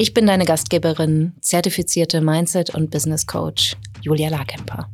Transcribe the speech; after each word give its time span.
Ich 0.00 0.14
bin 0.14 0.28
deine 0.28 0.44
Gastgeberin, 0.44 1.34
zertifizierte 1.40 2.20
Mindset- 2.20 2.72
und 2.72 2.88
Business 2.92 3.26
Coach 3.26 3.76
Julia 4.00 4.28
Larkemper. 4.28 4.88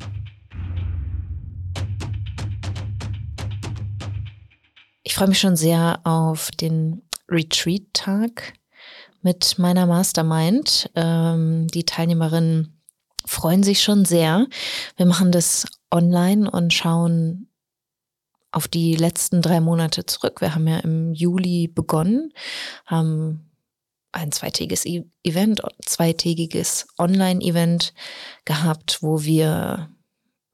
Ich 5.03 5.15
freue 5.15 5.29
mich 5.29 5.41
schon 5.41 5.57
sehr 5.57 6.01
auf 6.05 6.51
den 6.53 7.03
Retreat-Tag 7.29 8.55
mit 9.21 9.59
meiner 9.59 9.85
Mastermind. 9.85 10.91
Ähm, 10.95 11.67
die 11.69 11.85
Teilnehmerinnen 11.85 12.81
freuen 13.27 13.63
sich 13.63 13.83
schon 13.83 14.07
sehr. 14.07 14.47
Wir 14.97 15.05
machen 15.05 15.33
das 15.33 15.67
online 15.91 16.51
und 16.51 16.73
schauen 16.73 17.51
auf 18.53 18.69
die 18.69 18.97
letzten 18.97 19.43
drei 19.43 19.61
Monate 19.61 20.07
zurück. 20.07 20.41
Wir 20.41 20.55
haben 20.55 20.67
ja 20.67 20.79
im 20.79 21.13
Juli 21.13 21.69
begonnen, 21.69 22.33
haben 22.87 23.51
ein 24.15 24.33
zweitägiges 24.33 24.87
e 24.87 25.05
Event, 25.25 25.61
zweitägiges 25.85 26.87
Online-Event 26.99 27.93
gehabt, 28.45 29.03
wo 29.03 29.23
wir 29.23 29.91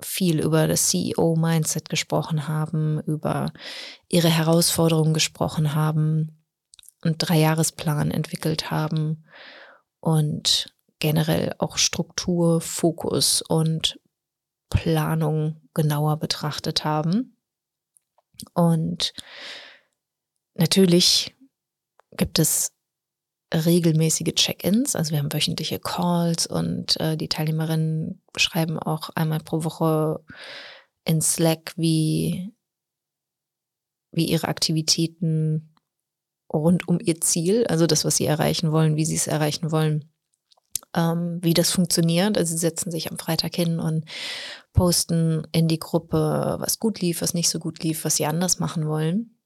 viel 0.00 0.41
über 0.41 0.67
das 0.67 0.89
CEO-Mindset 0.89 1.91
gesprochen 1.91 2.48
haben, 2.48 3.00
über 3.00 3.52
ihre 4.08 4.30
Herausforderungen 4.30 5.12
gesprochen 5.12 5.75
haben, 5.75 6.42
einen 7.02 7.19
Dreijahresplan 7.19 8.11
entwickelt 8.11 8.70
haben 8.70 9.25
und 10.00 10.74
generell 10.98 11.55
auch 11.58 11.77
Struktur, 11.77 12.61
Fokus 12.62 13.42
und 13.42 14.00
Planung 14.70 15.61
genauer 15.74 16.17
betrachtet 16.19 16.84
haben. 16.84 17.36
Und 18.55 19.12
natürlich 20.55 21.34
gibt 22.17 22.39
es 22.39 22.72
regelmäßige 23.53 24.34
Check-ins. 24.34 24.95
Also 24.95 25.12
wir 25.12 25.19
haben 25.19 25.33
wöchentliche 25.33 25.79
Calls 25.79 26.47
und 26.47 26.98
äh, 27.01 27.17
die 27.17 27.29
Teilnehmerinnen 27.29 28.23
schreiben 28.37 28.79
auch 28.79 29.11
einmal 29.15 29.41
pro 29.41 29.65
Woche 29.65 30.25
in 31.05 31.20
Slack, 31.20 31.73
wie, 31.77 32.53
wie 34.12 34.27
ihre 34.27 34.48
Aktivitäten 34.48 35.75
rund 36.53 36.87
um 36.89 36.98
ihr 37.01 37.20
Ziel, 37.20 37.67
also 37.67 37.87
das, 37.87 38.05
was 38.05 38.17
sie 38.17 38.27
erreichen 38.27 38.73
wollen, 38.73 38.97
wie 38.97 39.05
sie 39.05 39.17
es 39.17 39.27
erreichen 39.27 39.70
wollen, 39.70 40.12
ähm, 40.95 41.39
wie 41.42 41.55
das 41.55 41.70
funktioniert. 41.70 42.39
Also 42.39 42.53
sie 42.53 42.59
setzen 42.59 42.91
sich 42.91 43.11
am 43.11 43.19
Freitag 43.19 43.55
hin 43.55 43.81
und 43.81 44.05
posten 44.73 45.47
in 45.53 45.69
die 45.69 45.79
Gruppe, 45.79 46.57
was 46.61 46.79
gut 46.79 47.01
lief, 47.01 47.23
was 47.23 47.35
nicht 47.35 47.48
so 47.48 47.59
gut 47.59 47.83
lief, 47.83 48.05
was 48.05 48.17
sie 48.17 48.27
anders 48.27 48.59
machen 48.59 48.87
wollen 48.87 49.39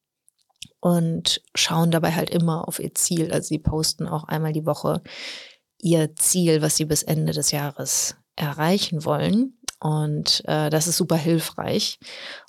und 0.84 1.40
schauen 1.54 1.90
dabei 1.90 2.12
halt 2.12 2.28
immer 2.28 2.68
auf 2.68 2.78
ihr 2.78 2.94
Ziel. 2.94 3.32
Also 3.32 3.48
sie 3.48 3.58
posten 3.58 4.06
auch 4.06 4.24
einmal 4.24 4.52
die 4.52 4.66
Woche 4.66 5.00
ihr 5.80 6.14
Ziel, 6.14 6.60
was 6.60 6.76
sie 6.76 6.84
bis 6.84 7.02
Ende 7.02 7.32
des 7.32 7.52
Jahres 7.52 8.16
erreichen 8.36 9.06
wollen. 9.06 9.56
Und 9.80 10.42
äh, 10.44 10.68
das 10.68 10.86
ist 10.86 10.98
super 10.98 11.16
hilfreich. 11.16 11.98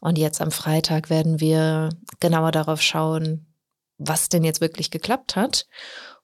Und 0.01 0.17
jetzt 0.17 0.41
am 0.41 0.51
Freitag 0.51 1.09
werden 1.09 1.39
wir 1.39 1.87
genauer 2.19 2.51
darauf 2.51 2.81
schauen, 2.81 3.45
was 3.97 4.27
denn 4.27 4.43
jetzt 4.43 4.59
wirklich 4.59 4.91
geklappt 4.91 5.37
hat 5.37 5.65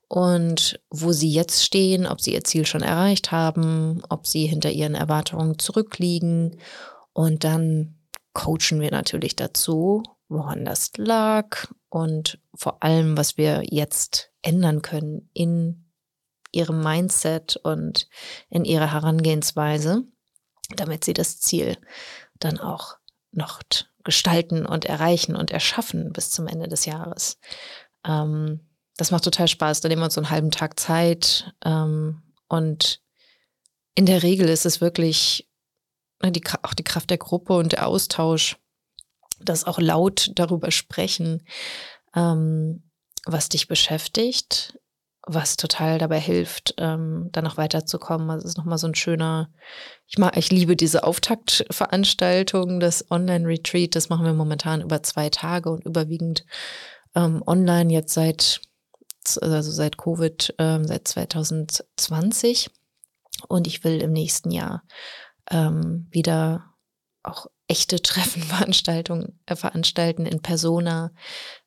und 0.10 0.82
wo 0.90 1.14
sie 1.14 1.32
jetzt 1.32 1.64
stehen, 1.64 2.06
ob 2.06 2.20
sie 2.20 2.34
ihr 2.34 2.44
Ziel 2.44 2.66
schon 2.66 2.82
erreicht 2.82 3.32
haben, 3.32 4.04
ob 4.10 4.28
sie 4.28 4.48
hinter 4.48 4.72
ihren 4.72 4.96
Erwartungen 4.96 5.58
zurückliegen. 5.60 6.60
Und 7.14 7.46
dann 7.46 7.96
coachen 8.34 8.82
wir 8.82 8.92
natürlich 8.92 9.38
dazu, 9.38 10.04
woran 10.28 10.66
das 10.66 10.92
lag 10.98 11.70
und 11.92 12.40
vor 12.56 12.82
allem, 12.82 13.18
was 13.18 13.38
wir 13.38 13.64
jetzt 13.70 14.32
ändern 14.42 14.82
können 14.82 15.30
in 15.34 15.92
ihrem 16.54 16.82
Mindset 16.82 17.58
und 17.58 18.08
in 18.50 18.64
ihrer 18.64 18.92
Herangehensweise, 18.92 20.04
damit 20.76 21.04
sie 21.04 21.14
das 21.14 21.40
Ziel 21.42 21.78
dann 22.40 22.60
auch 22.60 22.96
noch 23.34 23.62
gestalten 24.04 24.66
und 24.66 24.86
erreichen 24.86 25.36
und 25.36 25.52
erschaffen 25.52 26.14
bis 26.14 26.32
zum 26.32 26.48
Ende 26.48 26.70
des 26.70 26.86
Jahres. 26.86 27.38
Ähm, 28.06 28.62
das 28.96 29.12
macht 29.12 29.26
total 29.26 29.50
Spaß. 29.50 29.82
Da 29.82 29.90
nehmen 29.90 30.02
wir 30.02 30.06
uns 30.06 30.16
so 30.16 30.22
einen 30.22 30.30
halben 30.30 30.52
Tag 30.52 30.80
Zeit. 30.80 31.54
Ähm, 31.64 32.24
und 32.48 33.02
in 33.96 34.06
der 34.06 34.24
Regel 34.24 34.48
ist 34.48 34.66
es 34.66 34.80
wirklich 34.80 35.50
ne, 36.24 36.32
die, 36.32 36.44
auch 36.64 36.74
die 36.74 36.86
Kraft 36.86 37.10
der 37.10 37.18
Gruppe 37.18 37.54
und 37.54 37.74
der 37.74 37.86
Austausch, 37.86 38.58
das 39.44 39.66
auch 39.66 39.80
laut 39.80 40.32
darüber 40.36 40.72
sprechen, 40.72 41.44
ähm, 42.16 42.84
was 43.26 43.50
dich 43.50 43.68
beschäftigt, 43.68 44.78
was 45.28 45.56
total 45.56 46.00
dabei 46.00 46.20
hilft, 46.20 46.74
ähm, 46.78 47.30
dann 47.32 47.44
noch 47.44 47.58
weiterzukommen. 47.58 48.30
Also 48.30 48.46
es 48.46 48.52
ist 48.52 48.58
nochmal 48.58 48.78
so 48.78 48.88
ein 48.88 48.96
schöner, 48.96 49.52
ich 50.08 50.18
mag, 50.18 50.36
ich 50.36 50.52
liebe 50.52 50.76
diese 50.76 51.04
Auftaktveranstaltung, 51.04 52.80
das 52.80 53.10
Online-Retreat, 53.12 53.96
das 53.96 54.10
machen 54.10 54.26
wir 54.26 54.34
momentan 54.34 54.82
über 54.82 55.04
zwei 55.04 55.30
Tage 55.30 55.70
und 55.70 55.86
überwiegend 55.86 56.46
ähm, 57.16 57.44
online 57.46 57.94
jetzt 57.94 58.14
seit, 58.14 58.62
also 59.42 59.72
seit 59.72 59.98
Covid, 59.98 60.56
ähm, 60.58 60.88
seit 60.88 61.08
2020. 61.08 62.72
Und 63.48 63.68
ich 63.68 63.84
will 63.84 64.02
im 64.02 64.12
nächsten 64.12 64.52
Jahr 64.52 64.84
ähm, 65.50 66.08
wieder 66.12 66.74
auch 67.24 67.48
echte 67.72 68.02
Treffen, 68.02 68.44
Veranstaltungen 68.44 69.40
äh, 69.46 69.56
veranstalten 69.56 70.26
in 70.26 70.42
Persona, 70.42 71.12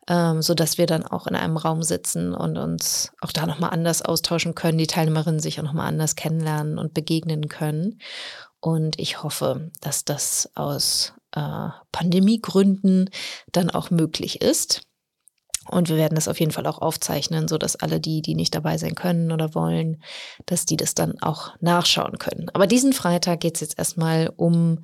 ähm, 0.06 0.42
so 0.42 0.54
dass 0.54 0.76
wir 0.76 0.86
dann 0.86 1.04
auch 1.04 1.26
in 1.26 1.34
einem 1.34 1.56
Raum 1.56 1.82
sitzen 1.82 2.34
und 2.34 2.58
uns 2.58 3.10
auch 3.22 3.32
da 3.32 3.46
nochmal 3.46 3.70
anders 3.70 4.02
austauschen 4.02 4.54
können, 4.54 4.78
die 4.78 4.86
Teilnehmerinnen 4.86 5.40
sich 5.40 5.58
auch 5.58 5.64
nochmal 5.64 5.88
anders 5.88 6.14
kennenlernen 6.14 6.78
und 6.78 6.92
begegnen 6.92 7.48
können. 7.48 8.00
Und 8.60 8.98
ich 8.98 9.22
hoffe, 9.22 9.70
dass 9.80 10.04
das 10.04 10.50
aus 10.54 11.14
äh, 11.32 11.68
Pandemiegründen 11.90 13.10
dann 13.52 13.70
auch 13.70 13.90
möglich 13.90 14.42
ist. 14.42 14.82
Und 15.66 15.88
wir 15.88 15.96
werden 15.96 16.14
das 16.14 16.28
auf 16.28 16.38
jeden 16.38 16.52
Fall 16.52 16.66
auch 16.66 16.82
aufzeichnen, 16.82 17.48
so 17.48 17.56
dass 17.56 17.76
alle 17.76 17.98
die, 17.98 18.20
die 18.20 18.34
nicht 18.34 18.54
dabei 18.54 18.76
sein 18.76 18.94
können 18.94 19.32
oder 19.32 19.54
wollen, 19.54 20.02
dass 20.44 20.66
die 20.66 20.76
das 20.76 20.94
dann 20.94 21.22
auch 21.22 21.54
nachschauen 21.60 22.18
können. 22.18 22.50
Aber 22.52 22.66
diesen 22.66 22.92
Freitag 22.92 23.40
geht 23.40 23.54
es 23.54 23.60
jetzt 23.62 23.78
erstmal 23.78 24.30
um 24.36 24.80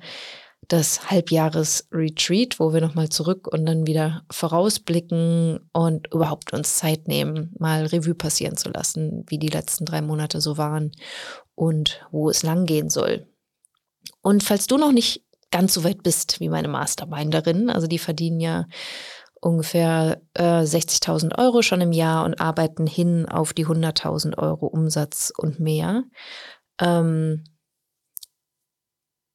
das 0.67 1.09
Halbjahres-Retreat, 1.09 2.59
wo 2.59 2.73
wir 2.73 2.81
nochmal 2.81 3.09
zurück 3.09 3.47
und 3.47 3.65
dann 3.65 3.87
wieder 3.87 4.23
vorausblicken 4.31 5.59
und 5.73 6.13
überhaupt 6.13 6.53
uns 6.53 6.77
Zeit 6.77 7.07
nehmen, 7.07 7.53
mal 7.59 7.85
Revue 7.85 8.15
passieren 8.15 8.57
zu 8.57 8.69
lassen, 8.69 9.25
wie 9.27 9.39
die 9.39 9.49
letzten 9.49 9.85
drei 9.85 10.01
Monate 10.01 10.39
so 10.39 10.57
waren 10.57 10.91
und 11.55 12.05
wo 12.11 12.29
es 12.29 12.43
langgehen 12.43 12.89
soll. 12.89 13.27
Und 14.21 14.43
falls 14.43 14.67
du 14.67 14.77
noch 14.77 14.91
nicht 14.91 15.25
ganz 15.51 15.73
so 15.73 15.83
weit 15.83 16.03
bist 16.03 16.39
wie 16.39 16.49
meine 16.49 16.67
Masterminderin, 16.67 17.69
also 17.69 17.87
die 17.87 17.99
verdienen 17.99 18.39
ja 18.39 18.67
ungefähr 19.41 20.21
äh, 20.35 20.61
60.000 20.61 21.37
Euro 21.37 21.63
schon 21.63 21.81
im 21.81 21.91
Jahr 21.91 22.23
und 22.23 22.39
arbeiten 22.39 22.85
hin 22.85 23.27
auf 23.27 23.53
die 23.53 23.65
100.000 23.65 24.37
Euro 24.37 24.67
Umsatz 24.67 25.33
und 25.35 25.59
mehr. 25.59 26.03
Ähm, 26.79 27.43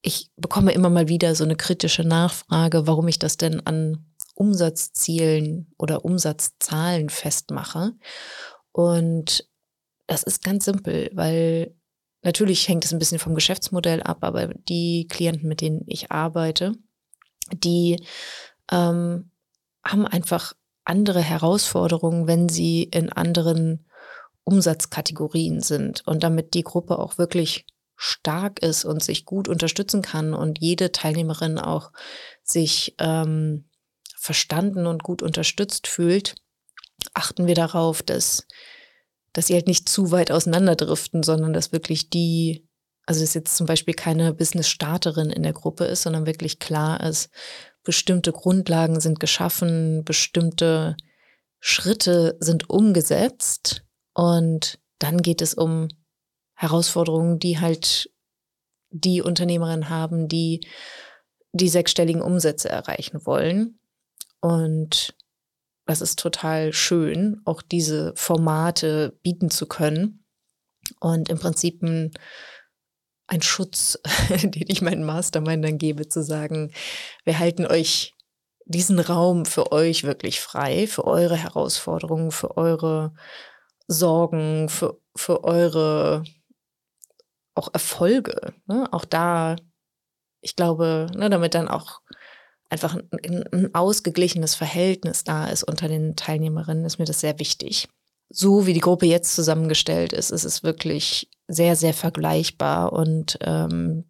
ich 0.06 0.30
bekomme 0.36 0.70
immer 0.70 0.88
mal 0.88 1.08
wieder 1.08 1.34
so 1.34 1.42
eine 1.42 1.56
kritische 1.56 2.04
Nachfrage, 2.04 2.86
warum 2.86 3.08
ich 3.08 3.18
das 3.18 3.38
denn 3.38 3.66
an 3.66 4.06
Umsatzzielen 4.36 5.74
oder 5.78 6.04
Umsatzzahlen 6.04 7.08
festmache. 7.08 7.92
Und 8.70 9.48
das 10.06 10.22
ist 10.22 10.44
ganz 10.44 10.64
simpel, 10.64 11.10
weil 11.12 11.74
natürlich 12.22 12.68
hängt 12.68 12.84
es 12.84 12.92
ein 12.92 13.00
bisschen 13.00 13.18
vom 13.18 13.34
Geschäftsmodell 13.34 14.00
ab, 14.00 14.18
aber 14.20 14.54
die 14.68 15.08
Klienten, 15.08 15.48
mit 15.48 15.60
denen 15.60 15.82
ich 15.88 16.12
arbeite, 16.12 16.72
die 17.52 18.00
ähm, 18.70 19.32
haben 19.84 20.06
einfach 20.06 20.52
andere 20.84 21.20
Herausforderungen, 21.20 22.28
wenn 22.28 22.48
sie 22.48 22.84
in 22.84 23.12
anderen 23.12 23.88
Umsatzkategorien 24.44 25.60
sind 25.60 26.06
und 26.06 26.22
damit 26.22 26.54
die 26.54 26.62
Gruppe 26.62 27.00
auch 27.00 27.18
wirklich 27.18 27.66
stark 27.96 28.60
ist 28.60 28.84
und 28.84 29.02
sich 29.02 29.24
gut 29.24 29.48
unterstützen 29.48 30.02
kann 30.02 30.34
und 30.34 30.60
jede 30.60 30.92
Teilnehmerin 30.92 31.58
auch 31.58 31.92
sich 32.42 32.94
ähm, 32.98 33.68
verstanden 34.18 34.86
und 34.86 35.02
gut 35.02 35.22
unterstützt 35.22 35.86
fühlt, 35.86 36.34
achten 37.14 37.46
wir 37.46 37.54
darauf, 37.54 38.02
dass 38.02 38.46
dass 39.36 39.48
sie 39.48 39.54
halt 39.54 39.66
nicht 39.66 39.86
zu 39.86 40.12
weit 40.12 40.30
auseinanderdriften, 40.30 41.22
sondern 41.22 41.52
dass 41.52 41.70
wirklich 41.70 42.08
die, 42.08 42.66
also 43.04 43.20
dass 43.20 43.34
jetzt 43.34 43.54
zum 43.54 43.66
Beispiel 43.66 43.92
keine 43.92 44.32
Business-Starterin 44.32 45.28
in 45.28 45.42
der 45.42 45.52
Gruppe 45.52 45.84
ist, 45.84 46.02
sondern 46.02 46.24
wirklich 46.24 46.58
klar 46.58 47.02
ist, 47.02 47.28
bestimmte 47.84 48.32
Grundlagen 48.32 48.98
sind 48.98 49.20
geschaffen, 49.20 50.04
bestimmte 50.04 50.96
Schritte 51.60 52.38
sind 52.40 52.70
umgesetzt 52.70 53.82
und 54.14 54.78
dann 54.98 55.20
geht 55.20 55.42
es 55.42 55.52
um 55.52 55.88
Herausforderungen, 56.56 57.38
die 57.38 57.60
halt 57.60 58.10
die 58.90 59.22
Unternehmerinnen 59.22 59.88
haben, 59.88 60.26
die 60.26 60.66
die 61.52 61.68
sechsstelligen 61.68 62.22
Umsätze 62.22 62.68
erreichen 62.68 63.24
wollen. 63.24 63.78
Und 64.40 65.14
das 65.86 66.00
ist 66.00 66.18
total 66.18 66.72
schön, 66.72 67.40
auch 67.44 67.62
diese 67.62 68.12
Formate 68.16 69.18
bieten 69.22 69.50
zu 69.50 69.66
können 69.66 70.24
und 71.00 71.28
im 71.28 71.38
Prinzip 71.38 71.82
ein, 71.82 72.10
ein 73.26 73.42
Schutz, 73.42 73.98
den 74.42 74.64
ich 74.66 74.82
meinen 74.82 75.04
Mastermindern 75.04 75.78
gebe, 75.78 76.08
zu 76.08 76.22
sagen, 76.22 76.72
wir 77.24 77.38
halten 77.38 77.66
euch 77.66 78.14
diesen 78.64 78.98
Raum 78.98 79.44
für 79.44 79.70
euch 79.70 80.02
wirklich 80.02 80.40
frei, 80.40 80.88
für 80.88 81.04
eure 81.04 81.36
Herausforderungen, 81.36 82.32
für 82.32 82.56
eure 82.56 83.14
Sorgen, 83.86 84.68
für, 84.68 85.00
für 85.14 85.44
eure 85.44 86.24
auch 87.56 87.72
Erfolge. 87.72 88.54
Ne? 88.66 88.88
Auch 88.92 89.04
da, 89.04 89.56
ich 90.40 90.56
glaube, 90.56 91.08
ne, 91.14 91.30
damit 91.30 91.54
dann 91.54 91.68
auch 91.68 92.00
einfach 92.68 92.94
ein, 92.94 93.44
ein 93.52 93.74
ausgeglichenes 93.74 94.54
Verhältnis 94.54 95.24
da 95.24 95.46
ist 95.46 95.62
unter 95.62 95.88
den 95.88 96.16
Teilnehmerinnen, 96.16 96.84
ist 96.84 96.98
mir 96.98 97.04
das 97.04 97.20
sehr 97.20 97.38
wichtig. 97.38 97.88
So 98.28 98.66
wie 98.66 98.72
die 98.72 98.80
Gruppe 98.80 99.06
jetzt 99.06 99.34
zusammengestellt 99.34 100.12
ist, 100.12 100.30
ist 100.30 100.44
es 100.44 100.62
wirklich 100.62 101.30
sehr, 101.46 101.76
sehr 101.76 101.94
vergleichbar 101.94 102.92
und 102.92 103.38
ähm, 103.42 104.04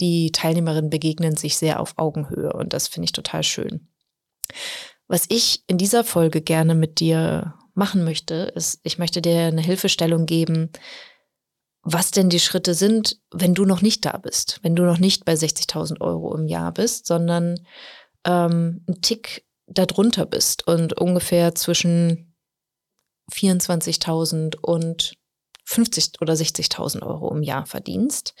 die 0.00 0.30
Teilnehmerinnen 0.30 0.90
begegnen 0.90 1.36
sich 1.36 1.56
sehr 1.56 1.80
auf 1.80 1.94
Augenhöhe 1.96 2.52
und 2.52 2.72
das 2.72 2.88
finde 2.88 3.06
ich 3.06 3.12
total 3.12 3.42
schön. 3.42 3.88
Was 5.08 5.26
ich 5.28 5.64
in 5.66 5.78
dieser 5.78 6.04
Folge 6.04 6.42
gerne 6.42 6.74
mit 6.74 7.00
dir 7.00 7.54
machen 7.74 8.04
möchte, 8.04 8.34
ist, 8.54 8.80
ich 8.82 8.98
möchte 8.98 9.22
dir 9.22 9.46
eine 9.46 9.62
Hilfestellung 9.62 10.26
geben, 10.26 10.70
was 11.82 12.12
denn 12.12 12.28
die 12.28 12.40
Schritte 12.40 12.74
sind, 12.74 13.18
wenn 13.32 13.54
du 13.54 13.64
noch 13.64 13.82
nicht 13.82 14.04
da 14.04 14.16
bist, 14.16 14.60
wenn 14.62 14.76
du 14.76 14.84
noch 14.84 14.98
nicht 14.98 15.24
bei 15.24 15.34
60.000 15.34 16.00
Euro 16.00 16.34
im 16.34 16.46
Jahr 16.46 16.72
bist, 16.72 17.06
sondern 17.06 17.66
ähm, 18.24 18.84
ein 18.88 19.02
Tick 19.02 19.44
darunter 19.66 20.26
bist 20.26 20.66
und 20.66 20.92
ungefähr 20.92 21.54
zwischen 21.54 22.34
24.000 23.32 24.56
und 24.60 25.14
50 25.64 26.20
oder 26.20 26.34
60.000 26.34 27.02
Euro 27.02 27.34
im 27.34 27.42
Jahr 27.42 27.66
verdienst. 27.66 28.34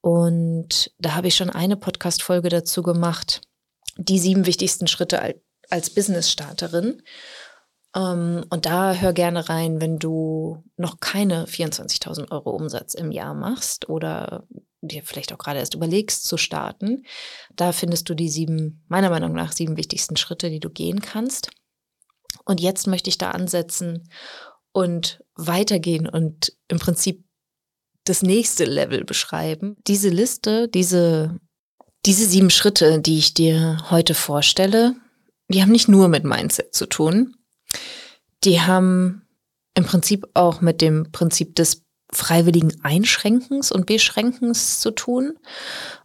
Und 0.00 0.92
da 0.98 1.14
habe 1.14 1.28
ich 1.28 1.36
schon 1.36 1.50
eine 1.50 1.76
Podcast-Folge 1.76 2.48
dazu 2.48 2.82
gemacht, 2.82 3.40
die 3.96 4.18
sieben 4.18 4.46
wichtigsten 4.46 4.86
Schritte 4.86 5.40
als 5.70 5.90
Business-Starterin. 5.90 7.02
Um, 7.96 8.44
und 8.50 8.66
da 8.66 8.94
hör 8.94 9.12
gerne 9.14 9.48
rein, 9.48 9.80
wenn 9.80 9.98
du 9.98 10.62
noch 10.76 11.00
keine 11.00 11.46
24.000 11.46 12.30
Euro 12.30 12.50
Umsatz 12.50 12.94
im 12.94 13.10
Jahr 13.10 13.34
machst 13.34 13.88
oder 13.88 14.46
dir 14.82 15.02
vielleicht 15.02 15.32
auch 15.32 15.38
gerade 15.38 15.58
erst 15.58 15.74
überlegst 15.74 16.24
zu 16.24 16.36
starten. 16.36 17.04
Da 17.56 17.72
findest 17.72 18.08
du 18.08 18.14
die 18.14 18.28
sieben, 18.28 18.84
meiner 18.88 19.10
Meinung 19.10 19.32
nach, 19.32 19.52
sieben 19.52 19.76
wichtigsten 19.76 20.16
Schritte, 20.16 20.50
die 20.50 20.60
du 20.60 20.70
gehen 20.70 21.00
kannst. 21.00 21.50
Und 22.44 22.60
jetzt 22.60 22.86
möchte 22.86 23.10
ich 23.10 23.18
da 23.18 23.30
ansetzen 23.30 24.08
und 24.72 25.24
weitergehen 25.34 26.06
und 26.08 26.52
im 26.68 26.78
Prinzip 26.78 27.24
das 28.04 28.22
nächste 28.22 28.64
Level 28.64 29.04
beschreiben. 29.04 29.76
Diese 29.86 30.08
Liste, 30.08 30.68
diese, 30.68 31.38
diese 32.06 32.26
sieben 32.26 32.50
Schritte, 32.50 33.00
die 33.00 33.18
ich 33.18 33.34
dir 33.34 33.78
heute 33.90 34.14
vorstelle, 34.14 34.94
die 35.48 35.62
haben 35.62 35.72
nicht 35.72 35.88
nur 35.88 36.08
mit 36.08 36.24
Mindset 36.24 36.74
zu 36.74 36.86
tun. 36.86 37.37
Die 38.44 38.60
haben 38.60 39.26
im 39.74 39.84
Prinzip 39.84 40.26
auch 40.34 40.60
mit 40.60 40.80
dem 40.80 41.10
Prinzip 41.12 41.54
des 41.54 41.84
freiwilligen 42.12 42.82
Einschränkens 42.82 43.70
und 43.70 43.86
Beschränkens 43.86 44.80
zu 44.80 44.90
tun. 44.90 45.38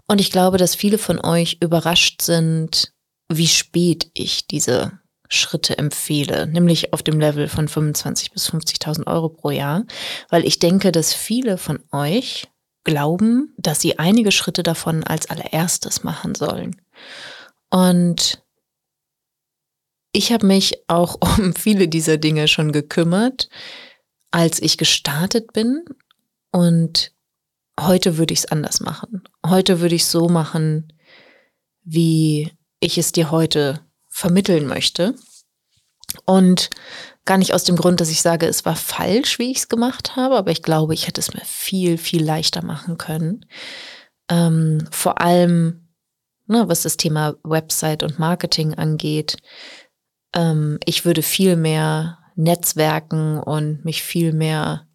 Und 0.07 0.19
ich 0.19 0.31
glaube, 0.31 0.57
dass 0.57 0.75
viele 0.75 0.97
von 0.97 1.23
euch 1.23 1.57
überrascht 1.61 2.21
sind, 2.21 2.93
wie 3.31 3.47
spät 3.47 4.11
ich 4.13 4.47
diese 4.47 4.99
Schritte 5.29 5.77
empfehle, 5.77 6.45
nämlich 6.45 6.93
auf 6.93 7.01
dem 7.01 7.19
Level 7.19 7.47
von 7.47 7.67
25 7.67 8.31
bis 8.31 8.49
50.000 8.49 9.07
Euro 9.07 9.29
pro 9.29 9.49
Jahr, 9.49 9.85
weil 10.29 10.45
ich 10.45 10.59
denke, 10.59 10.91
dass 10.91 11.13
viele 11.13 11.57
von 11.57 11.79
euch 11.91 12.47
glauben, 12.83 13.53
dass 13.57 13.81
sie 13.81 13.97
einige 13.97 14.31
Schritte 14.31 14.61
davon 14.61 15.03
als 15.03 15.29
allererstes 15.29 16.03
machen 16.03 16.35
sollen. 16.35 16.81
Und 17.69 18.42
ich 20.13 20.31
habe 20.31 20.45
mich 20.45 20.75
auch 20.87 21.17
um 21.37 21.53
viele 21.53 21.89
dieser 21.89 22.17
Dinge 22.17 22.47
schon 22.47 22.71
gekümmert, 22.71 23.49
als 24.31 24.61
ich 24.61 24.77
gestartet 24.77 25.51
bin. 25.51 25.83
Und 26.51 27.11
heute 27.79 28.17
würde 28.17 28.33
ich 28.33 28.39
es 28.39 28.45
anders 28.45 28.79
machen. 28.79 29.23
Heute 29.45 29.81
würde 29.81 29.95
ich 29.95 30.03
es 30.03 30.11
so 30.11 30.29
machen, 30.29 30.93
wie 31.83 32.51
ich 32.79 32.97
es 32.97 33.11
dir 33.11 33.31
heute 33.31 33.81
vermitteln 34.07 34.67
möchte. 34.67 35.15
Und 36.25 36.69
gar 37.25 37.37
nicht 37.37 37.53
aus 37.53 37.63
dem 37.63 37.75
Grund, 37.75 37.99
dass 37.99 38.09
ich 38.09 38.21
sage, 38.21 38.45
es 38.45 38.65
war 38.65 38.75
falsch, 38.75 39.39
wie 39.39 39.51
ich 39.51 39.57
es 39.57 39.69
gemacht 39.69 40.15
habe, 40.15 40.35
aber 40.35 40.51
ich 40.51 40.61
glaube, 40.61 40.93
ich 40.93 41.07
hätte 41.07 41.21
es 41.21 41.33
mir 41.33 41.43
viel, 41.43 41.97
viel 41.97 42.23
leichter 42.23 42.63
machen 42.63 42.97
können. 42.97 43.45
Ähm, 44.29 44.87
vor 44.91 45.21
allem, 45.21 45.87
ne, 46.45 46.67
was 46.67 46.83
das 46.83 46.97
Thema 46.97 47.35
Website 47.43 48.03
und 48.03 48.19
Marketing 48.19 48.75
angeht. 48.75 49.37
Ähm, 50.33 50.79
ich 50.85 51.05
würde 51.05 51.21
viel 51.21 51.55
mehr 51.55 52.19
Netzwerken 52.35 53.39
und 53.39 53.85
mich 53.85 54.03
viel 54.03 54.33
mehr 54.33 54.87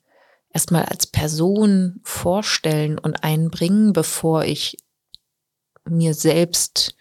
erstmal 0.52 0.85
als 0.85 1.06
Person 1.06 2.00
vorstellen 2.02 2.99
und 2.99 3.23
einbringen, 3.23 3.93
bevor 3.93 4.44
ich 4.44 4.76
mir 5.85 6.14
selbst 6.14 6.96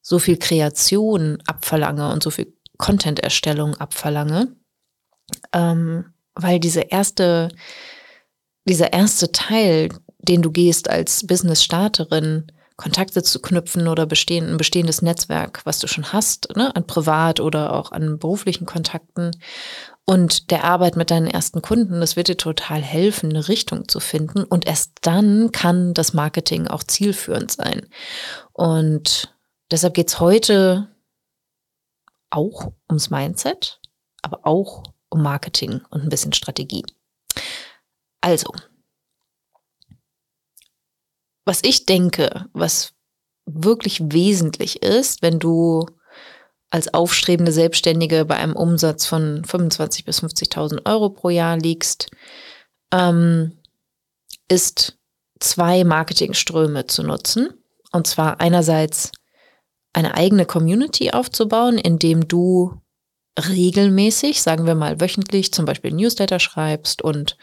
so 0.00 0.18
viel 0.18 0.38
Kreation 0.38 1.42
abverlange 1.46 2.12
und 2.12 2.22
so 2.22 2.30
viel 2.30 2.54
Content-Erstellung 2.78 3.74
abverlange. 3.74 4.54
Ähm, 5.52 6.12
weil 6.34 6.60
diese 6.60 6.82
erste, 6.82 7.48
dieser 8.68 8.92
erste 8.92 9.32
Teil, 9.32 9.88
den 10.18 10.42
du 10.42 10.52
gehst 10.52 10.88
als 10.88 11.26
Business-Starterin, 11.26 12.52
Kontakte 12.76 13.22
zu 13.22 13.40
knüpfen 13.40 13.88
oder 13.88 14.06
bestehen, 14.06 14.48
ein 14.48 14.58
bestehendes 14.58 15.00
Netzwerk, 15.00 15.62
was 15.64 15.78
du 15.78 15.86
schon 15.86 16.12
hast, 16.12 16.54
ne, 16.56 16.74
an 16.76 16.86
privat 16.86 17.40
oder 17.40 17.72
auch 17.72 17.92
an 17.92 18.18
beruflichen 18.18 18.66
Kontakten 18.66 19.32
und 20.08 20.52
der 20.52 20.62
Arbeit 20.62 20.94
mit 20.94 21.10
deinen 21.10 21.26
ersten 21.26 21.62
Kunden, 21.62 21.98
das 21.98 22.14
wird 22.14 22.28
dir 22.28 22.36
total 22.36 22.80
helfen, 22.80 23.30
eine 23.30 23.48
Richtung 23.48 23.88
zu 23.88 23.98
finden. 23.98 24.44
Und 24.44 24.64
erst 24.64 24.92
dann 25.02 25.50
kann 25.50 25.94
das 25.94 26.14
Marketing 26.14 26.68
auch 26.68 26.84
zielführend 26.84 27.50
sein. 27.50 27.88
Und 28.52 29.34
deshalb 29.72 29.94
geht's 29.94 30.20
heute 30.20 30.86
auch 32.30 32.72
ums 32.88 33.10
Mindset, 33.10 33.80
aber 34.22 34.46
auch 34.46 34.84
um 35.08 35.22
Marketing 35.22 35.80
und 35.90 36.04
ein 36.04 36.08
bisschen 36.08 36.32
Strategie. 36.32 36.84
Also, 38.20 38.52
was 41.46 41.60
ich 41.62 41.86
denke, 41.86 42.46
was 42.52 42.92
wirklich 43.46 44.00
wesentlich 44.12 44.82
ist, 44.82 45.22
wenn 45.22 45.38
du 45.38 45.86
als 46.68 46.92
aufstrebende 46.92 47.52
Selbstständige 47.52 48.24
bei 48.24 48.36
einem 48.36 48.56
Umsatz 48.56 49.06
von 49.06 49.42
25.000 49.44 50.04
bis 50.04 50.22
50.000 50.22 50.84
Euro 50.84 51.10
pro 51.10 51.30
Jahr 51.30 51.56
liegst, 51.56 52.10
ähm, 52.92 53.56
ist 54.48 54.98
zwei 55.38 55.84
Marketingströme 55.84 56.86
zu 56.86 57.04
nutzen. 57.04 57.54
Und 57.92 58.08
zwar 58.08 58.40
einerseits 58.40 59.12
eine 59.92 60.14
eigene 60.14 60.44
Community 60.44 61.12
aufzubauen, 61.12 61.78
indem 61.78 62.26
du 62.26 62.80
regelmäßig, 63.38 64.42
sagen 64.42 64.66
wir 64.66 64.74
mal 64.74 65.00
wöchentlich, 65.00 65.52
zum 65.52 65.64
Beispiel 65.64 65.92
Newsletter 65.92 66.40
schreibst 66.40 67.00
und 67.00 67.38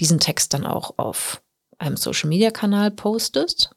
diesen 0.00 0.18
Text 0.18 0.52
dann 0.52 0.66
auch 0.66 0.98
auf 0.98 1.42
einem 1.78 1.96
Social-Media-Kanal 1.96 2.90
postest, 2.90 3.70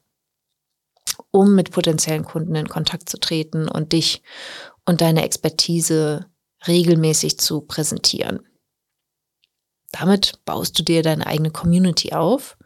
um 1.30 1.54
mit 1.54 1.70
potenziellen 1.70 2.24
Kunden 2.24 2.54
in 2.54 2.68
Kontakt 2.68 3.08
zu 3.08 3.18
treten 3.18 3.68
und 3.68 3.92
dich 3.92 4.22
und 4.84 5.00
deine 5.00 5.22
Expertise 5.24 6.26
regelmäßig 6.66 7.38
zu 7.38 7.60
präsentieren. 7.62 8.40
Damit 9.92 10.44
baust 10.44 10.78
du 10.78 10.82
dir 10.82 11.02
deine 11.02 11.26
eigene 11.26 11.50
Community 11.50 12.12
auf 12.12 12.56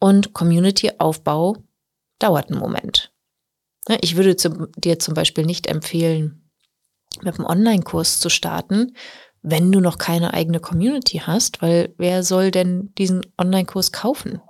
und 0.00 0.32
Community-Aufbau 0.32 1.56
dauert 2.18 2.50
einen 2.50 2.58
Moment. 2.58 3.12
Ich 4.00 4.16
würde 4.16 4.36
dir 4.76 4.98
zum 4.98 5.14
Beispiel 5.14 5.44
nicht 5.44 5.66
empfehlen, 5.66 6.50
mit 7.22 7.38
einem 7.38 7.46
Online-Kurs 7.46 8.20
zu 8.20 8.28
starten, 8.28 8.96
wenn 9.42 9.72
du 9.72 9.80
noch 9.80 9.98
keine 9.98 10.34
eigene 10.34 10.60
Community 10.60 11.22
hast, 11.24 11.62
weil 11.62 11.92
wer 11.98 12.22
soll 12.22 12.50
denn 12.50 12.92
diesen 12.96 13.26
Online-Kurs 13.38 13.92
kaufen? 13.92 14.40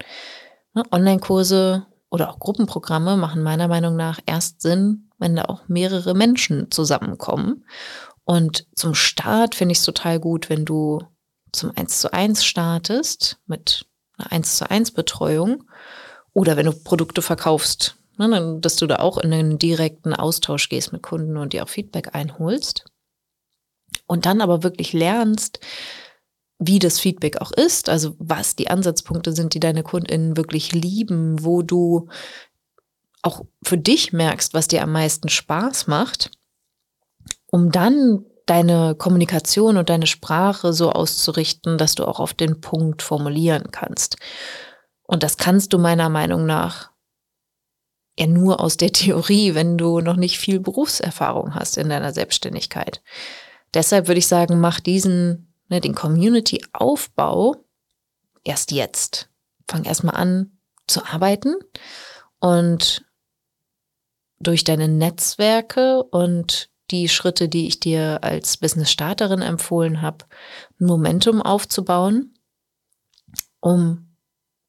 Ne, 0.74 0.84
Online-Kurse 0.90 1.86
oder 2.10 2.30
auch 2.30 2.38
Gruppenprogramme 2.38 3.16
machen 3.16 3.42
meiner 3.42 3.68
Meinung 3.68 3.96
nach 3.96 4.20
erst 4.26 4.60
Sinn, 4.60 5.10
wenn 5.18 5.34
da 5.34 5.44
auch 5.46 5.62
mehrere 5.66 6.14
Menschen 6.14 6.70
zusammenkommen. 6.70 7.64
Und 8.24 8.66
zum 8.74 8.94
Start 8.94 9.54
finde 9.54 9.72
ich 9.72 9.78
es 9.78 9.84
total 9.84 10.20
gut, 10.20 10.50
wenn 10.50 10.64
du 10.64 11.00
zum 11.52 11.72
1 11.74 12.00
zu 12.00 12.12
1 12.12 12.44
startest 12.44 13.38
mit 13.46 13.86
einer 14.18 14.32
1 14.32 14.58
zu 14.58 14.70
1 14.70 14.92
Betreuung 14.92 15.64
oder 16.32 16.56
wenn 16.56 16.66
du 16.66 16.72
Produkte 16.72 17.22
verkaufst, 17.22 17.96
ne, 18.18 18.58
dass 18.60 18.76
du 18.76 18.86
da 18.86 18.96
auch 18.96 19.18
in 19.18 19.32
einen 19.32 19.58
direkten 19.58 20.14
Austausch 20.14 20.68
gehst 20.68 20.92
mit 20.92 21.02
Kunden 21.02 21.36
und 21.36 21.52
dir 21.54 21.64
auch 21.64 21.68
Feedback 21.68 22.14
einholst. 22.14 22.84
Und 24.06 24.26
dann 24.26 24.40
aber 24.40 24.62
wirklich 24.62 24.92
lernst, 24.92 25.60
wie 26.58 26.78
das 26.78 27.00
Feedback 27.00 27.40
auch 27.40 27.50
ist, 27.50 27.88
also 27.88 28.14
was 28.18 28.54
die 28.54 28.68
Ansatzpunkte 28.68 29.32
sind, 29.32 29.54
die 29.54 29.60
deine 29.60 29.82
KundInnen 29.82 30.36
wirklich 30.36 30.72
lieben, 30.72 31.44
wo 31.44 31.62
du 31.62 32.08
auch 33.22 33.44
für 33.62 33.78
dich 33.78 34.12
merkst, 34.12 34.54
was 34.54 34.68
dir 34.68 34.82
am 34.82 34.92
meisten 34.92 35.28
Spaß 35.28 35.86
macht, 35.86 36.30
um 37.50 37.70
dann 37.70 38.24
deine 38.46 38.94
Kommunikation 38.96 39.76
und 39.76 39.88
deine 39.88 40.06
Sprache 40.06 40.72
so 40.72 40.90
auszurichten, 40.90 41.78
dass 41.78 41.94
du 41.94 42.04
auch 42.04 42.20
auf 42.20 42.34
den 42.34 42.60
Punkt 42.60 43.02
formulieren 43.02 43.70
kannst. 43.70 44.16
Und 45.04 45.22
das 45.22 45.36
kannst 45.36 45.72
du 45.72 45.78
meiner 45.78 46.08
Meinung 46.08 46.46
nach 46.46 46.90
ja 48.18 48.26
nur 48.26 48.60
aus 48.60 48.76
der 48.76 48.92
Theorie, 48.92 49.54
wenn 49.54 49.78
du 49.78 50.00
noch 50.00 50.16
nicht 50.16 50.38
viel 50.38 50.60
Berufserfahrung 50.60 51.54
hast 51.54 51.78
in 51.78 51.88
deiner 51.88 52.12
Selbstständigkeit. 52.12 53.02
Deshalb 53.74 54.08
würde 54.08 54.18
ich 54.18 54.26
sagen, 54.26 54.60
mach 54.60 54.80
diesen, 54.80 55.54
ne, 55.68 55.80
den 55.80 55.94
Community-Aufbau 55.94 57.64
erst 58.44 58.72
jetzt. 58.72 59.28
Fang 59.68 59.84
erstmal 59.84 60.16
an 60.16 60.58
zu 60.86 61.04
arbeiten 61.04 61.54
und 62.40 63.04
durch 64.40 64.64
deine 64.64 64.88
Netzwerke 64.88 66.02
und 66.02 66.70
die 66.90 67.08
Schritte, 67.08 67.48
die 67.48 67.66
ich 67.66 67.80
dir 67.80 68.22
als 68.22 68.58
Business-Starterin 68.58 69.40
empfohlen 69.40 70.02
habe, 70.02 70.26
ein 70.78 70.86
Momentum 70.86 71.40
aufzubauen, 71.40 72.34
um, 73.60 74.16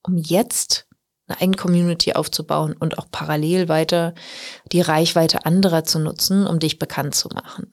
um 0.04 0.18
jetzt 0.18 0.88
eine 1.28 1.42
eigene 1.42 1.58
Community 1.58 2.14
aufzubauen 2.14 2.74
und 2.74 2.98
auch 2.98 3.08
parallel 3.12 3.68
weiter 3.68 4.14
die 4.72 4.82
Reichweite 4.82 5.46
anderer 5.46 5.84
zu 5.84 6.00
nutzen, 6.00 6.46
um 6.46 6.60
dich 6.60 6.80
bekannt 6.80 7.16
zu 7.16 7.30
machen. 7.30 7.73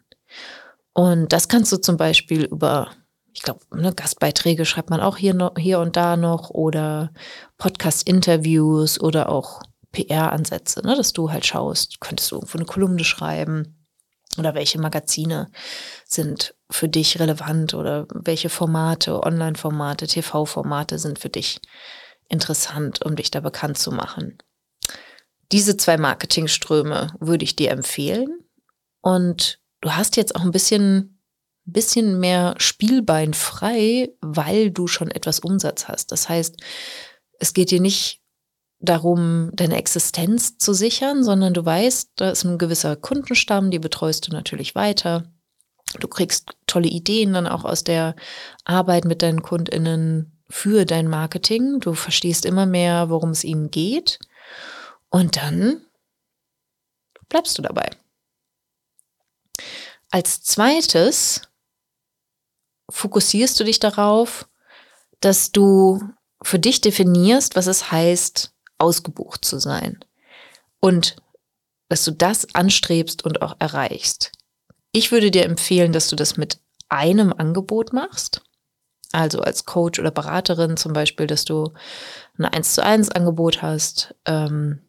Und 0.93 1.33
das 1.33 1.49
kannst 1.49 1.73
du 1.73 1.77
zum 1.77 1.97
Beispiel 1.97 2.45
über, 2.45 2.91
ich 3.33 3.43
glaube, 3.43 3.61
ne, 3.75 3.95
Gastbeiträge 3.95 4.65
schreibt 4.65 4.91
man 4.91 5.01
auch 5.01 5.17
hier, 5.17 5.35
noch, 5.35 5.55
hier 5.57 5.79
und 5.79 5.97
da 5.97 6.17
noch 6.17 6.51
oder 6.51 7.13
Podcast-Interviews 7.59 9.01
oder 9.01 9.29
auch 9.29 9.63
PR-Ansätze, 9.93 10.85
ne, 10.85 10.97
dass 10.97 11.13
du 11.13 11.31
halt 11.31 11.47
schaust, 11.47 12.01
könntest 12.01 12.31
du 12.31 12.37
irgendwo 12.37 12.59
eine 12.59 12.67
Kolumne 12.67 13.05
schreiben 13.05 13.87
oder 14.39 14.55
welche 14.55 14.81
Magazine 14.81 15.51
sind 16.05 16.55
für 16.71 16.89
dich 16.89 17.19
relevant 17.19 17.75
oder 17.75 18.07
welche 18.13 18.49
Formate, 18.49 19.23
Online-Formate, 19.23 20.07
TV-Formate 20.07 20.99
sind 20.99 21.19
für 21.19 21.31
dich 21.31 21.61
interessant, 22.29 23.05
um 23.05 23.17
dich 23.17 23.31
da 23.31 23.41
bekannt 23.41 23.79
zu 23.79 23.91
machen. 23.91 24.39
Diese 25.53 25.77
zwei 25.77 25.97
Marketingströme 25.97 27.13
würde 27.19 27.45
ich 27.45 27.57
dir 27.57 27.73
empfehlen 27.73 28.45
und 29.01 29.60
du 29.81 29.93
hast 29.93 30.17
jetzt 30.17 30.35
auch 30.35 30.43
ein 30.43 30.51
bisschen 30.51 31.21
bisschen 31.73 32.19
mehr 32.21 32.55
Spielbein 32.59 33.35
frei, 33.35 34.11
weil 34.21 34.71
du 34.71 34.87
schon 34.87 35.11
etwas 35.11 35.41
Umsatz 35.41 35.89
hast. 35.89 36.13
Das 36.13 36.29
heißt, 36.29 36.57
es 37.39 37.53
geht 37.55 37.71
dir 37.71 37.81
nicht 37.81 38.21
darum, 38.81 39.51
deine 39.53 39.77
Existenz 39.77 40.59
zu 40.59 40.73
sichern, 40.73 41.23
sondern 41.23 41.55
du 41.55 41.65
weißt, 41.65 42.13
da 42.17 42.31
ist 42.31 42.45
ein 42.45 42.59
gewisser 42.59 42.97
Kundenstamm, 42.97 43.71
die 43.71 43.79
betreust 43.79 44.27
du 44.27 44.33
natürlich 44.33 44.75
weiter. 44.75 45.31
Du 45.99 46.09
kriegst 46.09 46.51
tolle 46.67 46.89
Ideen 46.89 47.33
dann 47.33 47.47
auch 47.47 47.65
aus 47.65 47.85
der 47.85 48.15
Arbeit 48.65 49.05
mit 49.05 49.23
deinen 49.23 49.43
KundInnen 49.43 50.41
für 50.49 50.85
dein 50.85 51.09
Marketing. 51.09 51.81
Du 51.81 51.95
verstehst 51.95 52.45
immer 52.45 52.65
mehr, 52.65 53.11
worum 53.11 53.31
es 53.31 53.45
ihnen 53.45 53.71
geht. 53.71 54.19
Und 55.11 55.37
dann 55.37 55.83
bleibst 57.29 57.59
du 57.59 57.63
dabei. 57.63 57.91
Als 60.11 60.43
zweites 60.43 61.43
fokussierst 62.91 63.59
du 63.61 63.65
dich 63.65 63.79
darauf, 63.79 64.49
dass 65.21 65.53
du 65.53 66.01
für 66.43 66.59
dich 66.59 66.81
definierst, 66.81 67.57
was 67.57 67.67
es 67.67 67.93
heißt, 67.93 68.53
ausgebucht 68.79 69.45
zu 69.45 69.59
sein. 69.59 70.05
Und 70.81 71.17
dass 71.89 72.05
du 72.05 72.13
das 72.13 72.55
anstrebst 72.55 73.25
und 73.25 73.43
auch 73.43 73.57
erreichst. 73.59 74.33
Ich 74.93 75.13
würde 75.13 75.31
dir 75.31 75.45
empfehlen, 75.45 75.93
dass 75.93 76.09
du 76.09 76.17
das 76.17 76.37
mit 76.37 76.59
einem 76.89 77.33
Angebot 77.33 77.93
machst. 77.93 78.43
Also 79.13 79.41
als 79.41 79.67
Coach 79.67 79.99
oder 79.99 80.11
Beraterin 80.11 80.77
zum 80.77 80.93
Beispiel, 80.93 81.27
dass 81.27 81.45
du 81.45 81.73
ein 82.39 82.45
1 82.45 82.75
zu 82.75 82.85
1 82.85 83.11
Angebot 83.11 83.61
hast. 83.61 84.15
Ähm, 84.25 84.81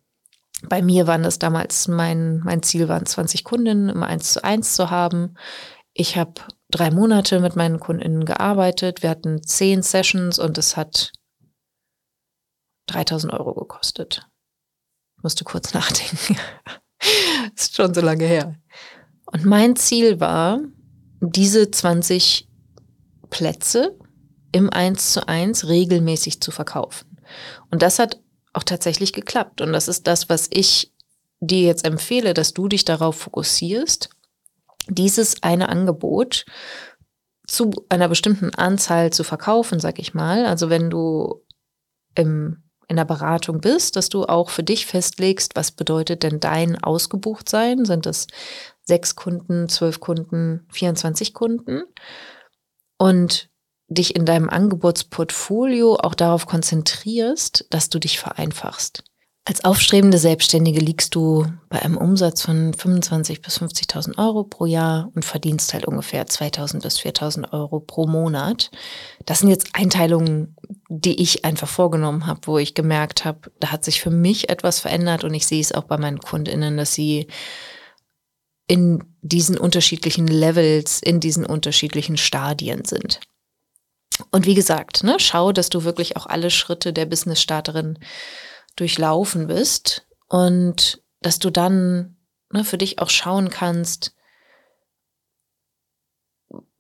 bei 0.68 0.82
mir 0.82 1.08
waren 1.08 1.24
das 1.24 1.40
damals, 1.40 1.88
mein, 1.88 2.40
mein 2.40 2.64
Ziel 2.64 2.88
waren 2.88 3.06
20 3.06 3.44
Kundinnen 3.44 3.90
im 3.90 4.04
1 4.04 4.34
zu 4.34 4.44
1 4.44 4.74
zu 4.74 4.90
haben. 4.90 5.36
Ich 5.94 6.18
habe 6.18 6.34
drei 6.70 6.92
Monate 6.92 7.40
mit 7.40 7.56
meinen 7.56 7.80
Kundinnen 7.80 8.26
gearbeitet. 8.26 9.04
Wir 9.04 9.10
hatten 9.10 9.44
zehn 9.44 9.82
Sessions 9.82 10.40
und 10.40 10.58
es 10.58 10.78
hat 10.78 11.12
3000 12.88 13.34
Euro 13.34 13.54
gekostet. 13.54 14.28
Ich 15.18 15.24
musste 15.24 15.44
kurz 15.44 15.74
nachdenken. 15.74 16.38
ist 17.56 17.76
schon 17.76 17.94
so 17.94 18.02
lange 18.02 18.26
her. 18.26 18.56
Und 19.26 19.46
mein 19.46 19.76
Ziel 19.76 20.20
war, 20.20 20.60
diese 21.22 21.70
20 21.70 22.50
Plätze 23.30 23.98
im 24.52 24.70
1 24.70 25.14
zu 25.14 25.28
1 25.28 25.68
regelmäßig 25.68 26.42
zu 26.42 26.52
verkaufen. 26.52 27.18
Und 27.70 27.82
das 27.82 28.00
hat 28.00 28.20
auch 28.54 28.64
tatsächlich 28.64 29.14
geklappt. 29.14 29.62
Und 29.62 29.74
das 29.74 29.88
ist 29.88 30.08
das, 30.08 30.30
was 30.30 30.48
ich 30.52 30.92
dir 31.40 31.62
jetzt 31.62 31.86
empfehle, 31.86 32.34
dass 32.34 32.54
du 32.54 32.68
dich 32.68 32.86
darauf 32.86 33.16
fokussierst, 33.18 34.10
dieses 34.88 35.44
eine 35.44 35.70
Angebot 35.70 36.46
zu 37.48 37.72
einer 37.90 38.08
bestimmten 38.08 38.54
Anzahl 38.56 39.12
zu 39.12 39.24
verkaufen, 39.24 39.80
sag 39.80 40.00
ich 40.00 40.14
mal. 40.14 40.46
Also 40.46 40.70
wenn 40.70 40.90
du 40.90 41.44
im, 42.16 42.64
in 42.88 42.96
der 42.96 43.06
Beratung 43.06 43.60
bist, 43.62 43.96
dass 43.96 44.10
du 44.10 44.26
auch 44.26 44.50
für 44.50 44.64
dich 44.64 44.86
festlegst, 44.86 45.56
was 45.56 45.72
bedeutet 45.72 46.24
denn 46.24 46.40
dein 46.40 46.82
ausgebucht 46.82 47.50
sein? 47.50 47.86
Sind 47.86 48.06
es 48.06 48.28
sechs 48.84 49.16
Kunden, 49.16 49.70
zwölf 49.70 50.00
Kunden, 50.00 50.66
24 50.72 51.34
Kunden? 51.34 51.84
Und 52.98 53.51
dich 53.94 54.16
in 54.16 54.26
deinem 54.26 54.50
Angebotsportfolio 54.50 55.96
auch 55.96 56.16
darauf 56.16 56.46
konzentrierst, 56.46 57.66
dass 57.70 57.90
du 57.90 58.00
dich 58.00 58.20
vereinfachst. 58.20 59.04
Als 59.44 59.66
aufstrebende 59.66 60.20
Selbstständige 60.20 60.80
liegst 60.80 61.16
du 61.16 61.48
bei 61.68 61.82
einem 61.82 61.98
Umsatz 61.98 62.44
von 62.44 62.74
25.000 62.76 63.42
bis 63.42 63.60
50.000 63.60 64.20
Euro 64.20 64.44
pro 64.44 64.68
Jahr 64.68 65.10
und 65.16 65.26
verdienst 65.26 65.74
halt 65.74 65.86
ungefähr 65.88 66.28
2.000 66.28 66.84
bis 66.84 67.00
4.000 67.00 67.52
Euro 67.52 67.80
pro 67.80 68.06
Monat. 68.06 68.70
Das 69.26 69.40
sind 69.40 69.50
jetzt 69.50 69.70
Einteilungen, 69.74 70.56
die 70.90 71.20
ich 71.20 71.44
einfach 71.44 71.68
vorgenommen 71.68 72.28
habe, 72.28 72.42
wo 72.46 72.60
ich 72.60 72.76
gemerkt 72.76 73.26
habe, 73.26 73.52
da 73.60 73.72
hat 73.72 73.84
sich 73.84 74.00
für 74.00 74.12
mich 74.12 74.50
etwas 74.50 74.80
verändert 74.80 75.24
und 75.24 75.34
ich 75.34 75.48
sehe 75.48 75.62
es 75.62 75.72
auch 75.72 75.86
bei 75.86 75.98
meinen 75.98 76.20
Kundinnen, 76.20 76.78
dass 76.78 76.94
sie 76.94 77.26
in 78.68 79.04
diesen 79.22 79.58
unterschiedlichen 79.58 80.28
Levels, 80.28 81.02
in 81.02 81.20
diesen 81.20 81.48
unterschiedlichen 81.48 82.16
Stadien 82.16 82.86
sind. 82.86 83.20
Und 84.30 84.46
wie 84.46 84.56
gesagt, 84.56 85.04
ne, 85.04 85.16
schau, 85.20 85.52
dass 85.52 85.70
du 85.70 85.84
wirklich 85.84 86.18
auch 86.18 86.26
alle 86.26 86.50
Schritte 86.50 86.94
der 86.94 87.06
Business-Starterin 87.06 88.00
durchlaufen 88.76 89.48
bist 89.48 90.08
und 90.28 91.02
dass 91.22 91.40
du 91.40 91.50
dann 91.50 92.18
ne, 92.52 92.64
für 92.64 92.78
dich 92.78 93.00
auch 93.00 93.10
schauen 93.10 93.50
kannst, 93.50 94.14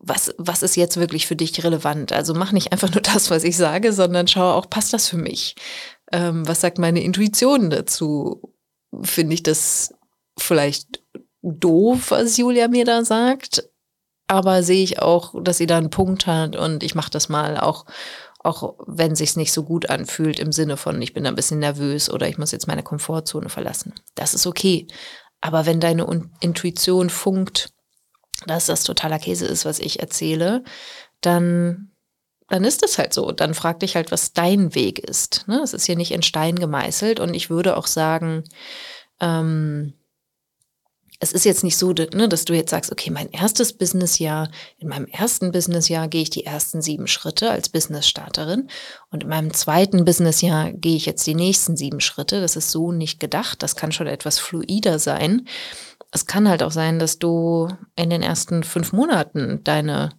was, 0.03 0.33
was 0.37 0.63
ist 0.63 0.75
jetzt 0.75 0.97
wirklich 0.97 1.27
für 1.27 1.35
dich 1.35 1.63
relevant? 1.63 2.11
Also 2.11 2.33
mach 2.33 2.51
nicht 2.51 2.71
einfach 2.71 2.91
nur 2.91 3.01
das, 3.01 3.29
was 3.29 3.43
ich 3.43 3.55
sage, 3.55 3.93
sondern 3.93 4.27
schau 4.27 4.53
auch, 4.53 4.69
passt 4.69 4.93
das 4.93 5.07
für 5.07 5.17
mich? 5.17 5.55
Ähm, 6.11 6.47
was 6.47 6.61
sagt 6.61 6.79
meine 6.79 7.03
Intuition 7.03 7.69
dazu? 7.69 8.53
Finde 9.03 9.33
ich 9.35 9.43
das 9.43 9.93
vielleicht 10.37 11.03
doof, 11.41 12.11
was 12.11 12.37
Julia 12.37 12.67
mir 12.67 12.85
da 12.85 13.05
sagt? 13.05 13.69
Aber 14.31 14.63
sehe 14.63 14.81
ich 14.81 15.01
auch, 15.01 15.33
dass 15.43 15.57
sie 15.57 15.67
da 15.67 15.77
einen 15.77 15.89
Punkt 15.89 16.25
hat 16.25 16.55
und 16.55 16.83
ich 16.83 16.95
mache 16.95 17.11
das 17.11 17.27
mal 17.27 17.57
auch, 17.57 17.85
auch 18.39 18.75
wenn 18.87 19.13
sich's 19.13 19.35
nicht 19.35 19.51
so 19.51 19.63
gut 19.63 19.89
anfühlt 19.89 20.39
im 20.39 20.53
Sinne 20.53 20.77
von, 20.77 21.01
ich 21.01 21.13
bin 21.13 21.27
ein 21.27 21.35
bisschen 21.35 21.59
nervös 21.59 22.09
oder 22.09 22.29
ich 22.29 22.37
muss 22.37 22.53
jetzt 22.53 22.65
meine 22.65 22.81
Komfortzone 22.81 23.49
verlassen. 23.49 23.93
Das 24.15 24.33
ist 24.33 24.47
okay. 24.47 24.87
Aber 25.41 25.65
wenn 25.65 25.81
deine 25.81 26.07
Intuition 26.39 27.09
funkt, 27.09 27.73
dass 28.47 28.67
das 28.67 28.85
totaler 28.85 29.19
Käse 29.19 29.47
ist, 29.47 29.65
was 29.65 29.79
ich 29.79 29.99
erzähle, 29.99 30.63
dann, 31.19 31.91
dann 32.47 32.63
ist 32.63 32.85
es 32.85 32.97
halt 32.97 33.13
so. 33.13 33.33
Dann 33.33 33.53
frag 33.53 33.81
dich 33.81 33.97
halt, 33.97 34.13
was 34.13 34.31
dein 34.31 34.73
Weg 34.75 34.99
ist. 34.99 35.45
Ne? 35.49 35.59
Es 35.61 35.73
ist 35.73 35.87
hier 35.87 35.97
nicht 35.97 36.11
in 36.11 36.23
Stein 36.23 36.55
gemeißelt 36.55 37.19
und 37.19 37.33
ich 37.33 37.49
würde 37.49 37.75
auch 37.75 37.87
sagen, 37.87 38.45
ähm, 39.19 39.93
es 41.23 41.33
ist 41.33 41.45
jetzt 41.45 41.63
nicht 41.63 41.77
so, 41.77 41.93
ne, 41.93 42.27
dass 42.27 42.45
du 42.45 42.53
jetzt 42.55 42.71
sagst, 42.71 42.91
okay, 42.91 43.11
mein 43.11 43.29
erstes 43.29 43.73
Businessjahr, 43.73 44.49
in 44.79 44.87
meinem 44.87 45.05
ersten 45.05 45.51
Businessjahr 45.51 46.07
gehe 46.07 46.23
ich 46.23 46.31
die 46.31 46.47
ersten 46.47 46.81
sieben 46.81 47.05
Schritte 47.05 47.51
als 47.51 47.69
Business-Starterin 47.69 48.67
und 49.11 49.23
in 49.23 49.29
meinem 49.29 49.53
zweiten 49.53 50.03
Businessjahr 50.03 50.71
gehe 50.71 50.95
ich 50.95 51.05
jetzt 51.05 51.25
die 51.27 51.35
nächsten 51.35 51.77
sieben 51.77 51.99
Schritte. 51.99 52.41
Das 52.41 52.55
ist 52.55 52.71
so 52.71 52.91
nicht 52.91 53.19
gedacht. 53.19 53.61
Das 53.61 53.75
kann 53.75 53.91
schon 53.91 54.07
etwas 54.07 54.39
fluider 54.39 54.97
sein. 54.97 55.47
Es 56.11 56.25
kann 56.25 56.49
halt 56.49 56.63
auch 56.63 56.71
sein, 56.71 56.97
dass 56.97 57.19
du 57.19 57.67
in 57.95 58.09
den 58.09 58.23
ersten 58.23 58.63
fünf 58.63 58.91
Monaten 58.91 59.63
deine 59.63 60.09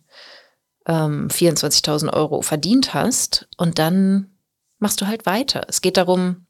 ähm, 0.86 1.26
24.000 1.26 2.12
Euro 2.12 2.42
verdient 2.42 2.94
hast 2.94 3.48
und 3.56 3.80
dann 3.80 4.30
machst 4.78 5.00
du 5.00 5.08
halt 5.08 5.26
weiter. 5.26 5.62
Es 5.66 5.80
geht 5.80 5.96
darum, 5.96 6.46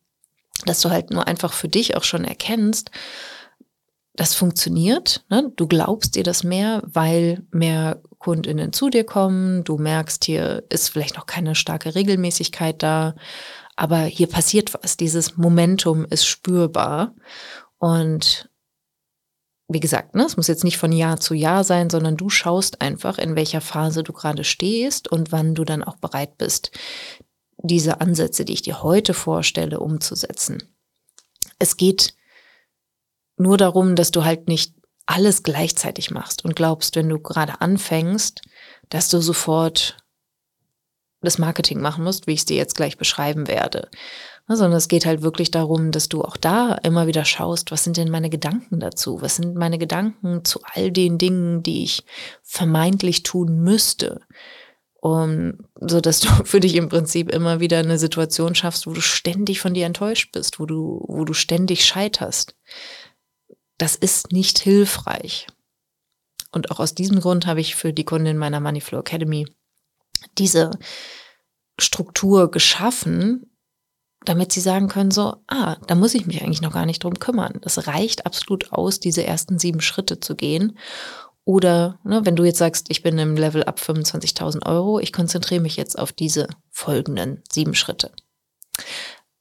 dass 0.66 0.82
du 0.82 0.90
halt 0.90 1.10
nur 1.10 1.26
einfach 1.26 1.54
für 1.54 1.68
dich 1.68 1.96
auch 1.96 2.04
schon 2.04 2.24
erkennst, 2.24 2.90
das 4.14 4.34
funktioniert. 4.34 5.24
Ne? 5.30 5.52
Du 5.56 5.66
glaubst 5.66 6.16
dir 6.16 6.22
das 6.22 6.44
mehr, 6.44 6.82
weil 6.84 7.42
mehr 7.50 8.02
Kundinnen 8.18 8.72
zu 8.72 8.90
dir 8.90 9.04
kommen. 9.04 9.64
Du 9.64 9.78
merkst, 9.78 10.24
hier 10.24 10.64
ist 10.68 10.90
vielleicht 10.90 11.16
noch 11.16 11.26
keine 11.26 11.54
starke 11.54 11.94
Regelmäßigkeit 11.94 12.82
da, 12.82 13.14
aber 13.74 14.00
hier 14.00 14.28
passiert 14.28 14.74
was. 14.74 14.96
Dieses 14.96 15.36
Momentum 15.36 16.04
ist 16.04 16.26
spürbar. 16.26 17.14
Und 17.78 18.50
wie 19.68 19.80
gesagt, 19.80 20.14
ne, 20.14 20.24
es 20.24 20.36
muss 20.36 20.46
jetzt 20.46 20.64
nicht 20.64 20.76
von 20.76 20.92
Jahr 20.92 21.18
zu 21.18 21.34
Jahr 21.34 21.64
sein, 21.64 21.88
sondern 21.88 22.16
du 22.16 22.28
schaust 22.28 22.82
einfach, 22.82 23.18
in 23.18 23.34
welcher 23.34 23.62
Phase 23.62 24.02
du 24.02 24.12
gerade 24.12 24.44
stehst 24.44 25.08
und 25.08 25.32
wann 25.32 25.54
du 25.54 25.64
dann 25.64 25.82
auch 25.82 25.96
bereit 25.96 26.36
bist, 26.36 26.70
diese 27.62 28.00
Ansätze, 28.00 28.44
die 28.44 28.52
ich 28.52 28.62
dir 28.62 28.82
heute 28.82 29.14
vorstelle, 29.14 29.80
umzusetzen. 29.80 30.62
Es 31.58 31.76
geht 31.76 32.14
nur 33.36 33.56
darum, 33.56 33.96
dass 33.96 34.10
du 34.10 34.24
halt 34.24 34.48
nicht 34.48 34.74
alles 35.06 35.42
gleichzeitig 35.42 36.10
machst 36.10 36.44
und 36.44 36.56
glaubst, 36.56 36.96
wenn 36.96 37.08
du 37.08 37.18
gerade 37.18 37.60
anfängst, 37.60 38.40
dass 38.88 39.08
du 39.08 39.20
sofort 39.20 39.96
das 41.22 41.38
Marketing 41.38 41.80
machen 41.80 42.04
musst, 42.04 42.26
wie 42.26 42.32
ich 42.32 42.40
es 42.40 42.46
dir 42.46 42.56
jetzt 42.56 42.74
gleich 42.74 42.98
beschreiben 42.98 43.48
werde. 43.48 43.88
Sondern 44.48 44.72
es 44.72 44.88
geht 44.88 45.06
halt 45.06 45.22
wirklich 45.22 45.50
darum, 45.50 45.92
dass 45.92 46.08
du 46.08 46.22
auch 46.22 46.36
da 46.36 46.74
immer 46.82 47.06
wieder 47.06 47.24
schaust, 47.24 47.70
was 47.70 47.84
sind 47.84 47.96
denn 47.96 48.10
meine 48.10 48.28
Gedanken 48.28 48.80
dazu? 48.80 49.22
Was 49.22 49.36
sind 49.36 49.54
meine 49.54 49.78
Gedanken 49.78 50.44
zu 50.44 50.60
all 50.64 50.90
den 50.90 51.16
Dingen, 51.16 51.62
die 51.62 51.84
ich 51.84 52.04
vermeintlich 52.42 53.22
tun 53.22 53.60
müsste? 53.60 54.20
Um, 55.00 55.58
so 55.80 56.00
dass 56.00 56.20
du 56.20 56.28
für 56.44 56.60
dich 56.60 56.76
im 56.76 56.88
Prinzip 56.88 57.32
immer 57.32 57.60
wieder 57.60 57.78
eine 57.78 57.98
Situation 57.98 58.54
schaffst, 58.54 58.86
wo 58.86 58.92
du 58.92 59.00
ständig 59.00 59.60
von 59.60 59.74
dir 59.74 59.86
enttäuscht 59.86 60.30
bist, 60.32 60.60
wo 60.60 60.66
du, 60.66 61.04
wo 61.08 61.24
du 61.24 61.32
ständig 61.32 61.84
scheiterst 61.84 62.54
das 63.82 63.96
ist 63.96 64.30
nicht 64.30 64.60
hilfreich. 64.60 65.48
Und 66.52 66.70
auch 66.70 66.78
aus 66.78 66.94
diesem 66.94 67.18
Grund 67.18 67.46
habe 67.46 67.60
ich 67.60 67.74
für 67.74 67.92
die 67.92 68.04
Kundin 68.04 68.38
meiner 68.38 68.60
Moneyflow 68.60 69.00
Academy 69.00 69.44
diese 70.38 70.70
Struktur 71.80 72.52
geschaffen, 72.52 73.50
damit 74.24 74.52
sie 74.52 74.60
sagen 74.60 74.86
können, 74.86 75.10
so, 75.10 75.34
ah, 75.48 75.78
da 75.88 75.96
muss 75.96 76.14
ich 76.14 76.26
mich 76.26 76.42
eigentlich 76.42 76.60
noch 76.60 76.72
gar 76.72 76.86
nicht 76.86 77.02
drum 77.02 77.18
kümmern. 77.18 77.58
Das 77.62 77.88
reicht 77.88 78.24
absolut 78.24 78.72
aus, 78.72 79.00
diese 79.00 79.24
ersten 79.24 79.58
sieben 79.58 79.80
Schritte 79.80 80.20
zu 80.20 80.36
gehen. 80.36 80.78
Oder 81.44 81.98
ne, 82.04 82.24
wenn 82.24 82.36
du 82.36 82.44
jetzt 82.44 82.58
sagst, 82.58 82.86
ich 82.88 83.02
bin 83.02 83.18
im 83.18 83.36
Level 83.36 83.64
ab 83.64 83.80
25.000 83.80 84.64
Euro, 84.64 85.00
ich 85.00 85.12
konzentriere 85.12 85.60
mich 85.60 85.74
jetzt 85.74 85.98
auf 85.98 86.12
diese 86.12 86.46
folgenden 86.70 87.42
sieben 87.50 87.74
Schritte. 87.74 88.12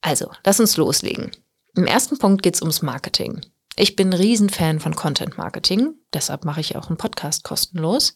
Also, 0.02 0.32
lass 0.44 0.60
uns 0.60 0.78
loslegen. 0.78 1.30
Im 1.76 1.86
ersten 1.86 2.18
Punkt 2.18 2.42
geht 2.42 2.56
es 2.56 2.62
ums 2.64 2.82
Marketing. 2.82 3.42
Ich 3.78 3.96
bin 3.96 4.10
ein 4.10 4.20
Riesenfan 4.20 4.82
von 4.82 4.96
Content 4.96 5.38
Marketing, 5.38 5.94
deshalb 6.14 6.44
mache 6.44 6.60
ich 6.60 6.76
auch 6.76 6.88
einen 6.88 6.98
Podcast 6.98 7.44
kostenlos 7.44 8.16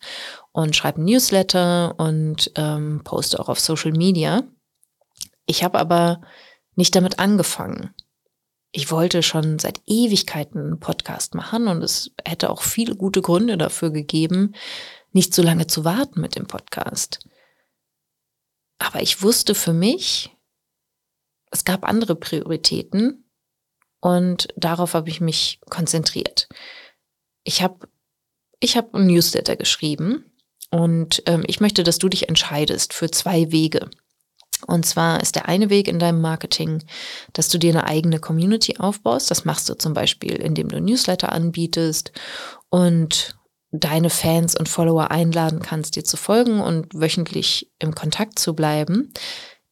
und 0.52 0.76
schreibe 0.76 1.02
ein 1.02 1.06
Newsletter 1.06 1.98
und 1.98 2.52
ähm, 2.56 3.02
poste 3.06 3.40
auch 3.40 3.48
auf 3.48 3.60
Social 3.60 3.94
Media. 3.94 4.44
Ich 5.46 5.64
habe 5.64 5.80
aber 5.80 6.22
nicht 6.76 6.94
damit 6.94 7.20
angefangen. 7.20 7.94
Ich 8.72 8.92
wollte 8.92 9.24
schon 9.24 9.58
seit 9.58 9.82
Ewigkeiten 9.86 10.60
einen 10.60 10.80
Podcast 10.82 11.36
machen 11.36 11.70
und 11.70 11.82
es 11.82 12.12
hätte 12.26 12.50
auch 12.50 12.62
viele 12.62 12.98
gute 12.98 13.22
Gründe 13.22 13.58
dafür 13.58 13.92
gegeben, 13.92 14.54
nicht 15.14 15.34
so 15.34 15.42
lange 15.42 15.68
zu 15.68 15.86
warten 15.86 16.20
mit 16.20 16.36
dem 16.36 16.48
Podcast. 16.48 17.20
Aber 18.78 19.02
ich 19.02 19.22
wusste 19.22 19.56
für 19.56 19.72
mich, 19.72 20.36
es 21.52 21.64
gab 21.64 21.88
andere 21.88 22.16
Prioritäten 22.18 23.25
und 24.06 24.50
darauf 24.56 24.94
habe 24.94 25.10
ich 25.10 25.20
mich 25.20 25.60
konzentriert. 25.68 26.48
Ich 27.44 27.64
habe 27.64 27.88
ich 28.60 28.78
hab 28.78 28.94
ein 28.94 29.08
Newsletter 29.08 29.56
geschrieben 29.56 30.32
und 30.70 31.24
ähm, 31.26 31.44
ich 31.48 31.60
möchte, 31.60 31.82
dass 31.82 31.98
du 31.98 32.08
dich 32.08 32.30
entscheidest 32.30 32.94
für 32.94 33.10
zwei 33.10 33.52
Wege. 33.52 33.90
Und 34.68 34.86
zwar 34.86 35.22
ist 35.22 35.34
der 35.34 35.48
eine 35.48 35.72
Weg 35.72 35.88
in 35.88 35.98
deinem 35.98 36.22
Marketing, 36.22 36.84
dass 37.34 37.50
du 37.50 37.58
dir 37.58 37.72
eine 37.72 37.88
eigene 37.88 38.20
Community 38.20 38.78
aufbaust. 38.78 39.32
Das 39.32 39.44
machst 39.44 39.70
du 39.70 39.74
zum 39.74 39.96
Beispiel, 39.96 40.36
indem 40.36 40.70
du 40.70 40.80
Newsletter 40.80 41.32
anbietest 41.32 42.12
und 42.70 43.36
deine 43.72 44.12
Fans 44.12 44.56
und 44.56 44.70
Follower 44.70 45.10
einladen 45.10 45.62
kannst, 45.64 45.96
dir 45.96 46.04
zu 46.04 46.16
folgen 46.16 46.62
und 46.62 46.94
wöchentlich 46.94 47.72
im 47.80 47.96
Kontakt 47.96 48.38
zu 48.38 48.54
bleiben. 48.54 49.12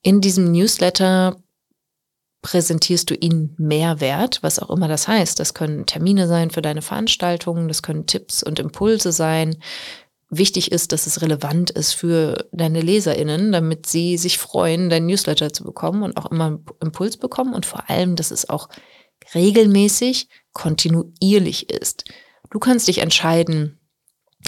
In 0.01 0.21
diesem 0.21 0.51
Newsletter 0.51 1.42
präsentierst 2.43 3.09
du 3.09 3.15
ihnen 3.15 3.55
Mehrwert, 3.57 4.43
was 4.43 4.59
auch 4.59 4.69
immer 4.69 4.87
das 4.87 5.07
heißt. 5.07 5.39
Das 5.39 5.55
können 5.55 5.87
Termine 5.87 6.27
sein 6.27 6.51
für 6.51 6.61
deine 6.61 6.83
Veranstaltungen, 6.83 7.67
das 7.67 7.81
können 7.81 8.05
Tipps 8.05 8.43
und 8.43 8.59
Impulse 8.59 9.11
sein. 9.11 9.57
Wichtig 10.29 10.71
ist, 10.71 10.91
dass 10.91 11.07
es 11.07 11.21
relevant 11.21 11.71
ist 11.71 11.93
für 11.93 12.47
deine 12.51 12.81
LeserInnen, 12.81 13.51
damit 13.51 13.85
sie 13.87 14.17
sich 14.17 14.37
freuen, 14.37 14.89
dein 14.89 15.05
Newsletter 15.05 15.53
zu 15.53 15.63
bekommen 15.63 16.03
und 16.03 16.17
auch 16.17 16.29
immer 16.31 16.45
einen 16.47 16.65
Impuls 16.81 17.17
bekommen 17.17 17.53
und 17.53 17.65
vor 17.65 17.89
allem, 17.89 18.15
dass 18.15 18.29
es 18.29 18.49
auch 18.49 18.67
regelmäßig, 19.33 20.27
kontinuierlich 20.51 21.69
ist. 21.69 22.03
Du 22.51 22.59
kannst 22.59 22.87
dich 22.87 22.99
entscheiden, 22.99 23.79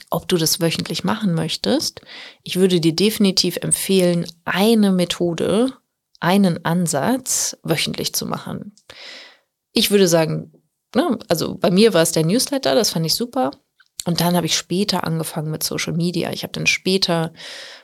ob 0.09 0.27
du 0.27 0.37
das 0.37 0.59
wöchentlich 0.59 1.05
machen 1.05 1.33
möchtest. 1.33 2.01
Ich 2.43 2.57
würde 2.57 2.81
dir 2.81 2.93
definitiv 2.93 3.57
empfehlen, 3.61 4.25
eine 4.43 4.91
Methode 4.91 5.71
einen 6.19 6.63
Ansatz 6.65 7.57
wöchentlich 7.63 8.13
zu 8.13 8.25
machen. 8.25 8.75
Ich 9.71 9.91
würde 9.91 10.07
sagen, 10.07 10.53
ne, 10.95 11.19
also 11.27 11.55
bei 11.55 11.71
mir 11.71 11.93
war 11.93 12.01
es 12.01 12.11
der 12.11 12.25
Newsletter, 12.25 12.75
das 12.75 12.91
fand 12.91 13.05
ich 13.05 13.15
super. 13.15 13.51
Und 14.05 14.21
dann 14.21 14.35
habe 14.35 14.45
ich 14.45 14.55
später 14.55 15.03
angefangen 15.03 15.49
mit 15.49 15.63
Social 15.63 15.93
Media. 15.93 16.31
Ich 16.31 16.43
habe 16.43 16.53
dann 16.53 16.67
später 16.67 17.33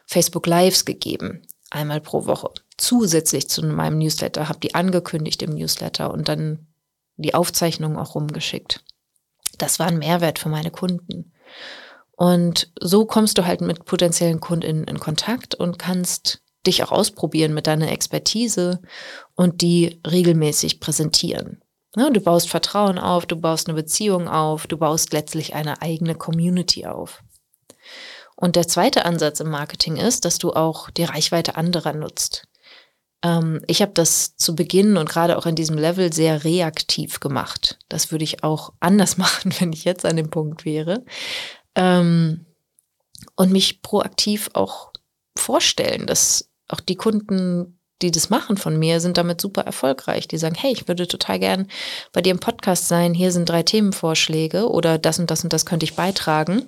Facebook 0.06 0.46
Lives 0.46 0.86
gegeben, 0.86 1.42
einmal 1.72 2.00
pro 2.00 2.26
Woche. 2.26 2.52
Zusätzlich 2.78 3.50
zu 3.50 3.66
meinem 3.66 3.98
Newsletter, 3.98 4.48
habe 4.48 4.60
die 4.60 4.76
angekündigt 4.76 5.42
im 5.42 5.56
Newsletter 5.56 6.12
und 6.12 6.30
dann 6.30 6.68
die 7.18 7.34
Aufzeichnungen 7.34 7.98
auch 7.98 8.16
rumgeschickt. 8.16 8.84
Das 9.58 9.80
war 9.80 9.88
ein 9.88 10.00
Mehrwert 10.00 10.40
für 10.40 10.50
meine 10.50 10.72
Kunden. 10.72 11.34
Und 12.12 12.72
so 12.80 13.06
kommst 13.06 13.38
du 13.38 13.46
halt 13.46 13.62
mit 13.62 13.86
potenziellen 13.86 14.40
Kunden 14.40 14.84
in 14.84 15.00
Kontakt 15.00 15.56
und 15.56 15.80
kannst 15.80 16.44
dich 16.66 16.84
auch 16.84 16.92
ausprobieren 16.92 17.54
mit 17.54 17.68
deiner 17.68 17.92
Expertise 17.92 18.82
und 19.36 19.62
die 19.62 20.00
regelmäßig 20.06 20.80
präsentieren. 20.80 21.62
Ja, 21.96 22.10
du 22.10 22.22
baust 22.22 22.50
Vertrauen 22.50 22.98
auf, 22.98 23.26
du 23.26 23.36
baust 23.36 23.68
eine 23.68 23.76
Beziehung 23.76 24.28
auf, 24.28 24.68
du 24.68 24.78
baust 24.78 25.12
letztlich 25.12 25.56
eine 25.56 25.82
eigene 25.82 26.16
Community 26.16 26.86
auf. 26.86 27.22
Und 28.36 28.56
der 28.56 28.68
zweite 28.68 29.06
Ansatz 29.06 29.40
im 29.40 29.50
Marketing 29.50 29.98
ist, 29.98 30.26
dass 30.26 30.38
du 30.38 30.54
auch 30.54 30.90
die 30.90 31.04
Reichweite 31.04 31.58
anderer 31.58 31.94
nutzt. 31.94 32.48
Ähm, 33.24 33.62
ich 33.68 33.82
habe 33.82 33.92
das 33.94 34.36
zu 34.36 34.56
Beginn 34.56 34.98
und 34.98 35.10
gerade 35.10 35.38
auch 35.38 35.46
in 35.46 35.56
diesem 35.56 35.78
Level 35.78 36.14
sehr 36.14 36.44
reaktiv 36.44 37.20
gemacht. 37.20 37.78
Das 37.90 38.12
würde 38.12 38.24
ich 38.24 38.44
auch 38.44 38.74
anders 38.80 39.18
machen, 39.18 39.54
wenn 39.60 39.74
ich 39.74 39.84
jetzt 39.84 40.06
an 40.06 40.16
dem 40.16 40.30
Punkt 40.30 40.66
wäre. 40.66 41.04
Ähm, 41.76 42.46
und 43.36 43.52
mich 43.52 43.82
proaktiv 43.82 44.50
auch 44.54 44.92
vorstellen, 45.38 46.08
dass 46.08 46.51
auch 46.72 46.80
die 46.80 46.96
Kunden, 46.96 47.80
die 48.02 48.12
das 48.12 48.30
machen 48.30 48.58
von 48.58 48.78
mir, 48.78 49.00
sind 49.00 49.18
damit 49.18 49.42
super 49.42 49.62
erfolgreich. 49.62 50.28
Die 50.28 50.38
sagen, 50.38 50.56
hey, 50.56 50.72
ich 50.72 50.88
würde 50.88 51.08
total 51.08 51.40
gern 51.40 51.68
bei 52.12 52.22
dir 52.22 52.32
im 52.32 52.40
Podcast 52.40 52.88
sein. 52.88 53.14
Hier 53.14 53.32
sind 53.32 53.48
drei 53.48 53.64
Themenvorschläge 53.64 54.70
oder 54.70 54.98
das 54.98 55.20
und 55.20 55.30
das 55.30 55.44
und 55.44 55.54
das 55.54 55.66
könnte 55.66 55.84
ich 55.84 55.96
beitragen. 55.96 56.64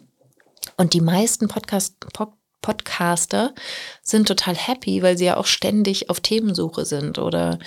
Und 0.78 0.94
die 0.94 1.02
meisten 1.02 1.48
Podcast, 1.48 1.96
Podcaster 2.62 3.54
sind 4.02 4.28
total 4.28 4.56
happy, 4.56 5.02
weil 5.04 5.18
sie 5.18 5.26
ja 5.26 5.38
auch 5.38 5.46
ständig 5.46 6.10
auf 6.10 6.20
Themensuche 6.22 6.86
sind 6.86 7.20
oder 7.20 7.60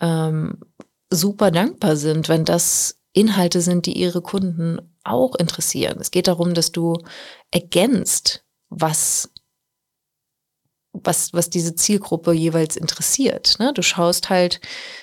ähm, 0.00 0.58
super 1.10 1.50
dankbar 1.50 1.96
sind, 1.96 2.28
wenn 2.28 2.44
das 2.44 3.00
Inhalte 3.12 3.60
sind, 3.60 3.86
die 3.86 3.96
ihre 3.96 4.22
Kunden 4.22 4.80
auch 5.04 5.34
interessieren. 5.36 5.98
Es 6.00 6.10
geht 6.10 6.26
darum, 6.26 6.54
dass 6.54 6.72
du 6.72 6.98
ergänzt, 7.50 8.44
was 8.68 9.30
was, 10.94 11.32
was 11.32 11.50
diese 11.50 11.74
Zielgruppe 11.74 12.32
jeweils 12.32 12.76
interessiert. 12.76 13.56
Ne? 13.58 13.72
Du 13.74 13.82
schaust 13.82 14.30
halt 14.30 14.60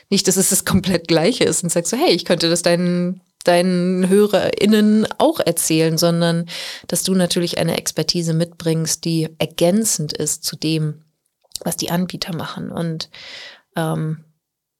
nicht, 0.10 0.28
dass 0.28 0.38
es 0.38 0.50
das 0.50 0.66
komplett 0.66 1.08
gleiche 1.08 1.44
ist 1.44 1.64
und 1.64 1.70
sagst 1.70 1.92
so, 1.92 1.98
hey, 1.98 2.12
ich 2.12 2.26
könnte 2.26 2.50
das 2.50 2.62
deinen, 2.62 3.22
deinen 3.44 4.08
HörerInnen 4.08 5.08
auch 5.18 5.40
erzählen, 5.40 5.98
sondern 5.98 6.48
dass 6.88 7.04
du 7.04 7.14
natürlich 7.14 7.58
eine 7.58 7.78
Expertise 7.78 8.34
mitbringst, 8.34 9.04
die 9.04 9.30
ergänzend 9.38 10.14
ist 10.14 10.46
zu 10.46 10.56
dem, 10.56 11.04
was 11.64 11.78
die 11.78 11.92
Anbieter 11.92 12.36
machen. 12.36 12.72
Und 12.72 13.10
ähm, 13.76 14.24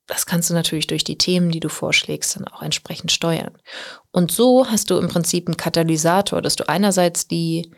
das 0.08 0.26
kannst 0.26 0.50
du 0.50 0.54
natürlich 0.54 0.88
durch 0.88 1.04
die 1.04 1.18
Themen, 1.18 1.52
die 1.52 1.60
du 1.60 1.70
vorschlägst, 1.70 2.36
dann 2.36 2.48
auch 2.48 2.62
entsprechend 2.62 3.12
steuern. 3.12 3.58
Und 4.12 4.32
so 4.32 4.68
hast 4.68 4.90
du 4.90 4.98
im 4.98 5.08
Prinzip 5.08 5.48
einen 5.48 5.58
Katalysator, 5.58 6.42
dass 6.42 6.56
du 6.56 6.68
einerseits 6.68 7.28
die, 7.28 7.72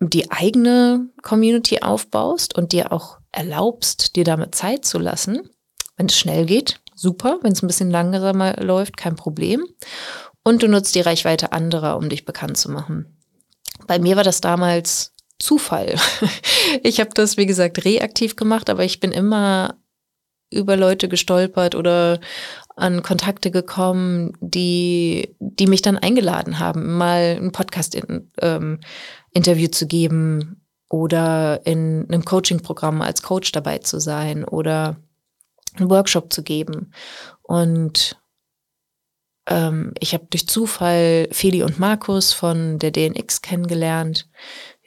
die 0.00 0.30
eigene 0.30 1.08
Community 1.22 1.80
aufbaust 1.80 2.56
und 2.56 2.72
dir 2.72 2.92
auch 2.92 3.18
erlaubst, 3.32 4.16
dir 4.16 4.24
damit 4.24 4.54
Zeit 4.54 4.84
zu 4.84 4.98
lassen. 4.98 5.48
Wenn 5.96 6.06
es 6.06 6.18
schnell 6.18 6.44
geht, 6.46 6.80
super. 6.94 7.38
Wenn 7.42 7.52
es 7.52 7.62
ein 7.62 7.66
bisschen 7.66 7.90
langsamer 7.90 8.62
läuft, 8.62 8.96
kein 8.96 9.16
Problem. 9.16 9.66
Und 10.42 10.62
du 10.62 10.68
nutzt 10.68 10.94
die 10.94 11.00
Reichweite 11.00 11.52
anderer, 11.52 11.96
um 11.96 12.08
dich 12.08 12.24
bekannt 12.24 12.58
zu 12.58 12.70
machen. 12.70 13.18
Bei 13.86 13.98
mir 13.98 14.16
war 14.16 14.24
das 14.24 14.40
damals 14.40 15.14
Zufall. 15.38 15.96
Ich 16.82 16.98
habe 16.98 17.10
das, 17.14 17.36
wie 17.36 17.46
gesagt, 17.46 17.84
reaktiv 17.84 18.34
gemacht, 18.34 18.68
aber 18.70 18.82
ich 18.82 18.98
bin 18.98 19.12
immer 19.12 19.76
über 20.50 20.76
Leute 20.76 21.08
gestolpert 21.08 21.76
oder 21.76 22.18
an 22.76 23.02
Kontakte 23.02 23.50
gekommen, 23.50 24.32
die, 24.40 25.34
die 25.40 25.66
mich 25.66 25.82
dann 25.82 25.96
eingeladen 25.96 26.58
haben, 26.58 26.96
mal 26.96 27.38
ein 27.40 27.50
Podcast-Interview 27.50 28.78
ähm, 29.34 29.72
zu 29.72 29.86
geben 29.86 30.60
oder 30.88 31.66
in 31.66 32.06
einem 32.08 32.24
Coaching-Programm 32.24 33.00
als 33.02 33.22
Coach 33.22 33.50
dabei 33.52 33.78
zu 33.78 33.98
sein 33.98 34.44
oder 34.44 34.96
einen 35.76 35.90
Workshop 35.90 36.32
zu 36.32 36.42
geben. 36.42 36.92
Und 37.42 38.18
ähm, 39.48 39.94
ich 39.98 40.12
habe 40.12 40.26
durch 40.30 40.46
Zufall 40.46 41.28
Feli 41.32 41.62
und 41.62 41.78
Markus 41.78 42.32
von 42.32 42.78
der 42.78 42.90
DNX 42.90 43.42
kennengelernt. 43.42 44.28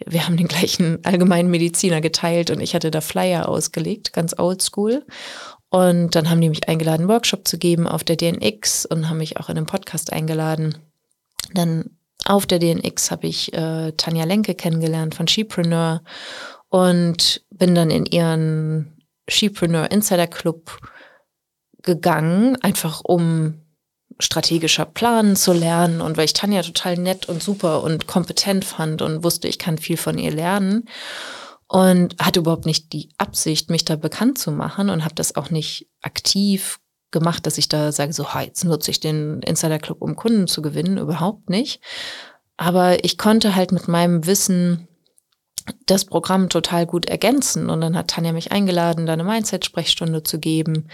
Wir 0.06 0.26
haben 0.26 0.38
den 0.38 0.48
gleichen 0.48 1.00
allgemeinen 1.04 1.50
Mediziner 1.50 2.02
geteilt 2.02 2.52
und 2.52 2.62
ich 2.62 2.76
hatte 2.76 2.92
da 2.92 3.02
Flyer 3.02 3.50
ausgelegt, 3.50 4.14
ganz 4.14 4.38
oldschool. 4.38 5.06
Und 5.70 6.16
dann 6.16 6.30
haben 6.30 6.42
die 6.42 6.50
mich 6.50 6.68
eingeladen, 6.68 7.02
einen 7.02 7.10
Workshop 7.10 7.48
zu 7.48 7.58
geben 7.58 7.88
auf 7.88 8.04
der 8.04 8.16
DNX 8.16 8.86
und 8.86 9.10
haben 9.10 9.20
mich 9.20 9.38
auch 9.38 9.50
in 9.50 9.58
einen 9.58 9.68
Podcast 9.68 10.12
eingeladen. 10.12 10.78
Dann 11.54 11.92
auf 12.26 12.46
der 12.46 12.60
DNX 12.60 13.12
habe 13.12 13.28
ich 13.28 13.54
äh, 13.54 13.92
Tanja 13.94 14.26
Lenke 14.26 14.56
kennengelernt 14.56 15.16
von 15.16 15.28
Shepreneur 15.28 16.02
und 16.70 17.44
bin 17.52 17.76
dann 17.76 17.92
in 17.92 18.06
ihren 18.06 19.04
Shepreneur 19.28 19.92
Insider 19.92 20.28
Club 20.28 20.80
gegangen, 21.84 22.58
einfach 22.62 23.02
um 23.04 23.62
strategischer 24.20 24.86
Planen 24.86 25.36
zu 25.36 25.54
lernen 25.54 26.02
und 26.02 26.18
weil 26.18 26.26
ich 26.26 26.34
Tanja 26.34 26.62
total 26.62 26.98
nett 26.98 27.30
und 27.30 27.42
super 27.42 27.84
und 27.84 28.06
kompetent 28.06 28.66
fand 28.66 29.02
und 29.02 29.24
wusste, 29.24 29.48
ich 29.48 29.60
kann 29.60 29.78
viel 29.78 29.98
von 29.98 30.18
ihr 30.18 30.32
lernen 30.32 30.90
und 31.70 32.16
hatte 32.20 32.40
überhaupt 32.40 32.66
nicht 32.66 32.92
die 32.94 33.10
Absicht, 33.18 33.70
mich 33.70 33.86
da 33.86 33.96
bekannt 33.96 34.40
zu 34.40 34.52
machen 34.52 34.90
und 34.90 35.06
habe 35.06 35.16
das 35.16 35.36
auch 35.36 35.52
nicht 35.52 35.88
aktiv 36.02 36.80
gemacht, 37.12 37.46
dass 37.46 37.58
ich 37.58 37.70
da 37.70 37.92
sage, 37.92 38.12
so, 38.12 38.26
jetzt 38.42 38.66
nutze 38.66 38.92
ich 38.92 39.00
den 39.00 39.42
Insider 39.44 39.80
Club, 39.80 40.02
um 40.02 40.16
Kunden 40.16 40.48
zu 40.48 40.62
gewinnen, 40.62 40.98
überhaupt 40.98 41.50
nicht. 41.50 41.82
Aber 42.58 43.04
ich 43.06 43.18
konnte 43.18 43.56
halt 43.56 43.72
mit 43.72 43.88
meinem 43.88 44.26
Wissen 44.26 44.88
das 45.86 46.06
Programm 46.06 46.50
total 46.50 46.86
gut 46.86 47.06
ergänzen. 47.06 47.70
Und 47.70 47.82
dann 47.82 47.96
hat 47.96 48.10
Tanja 48.10 48.34
mich 48.34 48.52
eingeladen, 48.52 49.06
da 49.06 49.14
eine 49.14 49.24
Mindset-Sprechstunde 49.24 50.24
zu 50.24 50.40
geben. 50.40 50.88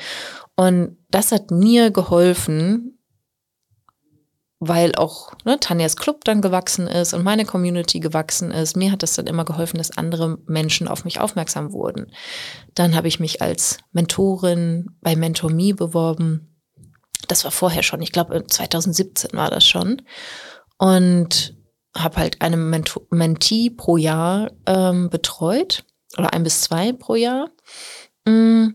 Und 0.56 0.98
das 1.10 1.32
hat 1.32 1.52
mir 1.52 1.92
geholfen, 1.92 2.95
weil 4.68 4.96
auch 4.96 5.32
ne, 5.44 5.60
Tanjas 5.60 5.96
Club 5.96 6.24
dann 6.24 6.42
gewachsen 6.42 6.88
ist 6.88 7.14
und 7.14 7.24
meine 7.24 7.46
Community 7.46 8.00
gewachsen 8.00 8.52
ist. 8.52 8.76
Mir 8.76 8.92
hat 8.92 9.04
das 9.04 9.16
dann 9.16 9.28
immer 9.28 9.46
geholfen, 9.46 9.78
dass 9.78 9.98
andere 9.98 10.38
Menschen 10.46 10.88
auf 10.88 11.06
mich 11.06 11.20
aufmerksam 11.20 11.72
wurden. 11.72 12.12
Dann 12.74 12.96
habe 12.96 13.08
ich 13.08 13.20
mich 13.20 13.42
als 13.42 13.78
Mentorin 13.92 14.98
bei 15.02 15.16
MentorMe 15.16 15.74
beworben. 15.74 16.62
Das 17.28 17.44
war 17.44 17.52
vorher 17.52 17.84
schon, 17.84 18.02
ich 18.02 18.12
glaube 18.12 18.46
2017 18.46 19.32
war 19.34 19.50
das 19.50 19.66
schon. 19.66 20.02
Und 20.78 21.56
habe 21.98 22.18
halt 22.18 22.42
eine 22.42 22.58
Mento 22.58 23.08
Mentee 23.10 23.70
pro 23.70 23.98
Jahr 23.98 24.52
ähm, 24.66 25.10
betreut 25.10 25.86
oder 26.18 26.34
ein 26.34 26.44
bis 26.44 26.62
zwei 26.62 26.92
pro 26.92 27.16
Jahr. 27.16 27.50
Mm. 28.26 28.70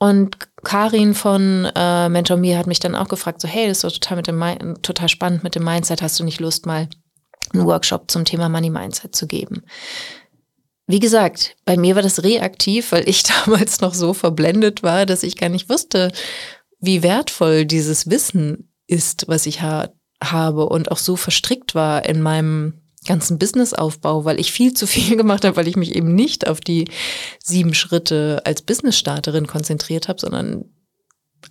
Und 0.00 0.38
Karin 0.64 1.14
von 1.14 1.68
äh, 1.74 2.08
Mentor 2.08 2.36
Me 2.36 2.58
hat 2.58 2.66
mich 2.66 2.80
dann 2.80 2.94
auch 2.94 3.08
gefragt, 3.08 3.40
so 3.40 3.48
hey, 3.48 3.68
das 3.68 3.84
ist 3.84 3.94
total, 3.94 4.16
mit 4.16 4.26
dem 4.26 4.82
total 4.82 5.08
spannend 5.08 5.44
mit 5.44 5.54
dem 5.54 5.64
Mindset, 5.64 6.02
hast 6.02 6.18
du 6.18 6.24
nicht 6.24 6.40
Lust, 6.40 6.66
mal 6.66 6.88
einen 7.52 7.66
Workshop 7.66 8.10
zum 8.10 8.24
Thema 8.24 8.48
Money 8.48 8.70
Mindset 8.70 9.14
zu 9.14 9.26
geben? 9.26 9.62
Wie 10.86 11.00
gesagt, 11.00 11.56
bei 11.64 11.76
mir 11.76 11.94
war 11.96 12.02
das 12.02 12.22
reaktiv, 12.24 12.92
weil 12.92 13.08
ich 13.08 13.22
damals 13.44 13.80
noch 13.80 13.94
so 13.94 14.14
verblendet 14.14 14.82
war, 14.82 15.06
dass 15.06 15.22
ich 15.22 15.36
gar 15.36 15.48
nicht 15.48 15.68
wusste, 15.68 16.10
wie 16.80 17.02
wertvoll 17.02 17.64
dieses 17.64 18.10
Wissen 18.10 18.72
ist, 18.86 19.28
was 19.28 19.46
ich 19.46 19.62
ha 19.62 19.88
habe 20.22 20.66
und 20.66 20.90
auch 20.90 20.98
so 20.98 21.14
verstrickt 21.14 21.76
war 21.76 22.04
in 22.04 22.20
meinem 22.20 22.80
ganzen 23.08 23.38
Businessaufbau, 23.38 24.24
weil 24.24 24.38
ich 24.38 24.52
viel 24.52 24.74
zu 24.74 24.86
viel 24.86 25.16
gemacht 25.22 25.44
habe, 25.44 25.56
weil 25.56 25.66
ich 25.66 25.76
mich 25.76 25.96
eben 25.96 26.14
nicht 26.14 26.46
auf 26.46 26.60
die 26.60 26.88
sieben 27.42 27.74
Schritte 27.74 28.42
als 28.44 28.62
Business-Starterin 28.62 29.48
konzentriert 29.48 30.06
habe, 30.06 30.20
sondern 30.20 30.66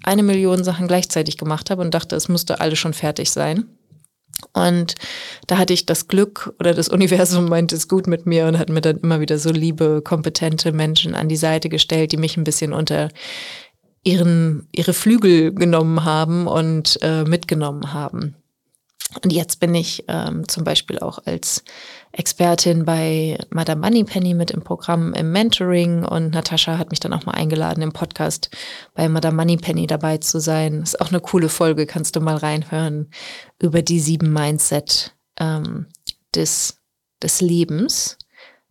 eine 0.03 0.23
Million 0.23 0.63
Sachen 0.63 0.87
gleichzeitig 0.87 1.37
gemacht 1.37 1.69
habe 1.69 1.81
und 1.81 1.93
dachte, 1.93 2.15
es 2.15 2.29
musste 2.29 2.61
alles 2.61 2.79
schon 2.79 2.93
fertig 2.93 3.31
sein. 3.31 3.65
Und 4.53 4.95
da 5.47 5.57
hatte 5.57 5.73
ich 5.73 5.87
das 5.87 6.07
Glück 6.07 6.53
oder 6.59 6.73
das 6.73 6.89
Universum 6.89 7.45
meinte 7.49 7.75
es 7.75 7.87
gut 7.87 8.07
mit 8.07 8.25
mir 8.25 8.45
und 8.45 8.59
hat 8.59 8.69
mir 8.69 8.81
dann 8.81 8.97
immer 8.97 9.19
wieder 9.19 9.39
so 9.39 9.51
liebe, 9.51 10.01
kompetente 10.03 10.71
Menschen 10.71 11.15
an 11.15 11.27
die 11.27 11.37
Seite 11.37 11.69
gestellt, 11.69 12.11
die 12.11 12.17
mich 12.17 12.37
ein 12.37 12.43
bisschen 12.43 12.71
unter 12.71 13.09
ihren, 14.03 14.67
ihre 14.71 14.93
Flügel 14.93 15.53
genommen 15.53 16.05
haben 16.05 16.47
und 16.47 16.99
äh, 17.01 17.23
mitgenommen 17.23 17.93
haben. 17.93 18.35
Und 19.23 19.31
jetzt 19.31 19.61
bin 19.61 19.73
ich 19.73 20.03
ähm, 20.09 20.47
zum 20.49 20.65
Beispiel 20.65 20.99
auch 20.99 21.19
als 21.25 21.63
Expertin 22.11 22.83
bei 22.83 23.37
Madame 23.49 23.81
Moneypenny 23.81 24.33
mit 24.33 24.51
im 24.51 24.63
Programm 24.63 25.13
im 25.13 25.31
Mentoring 25.31 26.03
und 26.03 26.33
Natascha 26.33 26.77
hat 26.77 26.89
mich 26.91 26.99
dann 26.99 27.13
auch 27.13 27.25
mal 27.25 27.33
eingeladen, 27.33 27.81
im 27.81 27.93
Podcast 27.93 28.49
bei 28.95 29.07
Madame 29.07 29.37
Moneypenny 29.37 29.87
dabei 29.87 30.17
zu 30.17 30.41
sein. 30.41 30.81
Ist 30.81 30.99
auch 30.99 31.09
eine 31.09 31.21
coole 31.21 31.47
Folge, 31.47 31.85
kannst 31.85 32.17
du 32.17 32.19
mal 32.19 32.35
reinhören 32.35 33.09
über 33.59 33.81
die 33.81 34.01
sieben 34.01 34.33
Mindset 34.33 35.15
ähm, 35.39 35.87
des, 36.35 36.81
des 37.23 37.39
Lebens. 37.39 38.17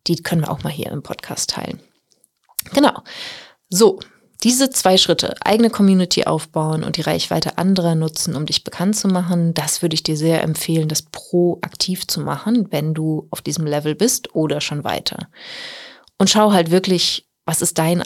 Die 0.07 0.17
können 0.17 0.43
wir 0.43 0.51
auch 0.51 0.63
mal 0.63 0.73
hier 0.73 0.91
im 0.91 1.03
Podcast 1.03 1.51
teilen. 1.51 1.81
Genau. 2.75 3.03
So, 3.71 4.01
diese 4.43 4.71
zwei 4.71 4.97
Schritte, 4.97 5.35
eigene 5.45 5.71
Community 5.71 6.25
aufbauen 6.25 6.85
und 6.85 6.97
die 6.97 7.03
Reichweite 7.03 7.59
anderer 7.59 7.95
nutzen, 7.95 8.37
um 8.37 8.47
dich 8.47 8.65
bekannt 8.65 8.97
zu 8.97 9.09
machen, 9.09 9.55
das 9.55 9.83
würde 9.83 9.95
ich 9.95 10.03
dir 10.03 10.17
sehr 10.17 10.43
empfehlen, 10.43 10.89
das 10.89 11.03
proaktiv 11.03 12.07
zu 12.07 12.21
machen, 12.21 12.69
wenn 12.71 12.95
du 12.95 13.29
auf 13.31 13.41
diesem 13.41 13.67
Level 13.67 13.95
bist 13.95 14.35
oder 14.35 14.61
schon 14.61 14.85
weiter. 14.85 15.29
Und 16.19 16.31
schau 16.31 16.53
halt 16.53 16.71
wirklich, 16.71 17.29
was 17.45 17.63
ist 17.63 17.79
dein 17.79 18.03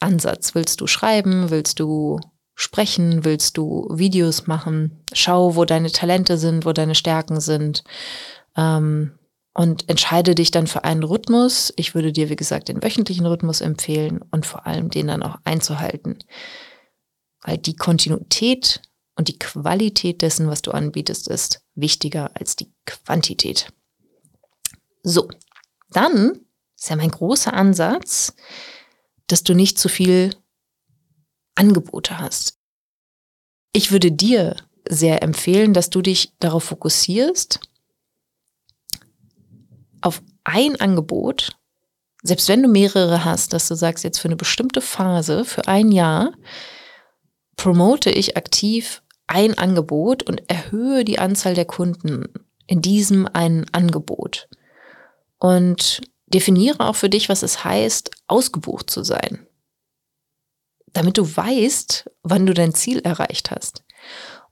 Ansatz? 0.00 0.54
Willst 0.54 0.80
du 0.80 0.86
schreiben? 0.86 1.50
Willst 1.50 1.80
du 1.80 2.20
sprechen? 2.54 3.24
Willst 3.24 3.56
du 3.56 3.88
Videos 3.90 4.46
machen? 4.46 5.02
Schau, 5.12 5.56
wo 5.56 5.64
deine 5.64 5.90
Talente 5.90 6.36
sind, 6.38 6.64
wo 6.64 6.72
deine 6.72 6.94
Stärken 6.94 7.40
sind. 7.40 7.82
Ähm, 8.56 9.18
und 9.54 9.88
entscheide 9.88 10.34
dich 10.34 10.50
dann 10.50 10.66
für 10.66 10.84
einen 10.84 11.04
Rhythmus. 11.04 11.72
Ich 11.76 11.94
würde 11.94 12.12
dir, 12.12 12.28
wie 12.28 12.36
gesagt, 12.36 12.68
den 12.68 12.82
wöchentlichen 12.82 13.24
Rhythmus 13.24 13.60
empfehlen 13.60 14.20
und 14.30 14.44
vor 14.44 14.66
allem 14.66 14.90
den 14.90 15.06
dann 15.06 15.22
auch 15.22 15.38
einzuhalten. 15.44 16.18
Weil 17.42 17.58
die 17.58 17.76
Kontinuität 17.76 18.82
und 19.14 19.28
die 19.28 19.38
Qualität 19.38 20.22
dessen, 20.22 20.48
was 20.48 20.62
du 20.62 20.72
anbietest, 20.72 21.28
ist 21.28 21.62
wichtiger 21.76 22.32
als 22.34 22.56
die 22.56 22.72
Quantität. 22.84 23.72
So, 25.04 25.28
dann 25.90 26.40
ist 26.76 26.90
ja 26.90 26.96
mein 26.96 27.10
großer 27.10 27.52
Ansatz, 27.52 28.34
dass 29.28 29.44
du 29.44 29.54
nicht 29.54 29.78
zu 29.78 29.88
viel 29.88 30.34
Angebote 31.54 32.18
hast. 32.18 32.58
Ich 33.72 33.92
würde 33.92 34.10
dir 34.10 34.56
sehr 34.88 35.22
empfehlen, 35.22 35.74
dass 35.74 35.90
du 35.90 36.02
dich 36.02 36.34
darauf 36.40 36.64
fokussierst, 36.64 37.60
auf 40.04 40.22
ein 40.44 40.78
Angebot, 40.80 41.56
selbst 42.22 42.48
wenn 42.48 42.62
du 42.62 42.68
mehrere 42.68 43.24
hast, 43.24 43.52
dass 43.52 43.68
du 43.68 43.74
sagst, 43.74 44.04
jetzt 44.04 44.18
für 44.18 44.28
eine 44.28 44.36
bestimmte 44.36 44.80
Phase, 44.80 45.44
für 45.44 45.66
ein 45.66 45.92
Jahr, 45.92 46.32
promote 47.56 48.10
ich 48.10 48.36
aktiv 48.36 49.02
ein 49.26 49.56
Angebot 49.56 50.22
und 50.22 50.42
erhöhe 50.50 51.04
die 51.04 51.18
Anzahl 51.18 51.54
der 51.54 51.64
Kunden 51.64 52.26
in 52.66 52.82
diesem 52.82 53.26
einen 53.32 53.66
Angebot. 53.72 54.48
Und 55.38 56.02
definiere 56.26 56.80
auch 56.80 56.96
für 56.96 57.08
dich, 57.08 57.28
was 57.28 57.42
es 57.42 57.64
heißt, 57.64 58.10
ausgebucht 58.26 58.90
zu 58.90 59.04
sein. 59.04 59.46
Damit 60.92 61.16
du 61.16 61.36
weißt, 61.36 62.10
wann 62.22 62.46
du 62.46 62.54
dein 62.54 62.74
Ziel 62.74 63.00
erreicht 63.00 63.50
hast. 63.50 63.84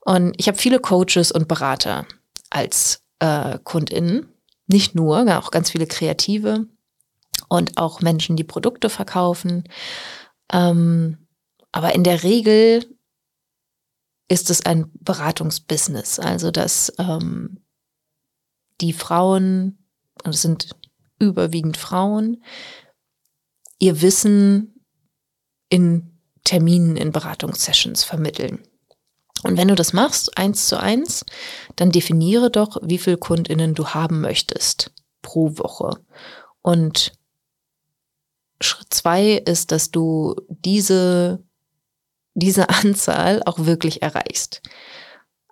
Und 0.01 0.33
ich 0.37 0.47
habe 0.47 0.57
viele 0.57 0.79
Coaches 0.79 1.31
und 1.31 1.47
Berater 1.47 2.05
als 2.49 3.03
äh, 3.19 3.59
KundInnen. 3.63 4.32
Nicht 4.73 4.95
nur, 4.95 5.37
auch 5.37 5.51
ganz 5.51 5.69
viele 5.69 5.85
Kreative 5.85 6.65
und 7.47 7.77
auch 7.77 8.01
Menschen, 8.01 8.35
die 8.35 8.43
Produkte 8.43 8.89
verkaufen. 8.89 9.65
Ähm, 10.51 11.27
aber 11.71 11.93
in 11.93 12.03
der 12.03 12.23
Regel 12.23 12.83
ist 14.27 14.49
es 14.49 14.65
ein 14.65 14.89
Beratungsbusiness. 14.95 16.17
Also, 16.17 16.49
dass 16.49 16.91
ähm, 16.97 17.63
die 18.81 18.93
Frauen, 18.93 19.77
und 20.23 20.33
es 20.33 20.41
sind 20.41 20.75
überwiegend 21.19 21.77
Frauen, 21.77 22.43
ihr 23.77 24.01
Wissen 24.01 24.83
in 25.69 26.19
Terminen, 26.45 26.97
in 26.97 27.11
Beratungssessions 27.11 28.03
vermitteln. 28.03 28.63
Und 29.43 29.57
wenn 29.57 29.67
du 29.67 29.75
das 29.75 29.93
machst, 29.93 30.37
eins 30.37 30.67
zu 30.67 30.79
eins, 30.79 31.25
dann 31.75 31.91
definiere 31.91 32.49
doch, 32.49 32.77
wie 32.81 32.97
viel 32.97 33.17
KundInnen 33.17 33.73
du 33.73 33.89
haben 33.89 34.21
möchtest 34.21 34.91
pro 35.21 35.57
Woche. 35.57 35.97
Und 36.61 37.13
Schritt 38.61 38.93
zwei 38.93 39.33
ist, 39.33 39.71
dass 39.71 39.91
du 39.91 40.35
diese, 40.47 41.43
diese 42.33 42.69
Anzahl 42.83 43.41
auch 43.45 43.59
wirklich 43.59 44.01
erreichst. 44.01 44.61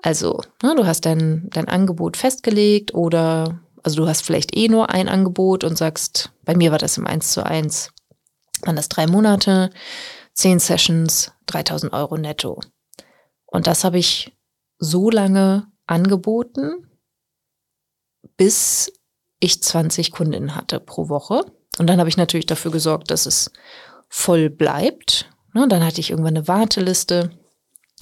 Also, 0.01 0.41
ne, 0.63 0.73
du 0.75 0.85
hast 0.85 1.05
dein, 1.05 1.47
dein 1.51 1.67
Angebot 1.67 2.17
festgelegt 2.17 2.93
oder, 2.93 3.59
also 3.83 3.97
du 3.97 4.07
hast 4.07 4.25
vielleicht 4.25 4.55
eh 4.55 4.67
nur 4.67 4.89
ein 4.89 5.09
Angebot 5.09 5.63
und 5.63 5.77
sagst, 5.77 6.31
bei 6.43 6.55
mir 6.55 6.71
war 6.71 6.79
das 6.79 6.97
im 6.97 7.05
1 7.05 7.31
zu 7.33 7.45
1, 7.45 7.91
waren 8.63 8.75
das 8.75 8.89
drei 8.89 9.05
Monate, 9.05 9.69
zehn 10.33 10.59
Sessions, 10.59 11.31
3000 11.47 11.93
Euro 11.93 12.17
netto. 12.17 12.61
Und 13.51 13.67
das 13.67 13.83
habe 13.83 13.99
ich 13.99 14.35
so 14.79 15.11
lange 15.11 15.67
angeboten, 15.85 16.87
bis 18.37 18.91
ich 19.39 19.61
20 19.61 20.11
Kundinnen 20.11 20.55
hatte 20.55 20.79
pro 20.79 21.09
Woche. 21.09 21.45
Und 21.77 21.87
dann 21.87 21.99
habe 21.99 22.09
ich 22.09 22.17
natürlich 22.17 22.45
dafür 22.45 22.71
gesorgt, 22.71 23.11
dass 23.11 23.25
es 23.25 23.51
voll 24.09 24.49
bleibt. 24.49 25.29
Ne, 25.53 25.67
dann 25.67 25.85
hatte 25.85 25.99
ich 25.99 26.09
irgendwann 26.09 26.37
eine 26.37 26.47
Warteliste, 26.47 27.31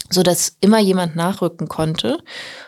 so 0.10 0.22
dass 0.22 0.58
immer 0.62 0.80
jemand 0.80 1.16
nachrücken 1.16 1.68
konnte, 1.68 2.20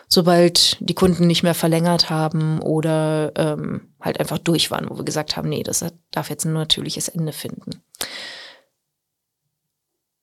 sobald 0.08 0.76
die 0.80 0.94
Kunden 0.94 1.26
nicht 1.26 1.44
mehr 1.44 1.54
verlängert 1.54 2.10
haben 2.10 2.60
oder 2.60 3.32
ähm, 3.36 3.92
halt 4.00 4.18
einfach 4.18 4.38
durch 4.38 4.70
waren, 4.72 4.90
wo 4.90 4.96
wir 4.96 5.04
gesagt 5.04 5.36
haben, 5.36 5.48
nee, 5.48 5.62
das 5.62 5.84
darf 6.10 6.30
jetzt 6.30 6.44
ein 6.44 6.52
natürliches 6.52 7.08
Ende 7.08 7.32
finden. 7.32 7.82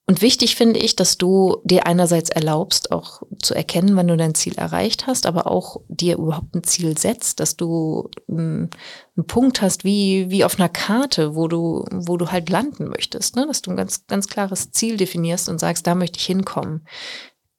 Und 0.09 0.23
wichtig 0.23 0.55
finde 0.55 0.79
ich, 0.79 0.95
dass 0.95 1.19
du 1.19 1.61
dir 1.63 1.85
einerseits 1.85 2.31
erlaubst, 2.31 2.91
auch 2.91 3.21
zu 3.43 3.53
erkennen, 3.53 3.95
wann 3.95 4.07
du 4.07 4.17
dein 4.17 4.33
Ziel 4.33 4.55
erreicht 4.55 5.05
hast, 5.05 5.27
aber 5.27 5.45
auch 5.45 5.81
dir 5.87 6.17
überhaupt 6.17 6.55
ein 6.55 6.63
Ziel 6.63 6.97
setzt, 6.97 7.39
dass 7.39 7.57
du 7.57 8.09
einen, 8.27 8.71
einen 9.15 9.27
Punkt 9.27 9.61
hast, 9.61 9.83
wie, 9.83 10.31
wie 10.31 10.43
auf 10.43 10.57
einer 10.57 10.67
Karte, 10.67 11.35
wo 11.35 11.47
du, 11.47 11.85
wo 11.91 12.17
du 12.17 12.31
halt 12.31 12.49
landen 12.49 12.87
möchtest, 12.89 13.35
ne? 13.35 13.45
dass 13.45 13.61
du 13.61 13.69
ein 13.69 13.77
ganz, 13.77 14.07
ganz 14.07 14.27
klares 14.27 14.71
Ziel 14.71 14.97
definierst 14.97 15.47
und 15.47 15.59
sagst, 15.59 15.85
da 15.85 15.93
möchte 15.93 16.17
ich 16.17 16.25
hinkommen. 16.25 16.87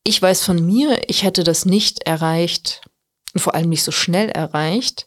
Ich 0.02 0.20
weiß 0.20 0.42
von 0.42 0.66
mir, 0.66 1.08
ich 1.08 1.22
hätte 1.22 1.44
das 1.44 1.66
nicht 1.66 2.02
erreicht 2.02 2.82
vor 3.36 3.54
allem 3.54 3.68
nicht 3.68 3.84
so 3.84 3.92
schnell 3.92 4.28
erreicht, 4.28 5.06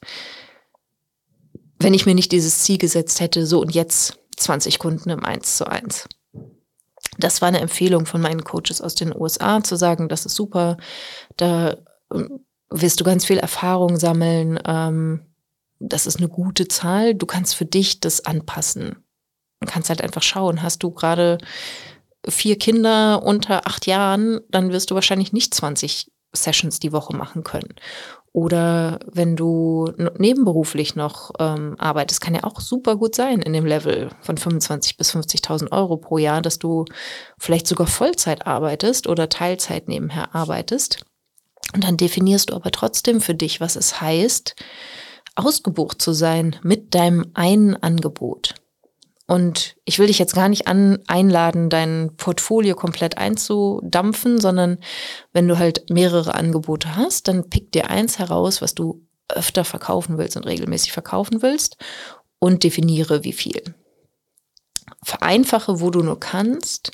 wenn 1.79 1.93
ich 1.93 2.05
mir 2.05 2.15
nicht 2.15 2.31
dieses 2.31 2.59
Ziel 2.59 2.77
gesetzt 2.77 3.19
hätte, 3.19 3.45
so 3.45 3.59
und 3.59 3.75
jetzt 3.75 4.17
20 4.37 4.79
Kunden 4.79 5.09
im 5.09 5.25
1 5.25 5.57
zu 5.57 5.67
1. 5.67 6.07
Das 7.17 7.41
war 7.41 7.47
eine 7.47 7.59
Empfehlung 7.59 8.05
von 8.05 8.21
meinen 8.21 8.43
Coaches 8.43 8.81
aus 8.81 8.95
den 8.95 9.15
USA, 9.15 9.63
zu 9.63 9.75
sagen, 9.75 10.09
das 10.09 10.25
ist 10.25 10.35
super, 10.35 10.77
da 11.37 11.77
ähm, 12.13 12.45
wirst 12.69 12.99
du 12.99 13.03
ganz 13.03 13.25
viel 13.25 13.37
Erfahrung 13.37 13.97
sammeln, 13.97 14.59
ähm, 14.65 15.21
das 15.79 16.07
ist 16.07 16.17
eine 16.17 16.29
gute 16.29 16.67
Zahl, 16.67 17.13
du 17.13 17.25
kannst 17.25 17.55
für 17.55 17.65
dich 17.65 17.99
das 17.99 18.25
anpassen. 18.25 19.03
Du 19.59 19.67
kannst 19.67 19.89
halt 19.89 20.01
einfach 20.01 20.23
schauen, 20.23 20.61
hast 20.61 20.83
du 20.83 20.91
gerade 20.91 21.37
vier 22.27 22.57
Kinder 22.57 23.23
unter 23.23 23.67
acht 23.67 23.85
Jahren, 23.85 24.39
dann 24.49 24.71
wirst 24.71 24.91
du 24.91 24.95
wahrscheinlich 24.95 25.33
nicht 25.33 25.53
20 25.53 26.11
Sessions 26.33 26.79
die 26.79 26.91
Woche 26.91 27.15
machen 27.15 27.43
können. 27.43 27.75
Oder 28.33 28.97
wenn 29.11 29.35
du 29.35 29.93
nebenberuflich 30.17 30.95
noch 30.95 31.31
ähm, 31.37 31.75
arbeitest, 31.77 32.19
kann 32.19 32.33
ja 32.33 32.43
auch 32.43 32.59
super 32.61 32.95
gut 32.95 33.13
sein 33.13 33.43
in 33.43 33.53
dem 33.53 33.65
Level 33.65 34.09
von 34.21 34.37
25 34.37 34.97
bis 34.97 35.15
50.000 35.15 35.71
Euro 35.71 35.97
pro 35.97 36.17
Jahr, 36.17 36.41
dass 36.41 36.57
du 36.57 36.85
vielleicht 37.37 37.67
sogar 37.67 37.85
Vollzeit 37.85 38.47
arbeitest 38.47 39.05
oder 39.05 39.29
Teilzeit 39.29 39.87
nebenher 39.87 40.33
arbeitest. 40.33 41.05
Und 41.75 41.83
dann 41.83 41.95
definierst 41.95 42.49
du 42.49 42.55
aber 42.55 42.71
trotzdem 42.71 43.21
für 43.21 43.35
dich, 43.35 43.61
was 43.61 43.75
es 43.75 44.01
heißt, 44.01 44.55
ausgebucht 45.35 46.01
zu 46.01 46.11
sein 46.11 46.55
mit 46.63 46.95
deinem 46.95 47.31
einen 47.35 47.75
Angebot. 47.75 48.55
Und 49.33 49.77
ich 49.83 49.97
will 49.97 50.05
dich 50.05 50.19
jetzt 50.19 50.35
gar 50.35 50.47
nicht 50.47 50.67
an, 50.67 50.99
einladen, 51.07 51.71
dein 51.71 52.15
Portfolio 52.17 52.75
komplett 52.75 53.17
einzudampfen, 53.17 54.39
sondern 54.39 54.77
wenn 55.31 55.47
du 55.47 55.57
halt 55.57 55.89
mehrere 55.89 56.35
Angebote 56.35 56.95
hast, 56.95 57.27
dann 57.27 57.49
pick 57.49 57.71
dir 57.71 57.89
eins 57.89 58.19
heraus, 58.19 58.61
was 58.61 58.75
du 58.75 59.01
öfter 59.29 59.65
verkaufen 59.65 60.19
willst 60.19 60.37
und 60.37 60.45
regelmäßig 60.45 60.91
verkaufen 60.91 61.41
willst 61.41 61.77
und 62.37 62.63
definiere 62.63 63.23
wie 63.23 63.33
viel. 63.33 63.73
Vereinfache, 65.01 65.81
wo 65.81 65.89
du 65.89 66.03
nur 66.03 66.19
kannst. 66.19 66.91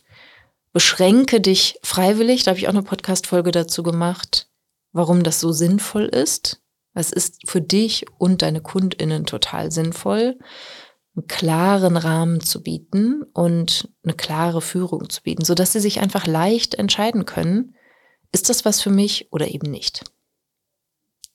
Beschränke 0.72 1.42
dich 1.42 1.78
freiwillig. 1.84 2.44
Da 2.44 2.52
habe 2.52 2.60
ich 2.60 2.70
auch 2.70 2.74
eine 2.74 2.84
Podcast-Folge 2.84 3.52
dazu 3.52 3.84
gemacht, 3.84 4.48
warum 4.94 5.24
das 5.24 5.42
so 5.42 5.52
sinnvoll 5.52 6.06
ist. 6.06 6.62
Es 6.94 7.12
ist 7.12 7.50
für 7.50 7.60
dich 7.60 8.06
und 8.18 8.44
deine 8.44 8.62
KundInnen 8.62 9.26
total 9.26 9.74
sinnvoll 9.74 10.38
einen 11.20 11.28
klaren 11.28 11.98
Rahmen 11.98 12.40
zu 12.40 12.64
bieten 12.64 13.24
und 13.34 13.90
eine 14.04 14.14
klare 14.14 14.62
Führung 14.62 15.10
zu 15.10 15.22
bieten, 15.22 15.44
sodass 15.44 15.74
sie 15.74 15.80
sich 15.80 16.00
einfach 16.00 16.28
leicht 16.28 16.76
entscheiden 16.76 17.26
können, 17.26 17.76
ist 18.32 18.50
das 18.50 18.64
was 18.64 18.82
für 18.82 18.90
mich 18.90 19.32
oder 19.32 19.50
eben 19.50 19.70
nicht. 19.70 20.04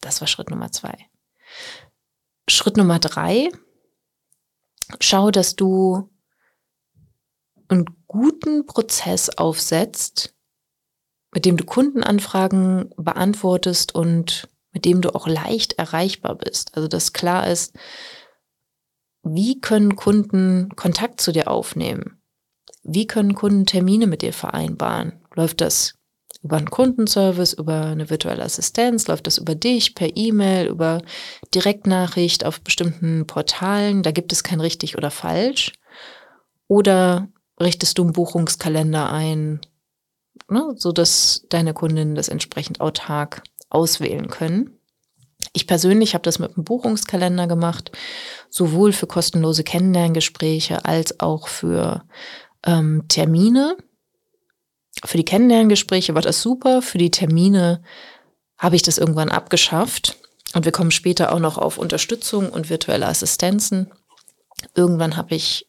Das 0.00 0.20
war 0.20 0.28
Schritt 0.28 0.50
Nummer 0.50 0.72
zwei. 0.72 0.96
Schritt 2.48 2.76
Nummer 2.76 2.98
drei, 2.98 3.48
schau, 5.00 5.30
dass 5.30 5.56
du 5.56 6.10
einen 7.68 7.86
guten 8.06 8.66
Prozess 8.66 9.30
aufsetzt, 9.30 10.34
mit 11.32 11.44
dem 11.44 11.56
du 11.56 11.64
Kundenanfragen 11.64 12.90
beantwortest 12.96 13.94
und 13.94 14.48
mit 14.72 14.84
dem 14.84 15.00
du 15.00 15.14
auch 15.14 15.26
leicht 15.26 15.74
erreichbar 15.74 16.36
bist. 16.36 16.76
Also 16.76 16.88
dass 16.88 17.12
klar 17.12 17.48
ist, 17.48 17.76
wie 19.24 19.60
können 19.60 19.96
Kunden 19.96 20.70
Kontakt 20.76 21.20
zu 21.20 21.32
dir 21.32 21.48
aufnehmen? 21.48 22.20
Wie 22.82 23.06
können 23.06 23.34
Kunden 23.34 23.66
Termine 23.66 24.06
mit 24.06 24.22
dir 24.22 24.32
vereinbaren? 24.32 25.20
Läuft 25.34 25.60
das 25.60 25.94
über 26.42 26.58
einen 26.58 26.70
Kundenservice, 26.70 27.54
über 27.54 27.86
eine 27.86 28.10
virtuelle 28.10 28.42
Assistenz? 28.42 29.08
Läuft 29.08 29.26
das 29.26 29.38
über 29.38 29.54
dich, 29.54 29.94
per 29.94 30.14
E-Mail, 30.14 30.66
über 30.66 31.00
Direktnachricht 31.54 32.44
auf 32.44 32.60
bestimmten 32.60 33.26
Portalen? 33.26 34.02
Da 34.02 34.10
gibt 34.10 34.32
es 34.32 34.44
kein 34.44 34.60
richtig 34.60 34.98
oder 34.98 35.10
falsch. 35.10 35.72
Oder 36.68 37.28
richtest 37.58 37.96
du 37.98 38.02
einen 38.02 38.12
Buchungskalender 38.12 39.10
ein, 39.10 39.60
ne, 40.50 40.74
so 40.76 40.92
dass 40.92 41.46
deine 41.48 41.72
Kundinnen 41.72 42.14
das 42.14 42.28
entsprechend 42.28 42.80
autark 42.80 43.42
auswählen 43.70 44.28
können? 44.28 44.78
Ich 45.56 45.68
persönlich 45.68 46.14
habe 46.14 46.22
das 46.22 46.40
mit 46.40 46.54
einem 46.54 46.64
Buchungskalender 46.64 47.46
gemacht, 47.46 47.92
sowohl 48.50 48.92
für 48.92 49.06
kostenlose 49.06 49.62
Kennenlerngespräche 49.62 50.84
als 50.84 51.20
auch 51.20 51.46
für 51.46 52.04
ähm, 52.66 53.04
Termine. 53.08 53.76
Für 55.04 55.16
die 55.16 55.24
Kennenlerngespräche 55.24 56.14
war 56.14 56.22
das 56.22 56.42
super, 56.42 56.82
für 56.82 56.98
die 56.98 57.12
Termine 57.12 57.82
habe 58.58 58.74
ich 58.74 58.82
das 58.82 58.98
irgendwann 58.98 59.30
abgeschafft. 59.30 60.18
Und 60.54 60.64
wir 60.64 60.72
kommen 60.72 60.90
später 60.90 61.32
auch 61.32 61.38
noch 61.38 61.56
auf 61.56 61.78
Unterstützung 61.78 62.48
und 62.50 62.68
virtuelle 62.68 63.06
Assistenzen. 63.06 63.92
Irgendwann 64.74 65.16
habe 65.16 65.36
ich 65.36 65.68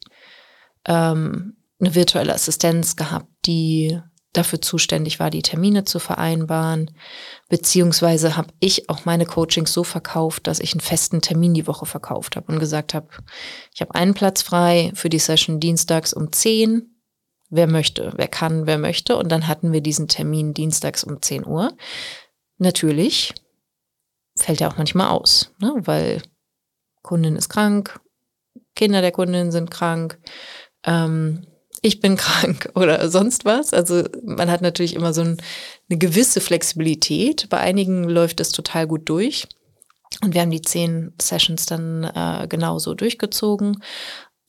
ähm, 0.85 1.57
eine 1.79 1.93
virtuelle 1.93 2.33
Assistenz 2.33 2.95
gehabt, 2.95 3.29
die 3.45 3.99
dafür 4.37 4.61
zuständig 4.61 5.19
war, 5.19 5.29
die 5.29 5.41
Termine 5.41 5.83
zu 5.83 5.99
vereinbaren. 5.99 6.91
Beziehungsweise 7.49 8.37
habe 8.37 8.49
ich 8.59 8.89
auch 8.89 9.05
meine 9.05 9.25
Coachings 9.25 9.73
so 9.73 9.83
verkauft, 9.83 10.47
dass 10.47 10.59
ich 10.59 10.73
einen 10.73 10.81
festen 10.81 11.21
Termin 11.21 11.53
die 11.53 11.67
Woche 11.67 11.85
verkauft 11.85 12.35
habe 12.35 12.51
und 12.51 12.59
gesagt 12.59 12.93
habe, 12.93 13.07
ich 13.73 13.81
habe 13.81 13.95
einen 13.95 14.13
Platz 14.13 14.41
frei 14.41 14.91
für 14.95 15.09
die 15.09 15.19
Session 15.19 15.59
dienstags 15.59 16.13
um 16.13 16.31
10. 16.31 16.95
wer 17.49 17.67
möchte, 17.67 18.13
wer 18.15 18.27
kann, 18.27 18.65
wer 18.65 18.77
möchte. 18.77 19.17
Und 19.17 19.31
dann 19.31 19.47
hatten 19.47 19.71
wir 19.71 19.81
diesen 19.81 20.07
Termin 20.07 20.53
dienstags 20.53 21.03
um 21.03 21.21
10 21.21 21.45
Uhr. 21.45 21.71
Natürlich 22.57 23.33
fällt 24.37 24.61
er 24.61 24.69
auch 24.69 24.77
manchmal 24.77 25.09
aus, 25.09 25.53
ne? 25.59 25.73
weil 25.77 26.21
Kundin 27.01 27.35
ist 27.35 27.49
krank, 27.49 27.99
Kinder 28.75 29.01
der 29.01 29.11
Kundin 29.11 29.51
sind 29.51 29.71
krank, 29.71 30.19
ähm, 30.83 31.45
ich 31.85 31.99
bin 31.99 32.15
krank 32.15 32.69
oder 32.75 33.09
sonst 33.09 33.45
was. 33.45 33.73
Also 33.73 34.03
man 34.23 34.49
hat 34.49 34.61
natürlich 34.61 34.95
immer 34.95 35.13
so 35.13 35.21
ein, 35.21 35.37
eine 35.89 35.99
gewisse 35.99 36.41
Flexibilität. 36.41 37.47
Bei 37.49 37.59
einigen 37.59 38.05
läuft 38.05 38.39
es 38.39 38.51
total 38.51 38.87
gut 38.87 39.07
durch. 39.07 39.47
Und 40.23 40.33
wir 40.33 40.41
haben 40.41 40.51
die 40.51 40.61
zehn 40.61 41.13
Sessions 41.21 41.65
dann 41.65 42.03
äh, 42.03 42.47
genauso 42.47 42.95
durchgezogen. 42.95 43.83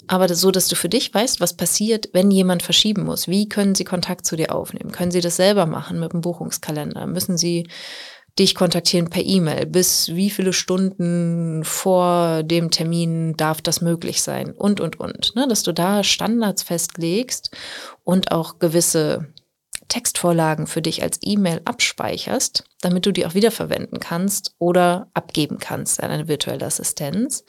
Aber 0.07 0.33
so, 0.33 0.51
dass 0.51 0.69
du 0.69 0.77
für 0.77 0.89
dich 0.89 1.13
weißt, 1.13 1.41
was 1.41 1.57
passiert, 1.57 2.09
wenn 2.13 2.31
jemand 2.31 2.63
verschieben 2.63 3.05
muss. 3.05 3.27
Wie 3.29 3.49
können 3.49 3.75
sie 3.75 3.85
Kontakt 3.85 4.25
zu 4.25 4.37
dir 4.37 4.55
aufnehmen? 4.55 4.93
Können 4.93 5.11
sie 5.11 5.21
das 5.21 5.37
selber 5.37 5.67
machen 5.67 5.99
mit 5.99 6.13
dem 6.13 6.21
Buchungskalender? 6.21 7.07
Müssen 7.07 7.37
sie 7.37 7.69
dich 8.39 8.55
kontaktieren 8.55 9.11
per 9.11 9.25
E-Mail? 9.25 9.67
Bis 9.67 10.09
wie 10.09 10.31
viele 10.31 10.53
Stunden 10.53 11.65
vor 11.65 12.43
dem 12.43 12.71
Termin 12.71 13.37
darf 13.37 13.63
das 13.63 13.81
möglich 13.81 14.23
sein? 14.23 14.53
Und, 14.53 14.81
und, 14.81 15.01
und. 15.01 15.35
Ne? 15.35 15.47
Dass 15.49 15.63
du 15.63 15.73
da 15.73 16.05
Standards 16.05 16.63
festlegst 16.63 17.51
und 18.05 18.33
auch 18.33 18.59
gewisse 18.59 19.33
Textvorlagen 19.89 20.67
für 20.67 20.83
dich 20.83 21.03
als 21.03 21.19
E-Mail 21.23 21.61
abspeicherst, 21.65 22.65
damit 22.81 23.07
du 23.07 23.13
die 23.13 23.27
auch 23.27 23.35
wiederverwenden 23.35 24.01
kannst 24.01 24.55
oder 24.59 25.09
abgeben 25.15 25.59
kannst 25.59 26.03
an 26.03 26.11
eine 26.11 26.29
virtuelle 26.29 26.67
Assistenz. 26.67 27.45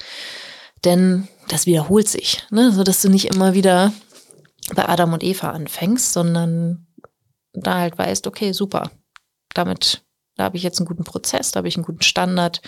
Denn 0.85 1.27
das 1.47 1.65
wiederholt 1.65 2.07
sich, 2.07 2.43
ne? 2.51 2.71
sodass 2.71 3.01
du 3.01 3.09
nicht 3.09 3.25
immer 3.25 3.53
wieder 3.53 3.93
bei 4.75 4.87
Adam 4.87 5.13
und 5.13 5.23
Eva 5.23 5.51
anfängst, 5.51 6.13
sondern 6.13 6.87
da 7.53 7.79
halt 7.79 7.97
weißt, 7.97 8.27
okay, 8.27 8.51
super, 8.51 8.91
damit 9.53 10.03
da 10.37 10.45
habe 10.45 10.57
ich 10.57 10.63
jetzt 10.63 10.79
einen 10.79 10.87
guten 10.87 11.03
Prozess, 11.03 11.51
da 11.51 11.57
habe 11.57 11.67
ich 11.67 11.75
einen 11.75 11.85
guten 11.85 12.03
Standard 12.03 12.61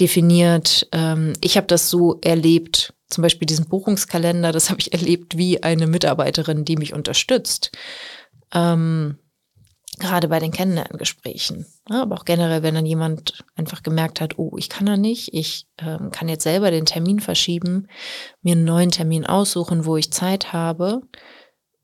definiert. 0.00 0.88
Ähm, 0.92 1.34
ich 1.42 1.56
habe 1.56 1.66
das 1.66 1.90
so 1.90 2.18
erlebt, 2.22 2.94
zum 3.08 3.22
Beispiel 3.22 3.46
diesen 3.46 3.68
Buchungskalender, 3.68 4.52
das 4.52 4.70
habe 4.70 4.80
ich 4.80 4.92
erlebt 4.94 5.36
wie 5.36 5.62
eine 5.62 5.86
Mitarbeiterin, 5.86 6.64
die 6.64 6.76
mich 6.76 6.94
unterstützt. 6.94 7.72
Ähm, 8.54 9.18
gerade 9.98 10.28
bei 10.28 10.38
den 10.38 10.52
Kennenlerngesprächen. 10.52 11.66
Ja, 11.88 12.02
aber 12.02 12.16
auch 12.16 12.24
generell, 12.24 12.62
wenn 12.62 12.74
dann 12.74 12.86
jemand 12.86 13.44
einfach 13.56 13.82
gemerkt 13.82 14.20
hat, 14.20 14.38
oh, 14.38 14.56
ich 14.56 14.68
kann 14.68 14.86
da 14.86 14.96
nicht, 14.96 15.34
ich 15.34 15.66
ähm, 15.78 16.10
kann 16.10 16.28
jetzt 16.28 16.44
selber 16.44 16.70
den 16.70 16.86
Termin 16.86 17.20
verschieben, 17.20 17.88
mir 18.40 18.52
einen 18.52 18.64
neuen 18.64 18.90
Termin 18.90 19.26
aussuchen, 19.26 19.84
wo 19.84 19.96
ich 19.96 20.12
Zeit 20.12 20.52
habe. 20.52 21.02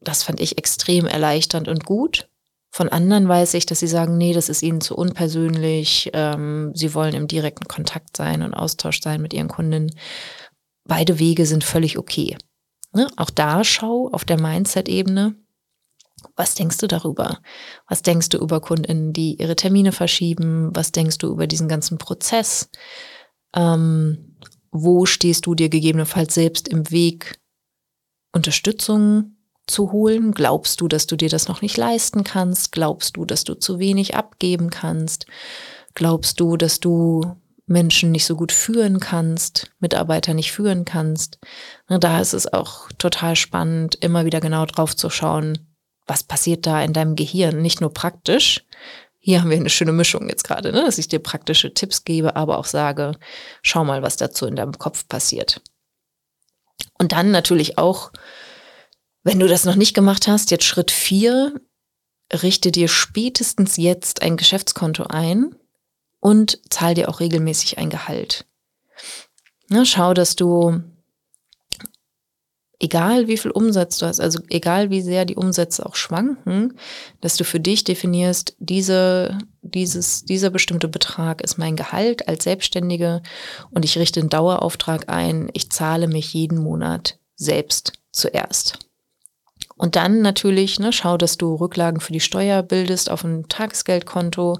Das 0.00 0.22
fand 0.22 0.40
ich 0.40 0.58
extrem 0.58 1.06
erleichternd 1.06 1.68
und 1.68 1.84
gut. 1.84 2.28
Von 2.70 2.88
anderen 2.88 3.28
weiß 3.28 3.54
ich, 3.54 3.66
dass 3.66 3.80
sie 3.80 3.86
sagen, 3.86 4.18
nee, 4.18 4.32
das 4.32 4.48
ist 4.48 4.62
ihnen 4.62 4.80
zu 4.80 4.94
unpersönlich. 4.96 6.10
Ähm, 6.12 6.72
sie 6.74 6.94
wollen 6.94 7.14
im 7.14 7.26
direkten 7.26 7.66
Kontakt 7.66 8.16
sein 8.16 8.42
und 8.42 8.54
Austausch 8.54 9.00
sein 9.00 9.22
mit 9.22 9.32
ihren 9.32 9.48
Kundinnen. 9.48 9.94
Beide 10.84 11.18
Wege 11.18 11.46
sind 11.46 11.64
völlig 11.64 11.98
okay. 11.98 12.36
Ne? 12.92 13.06
Auch 13.16 13.30
da 13.30 13.64
schau 13.64 14.08
auf 14.12 14.24
der 14.24 14.40
Mindset-Ebene. 14.40 15.34
Was 16.36 16.54
denkst 16.54 16.78
du 16.78 16.86
darüber? 16.86 17.38
Was 17.88 18.02
denkst 18.02 18.28
du 18.30 18.38
über 18.38 18.60
Kundinnen, 18.60 19.12
die 19.12 19.36
ihre 19.40 19.56
Termine 19.56 19.92
verschieben? 19.92 20.70
Was 20.74 20.92
denkst 20.92 21.18
du 21.18 21.28
über 21.28 21.46
diesen 21.46 21.68
ganzen 21.68 21.98
Prozess? 21.98 22.70
Ähm, 23.54 24.36
wo 24.70 25.06
stehst 25.06 25.46
du 25.46 25.54
dir 25.54 25.68
gegebenenfalls 25.68 26.34
selbst 26.34 26.68
im 26.68 26.90
Weg, 26.90 27.40
Unterstützung 28.32 29.37
zu 29.70 29.92
holen? 29.92 30.32
Glaubst 30.32 30.80
du, 30.80 30.88
dass 30.88 31.06
du 31.06 31.16
dir 31.16 31.28
das 31.28 31.48
noch 31.48 31.62
nicht 31.62 31.76
leisten 31.76 32.24
kannst? 32.24 32.72
Glaubst 32.72 33.16
du, 33.16 33.24
dass 33.24 33.44
du 33.44 33.54
zu 33.54 33.78
wenig 33.78 34.14
abgeben 34.14 34.70
kannst? 34.70 35.26
Glaubst 35.94 36.40
du, 36.40 36.56
dass 36.56 36.80
du 36.80 37.36
Menschen 37.66 38.10
nicht 38.10 38.24
so 38.24 38.34
gut 38.34 38.50
führen 38.50 38.98
kannst, 38.98 39.70
Mitarbeiter 39.78 40.34
nicht 40.34 40.52
führen 40.52 40.84
kannst? 40.84 41.38
Da 41.88 42.20
ist 42.20 42.32
es 42.32 42.52
auch 42.52 42.88
total 42.98 43.36
spannend, 43.36 43.94
immer 43.96 44.24
wieder 44.24 44.40
genau 44.40 44.64
drauf 44.66 44.96
zu 44.96 45.10
schauen, 45.10 45.58
was 46.06 46.22
passiert 46.22 46.66
da 46.66 46.82
in 46.82 46.94
deinem 46.94 47.14
Gehirn? 47.14 47.60
Nicht 47.60 47.80
nur 47.80 47.92
praktisch. 47.92 48.64
Hier 49.18 49.42
haben 49.42 49.50
wir 49.50 49.58
eine 49.58 49.68
schöne 49.68 49.92
Mischung 49.92 50.28
jetzt 50.28 50.44
gerade, 50.44 50.72
ne? 50.72 50.82
dass 50.82 50.96
ich 50.96 51.08
dir 51.08 51.18
praktische 51.18 51.74
Tipps 51.74 52.04
gebe, 52.04 52.34
aber 52.34 52.56
auch 52.56 52.64
sage, 52.64 53.12
schau 53.62 53.84
mal, 53.84 54.02
was 54.02 54.16
dazu 54.16 54.46
in 54.46 54.56
deinem 54.56 54.78
Kopf 54.78 55.06
passiert. 55.06 55.60
Und 56.98 57.12
dann 57.12 57.30
natürlich 57.30 57.76
auch 57.76 58.10
wenn 59.28 59.40
du 59.40 59.46
das 59.46 59.66
noch 59.66 59.74
nicht 59.74 59.92
gemacht 59.92 60.26
hast, 60.26 60.50
jetzt 60.50 60.64
Schritt 60.64 60.90
vier, 60.90 61.60
richte 62.32 62.72
dir 62.72 62.88
spätestens 62.88 63.76
jetzt 63.76 64.22
ein 64.22 64.38
Geschäftskonto 64.38 65.02
ein 65.04 65.54
und 66.18 66.58
zahl 66.70 66.94
dir 66.94 67.10
auch 67.10 67.20
regelmäßig 67.20 67.76
ein 67.76 67.90
Gehalt. 67.90 68.46
Na, 69.68 69.84
schau, 69.84 70.14
dass 70.14 70.34
du, 70.34 70.80
egal 72.80 73.28
wie 73.28 73.36
viel 73.36 73.50
Umsatz 73.50 73.98
du 73.98 74.06
hast, 74.06 74.18
also 74.18 74.40
egal 74.48 74.88
wie 74.88 75.02
sehr 75.02 75.26
die 75.26 75.36
Umsätze 75.36 75.84
auch 75.84 75.96
schwanken, 75.96 76.78
dass 77.20 77.36
du 77.36 77.44
für 77.44 77.60
dich 77.60 77.84
definierst, 77.84 78.56
diese, 78.58 79.36
dieses, 79.60 80.24
dieser 80.24 80.48
bestimmte 80.48 80.88
Betrag 80.88 81.42
ist 81.42 81.58
mein 81.58 81.76
Gehalt 81.76 82.28
als 82.28 82.44
Selbstständige 82.44 83.22
und 83.72 83.84
ich 83.84 83.98
richte 83.98 84.20
einen 84.20 84.30
Dauerauftrag 84.30 85.10
ein, 85.10 85.50
ich 85.52 85.70
zahle 85.70 86.08
mich 86.08 86.32
jeden 86.32 86.56
Monat 86.56 87.18
selbst 87.36 87.92
zuerst. 88.10 88.87
Und 89.78 89.96
dann 89.96 90.20
natürlich, 90.22 90.78
ne, 90.80 90.92
schau, 90.92 91.16
dass 91.16 91.38
du 91.38 91.54
Rücklagen 91.54 92.00
für 92.00 92.12
die 92.12 92.20
Steuer 92.20 92.62
bildest 92.62 93.10
auf 93.10 93.24
ein 93.24 93.48
Tagesgeldkonto, 93.48 94.58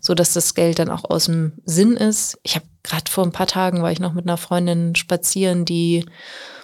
so 0.00 0.14
dass 0.14 0.32
das 0.32 0.54
Geld 0.54 0.80
dann 0.80 0.90
auch 0.90 1.08
aus 1.08 1.26
dem 1.26 1.52
Sinn 1.64 1.96
ist. 1.96 2.38
Ich 2.42 2.56
habe 2.56 2.66
gerade 2.82 3.10
vor 3.10 3.24
ein 3.24 3.32
paar 3.32 3.46
Tagen 3.46 3.82
war 3.82 3.92
ich 3.92 4.00
noch 4.00 4.12
mit 4.12 4.26
einer 4.26 4.36
Freundin 4.36 4.94
spazieren, 4.96 5.64
die 5.64 6.04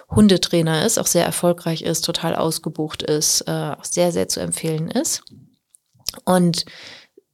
Hundetrainer 0.09 0.85
ist, 0.85 0.99
auch 0.99 1.07
sehr 1.07 1.25
erfolgreich 1.25 1.81
ist, 1.81 2.01
total 2.01 2.35
ausgebucht 2.35 3.03
ist, 3.03 3.47
äh, 3.47 3.51
auch 3.77 3.85
sehr, 3.85 4.11
sehr 4.11 4.27
zu 4.27 4.39
empfehlen 4.41 4.89
ist. 4.89 5.23
Und 6.25 6.65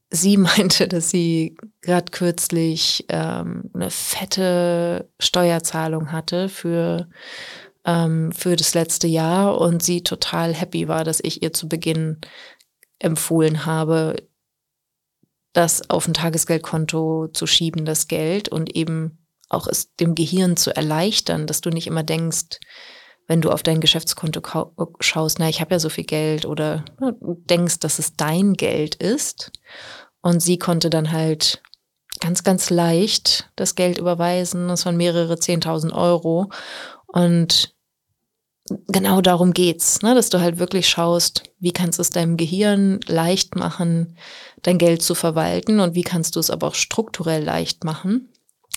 sie 0.10 0.38
meinte, 0.38 0.88
dass 0.88 1.10
sie 1.10 1.58
gerade 1.82 2.12
kürzlich 2.12 3.06
ähm, 3.10 3.70
eine 3.74 3.90
fette 3.90 5.10
Steuerzahlung 5.20 6.12
hatte 6.12 6.50
für 6.50 7.08
ähm, 7.90 8.32
für 8.32 8.56
das 8.56 8.76
letzte 8.76 9.08
Jahr 9.08 9.60
und 9.60 9.82
sie 9.82 10.04
total 10.04 10.54
happy 10.54 10.88
war, 10.88 11.04
dass 11.04 11.20
ich 11.20 11.42
ihr 11.42 11.54
zu 11.54 11.68
Beginn 11.68 12.18
empfohlen 13.00 13.66
habe, 13.66 14.28
das 15.54 15.90
auf 15.90 16.08
ein 16.08 16.14
Tagesgeldkonto 16.14 17.30
zu 17.34 17.48
schieben, 17.48 17.86
das 17.86 18.08
Geld 18.08 18.50
und 18.50 18.76
eben 18.76 19.26
auch 19.50 19.66
es 19.66 19.96
dem 19.96 20.14
Gehirn 20.14 20.56
zu 20.56 20.76
erleichtern, 20.76 21.48
dass 21.48 21.62
du 21.62 21.72
nicht 21.72 21.88
immer 21.88 22.04
denkst, 22.04 22.60
wenn 23.26 23.42
du 23.42 23.50
auf 23.50 23.64
dein 23.64 23.80
Geschäftskonto 23.80 24.42
schaust, 25.00 25.40
na, 25.40 25.50
ich 25.50 25.60
habe 25.60 25.74
ja 25.74 25.80
so 25.80 25.90
viel 25.90 26.04
Geld 26.04 26.46
oder 26.46 26.86
na, 27.00 27.14
denkst, 27.22 27.80
dass 27.80 27.98
es 27.98 28.16
dein 28.16 28.54
Geld 28.54 28.96
ist. 28.96 29.52
Und 30.22 30.42
sie 30.42 30.60
konnte 30.60 30.90
dann 30.90 31.12
halt 31.12 31.62
ganz, 32.20 32.44
ganz 32.44 32.70
leicht 32.70 33.50
das 33.56 33.76
Geld 33.76 33.98
überweisen. 33.98 34.68
Das 34.68 34.86
waren 34.86 34.98
mehrere 34.98 35.36
10.000 35.36 35.94
Euro. 35.94 36.52
Und 37.08 37.76
genau 38.88 39.22
darum 39.22 39.54
geht's, 39.54 40.02
ne? 40.02 40.16
dass 40.16 40.30
du 40.30 40.40
halt 40.40 40.60
wirklich 40.60 40.88
schaust, 40.88 41.44
wie 41.60 41.72
kannst 41.72 42.00
du 42.00 42.02
es 42.02 42.10
deinem 42.10 42.38
Gehirn 42.38 43.00
leicht 43.08 43.56
machen, 43.56 44.18
dein 44.64 44.78
Geld 44.78 45.02
zu 45.02 45.16
verwalten 45.16 45.80
und 45.80 45.96
wie 45.96 46.04
kannst 46.04 46.36
du 46.36 46.40
es 46.40 46.50
aber 46.50 46.68
auch 46.68 46.76
strukturell 46.76 47.44
leicht 47.44 47.84
machen, 47.84 48.30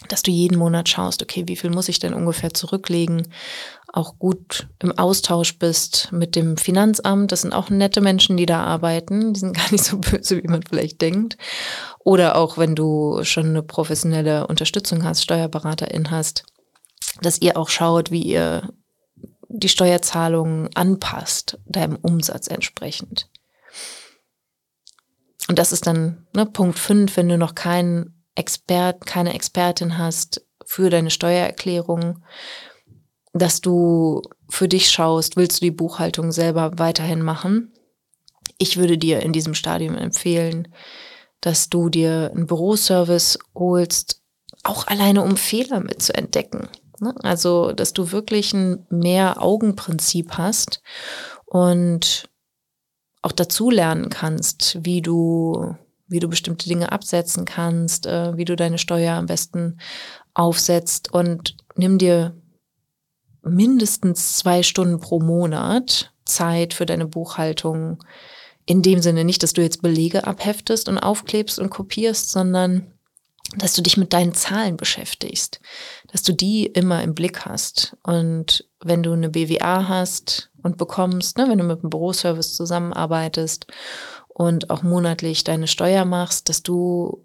dass 0.09 0.23
du 0.23 0.31
jeden 0.31 0.59
Monat 0.59 0.89
schaust, 0.89 1.23
okay, 1.23 1.45
wie 1.47 1.57
viel 1.57 1.71
muss 1.71 1.89
ich 1.89 1.99
denn 1.99 2.15
ungefähr 2.15 2.53
zurücklegen, 2.55 3.29
auch 3.93 4.19
gut 4.19 4.69
im 4.79 4.97
Austausch 4.97 5.59
bist 5.59 6.09
mit 6.13 6.35
dem 6.35 6.57
Finanzamt. 6.57 7.31
Das 7.31 7.43
sind 7.43 7.53
auch 7.53 7.69
nette 7.69 8.01
Menschen, 8.01 8.39
die 8.39 8.47
da 8.47 8.65
arbeiten. 8.65 9.35
Die 9.35 9.41
sind 9.41 9.55
gar 9.57 9.71
nicht 9.71 9.85
so 9.85 9.99
böse, 9.99 10.43
wie 10.43 10.49
man 10.49 10.63
vielleicht 10.63 11.03
denkt. 11.03 11.37
Oder 11.99 12.37
auch 12.37 12.57
wenn 12.57 12.75
du 12.75 13.23
schon 13.23 13.51
eine 13.51 13.63
professionelle 13.63 14.47
Unterstützung 14.47 15.05
hast, 15.05 15.23
Steuerberaterin 15.23 16.11
hast, 16.11 16.45
dass 17.21 17.41
ihr 17.41 17.57
auch 17.59 17.69
schaut, 17.69 18.11
wie 18.11 18.23
ihr 18.23 18.73
die 19.53 19.69
Steuerzahlungen 19.69 20.75
anpasst, 20.75 21.59
deinem 21.67 21.97
Umsatz 21.97 22.49
entsprechend. 22.49 23.29
Und 25.49 25.59
das 25.59 25.73
ist 25.73 25.87
dann 25.87 26.27
ne, 26.35 26.47
Punkt 26.47 26.79
5, 26.79 27.17
wenn 27.17 27.29
du 27.29 27.37
noch 27.37 27.55
keinen 27.55 28.25
Expert, 28.35 29.05
keine 29.07 29.35
Expertin 29.35 29.99
hast 29.99 30.47
für 30.65 30.89
deine 30.89 31.11
Steuererklärung, 31.11 32.23
dass 33.35 33.61
du 33.61 34.23
für 34.49 34.69
dich 34.69 34.91
schaust, 34.91 35.37
willst 35.37 35.61
du 35.61 35.67
die 35.67 35.71
Buchhaltung 35.71 36.33
selber 36.33 36.79
weiterhin 36.79 37.23
machen? 37.23 37.73
Ich 38.59 38.77
würde 38.77 38.97
dir 38.97 39.21
in 39.21 39.33
diesem 39.33 39.55
Stadium 39.55 39.97
empfehlen, 39.97 40.69
dass 41.41 41.69
du 41.69 41.89
dir 41.89 42.31
einen 42.33 42.47
Büroservice 42.47 43.39
holst, 43.55 44.23
auch 44.63 44.87
alleine 44.87 45.23
um 45.23 45.37
Fehler 45.37 45.81
mit 45.81 46.01
zu 46.01 46.15
entdecken. 46.15 46.69
Ne? 47.03 47.15
Also, 47.25 47.73
dass 47.73 47.93
du 47.93 48.13
wirklich 48.13 48.55
ein 48.55 48.87
Mehr-Augen-Prinzip 48.89 50.39
hast 50.39 50.83
und 51.45 52.31
auch 53.23 53.33
dazu 53.33 53.71
lernen 53.71 54.09
kannst, 54.09 54.79
wie 54.85 55.03
du, 55.03 55.75
wie 56.07 56.21
du 56.21 56.29
bestimmte 56.29 56.69
Dinge 56.69 56.93
absetzen 56.93 57.45
kannst, 57.45 58.07
äh, 58.07 58.37
wie 58.37 58.45
du 58.45 58.55
deine 58.55 58.79
Steuer 58.79 59.15
am 59.15 59.27
besten 59.27 59.79
aufsetzt 60.33 61.13
und 61.13 61.57
nimm 61.75 61.99
dir 61.99 62.37
mindestens 63.43 64.37
zwei 64.37 64.63
Stunden 64.63 65.01
pro 65.01 65.19
Monat 65.19 66.13
Zeit 66.25 66.73
für 66.73 66.87
deine 66.87 67.07
Buchhaltung. 67.07 68.03
In 68.65 68.83
dem 68.83 69.03
Sinne 69.03 69.25
nicht, 69.25 69.43
dass 69.43 69.55
du 69.55 69.61
jetzt 69.61 69.83
Belege 69.83 70.25
abheftest 70.25 70.89
und 70.89 70.99
aufklebst 70.99 71.59
und 71.59 71.71
kopierst, 71.71 72.31
sondern 72.31 72.93
dass 73.57 73.75
du 73.75 73.83
dich 73.83 73.97
mit 73.97 74.13
deinen 74.13 74.35
Zahlen 74.35 74.77
beschäftigst, 74.77 75.61
dass 76.13 76.23
du 76.23 76.33
die 76.35 76.67
immer 76.67 77.03
im 77.03 77.15
Blick 77.15 77.47
hast. 77.47 77.97
Und 78.03 78.69
wenn 78.85 79.03
du 79.03 79.13
eine 79.13 79.31
BWA 79.31 79.89
hast 79.89 80.51
und 80.63 80.77
bekommst, 80.77 81.39
ne, 81.39 81.49
wenn 81.49 81.59
du 81.59 81.65
mit 81.65 81.81
einem 81.81 81.91
Büroservice 81.91 82.55
zusammenarbeitest 82.55 83.67
und 84.29 84.69
auch 84.71 84.83
monatlich 84.83 85.43
deine 85.43 85.67
Steuer 85.67 86.05
machst, 86.05 86.51
dass 86.51 86.63
du 86.63 87.25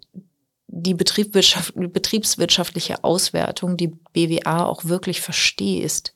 die 0.68 0.94
Betriebswirtschaft, 0.94 1.74
betriebswirtschaftliche 1.76 3.04
Auswertung, 3.04 3.76
die 3.76 3.88
BWA 4.12 4.64
auch 4.64 4.86
wirklich 4.86 5.20
verstehst. 5.20 6.14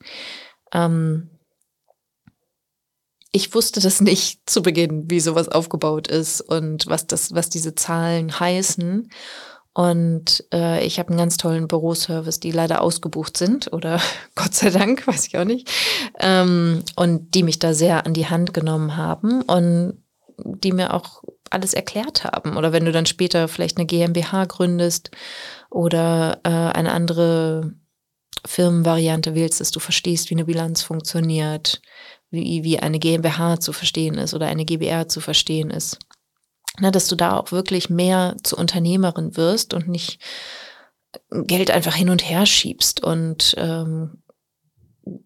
Ähm, 0.73 1.29
ich 3.31 3.53
wusste 3.53 3.81
das 3.81 4.01
nicht 4.01 4.47
zu 4.49 4.63
Beginn, 4.63 5.09
wie 5.09 5.19
sowas 5.19 5.47
aufgebaut 5.47 6.07
ist 6.07 6.41
und 6.41 6.87
was 6.87 7.05
das, 7.05 7.33
was 7.33 7.49
diese 7.49 7.75
Zahlen 7.75 8.39
heißen. 8.39 9.09
Und 9.73 10.45
äh, 10.53 10.85
ich 10.85 10.99
habe 10.99 11.09
einen 11.09 11.17
ganz 11.17 11.37
tollen 11.37 11.67
Büroservice, 11.67 12.39
die 12.39 12.51
leider 12.51 12.81
ausgebucht 12.81 13.37
sind 13.37 13.73
oder 13.73 13.99
Gott 14.35 14.53
sei 14.53 14.69
Dank, 14.69 15.07
weiß 15.07 15.27
ich 15.27 15.37
auch 15.37 15.45
nicht. 15.45 15.69
Ähm, 16.19 16.83
und 16.95 17.33
die 17.33 17.43
mich 17.43 17.59
da 17.59 17.73
sehr 17.73 18.05
an 18.05 18.13
die 18.13 18.27
Hand 18.27 18.53
genommen 18.53 18.97
haben 18.97 19.41
und 19.41 19.97
die 20.37 20.71
mir 20.71 20.93
auch 20.93 21.23
alles 21.49 21.73
erklärt 21.73 22.23
haben. 22.23 22.57
Oder 22.57 22.71
wenn 22.71 22.85
du 22.85 22.91
dann 22.91 23.05
später 23.05 23.47
vielleicht 23.47 23.77
eine 23.77 23.85
GmbH 23.85 24.45
gründest 24.45 25.11
oder 25.69 26.39
äh, 26.43 26.49
eine 26.49 26.91
andere 26.91 27.73
Firmenvariante 28.45 29.35
wählst, 29.35 29.61
dass 29.61 29.71
du 29.71 29.79
verstehst, 29.79 30.29
wie 30.29 30.35
eine 30.35 30.45
Bilanz 30.45 30.81
funktioniert, 30.81 31.81
wie, 32.29 32.63
wie 32.63 32.79
eine 32.79 32.99
GmbH 32.99 33.59
zu 33.59 33.73
verstehen 33.73 34.15
ist 34.15 34.33
oder 34.33 34.47
eine 34.47 34.65
GbR 34.65 35.07
zu 35.07 35.21
verstehen 35.21 35.69
ist. 35.69 35.99
Na, 36.79 36.89
dass 36.91 37.07
du 37.07 37.15
da 37.15 37.37
auch 37.37 37.51
wirklich 37.51 37.89
mehr 37.89 38.35
zur 38.43 38.57
Unternehmerin 38.57 39.37
wirst 39.37 39.73
und 39.73 39.87
nicht 39.87 40.19
Geld 41.29 41.69
einfach 41.69 41.93
hin 41.93 42.09
und 42.09 42.27
her 42.27 42.45
schiebst 42.45 43.03
und 43.03 43.53
ähm, 43.57 44.23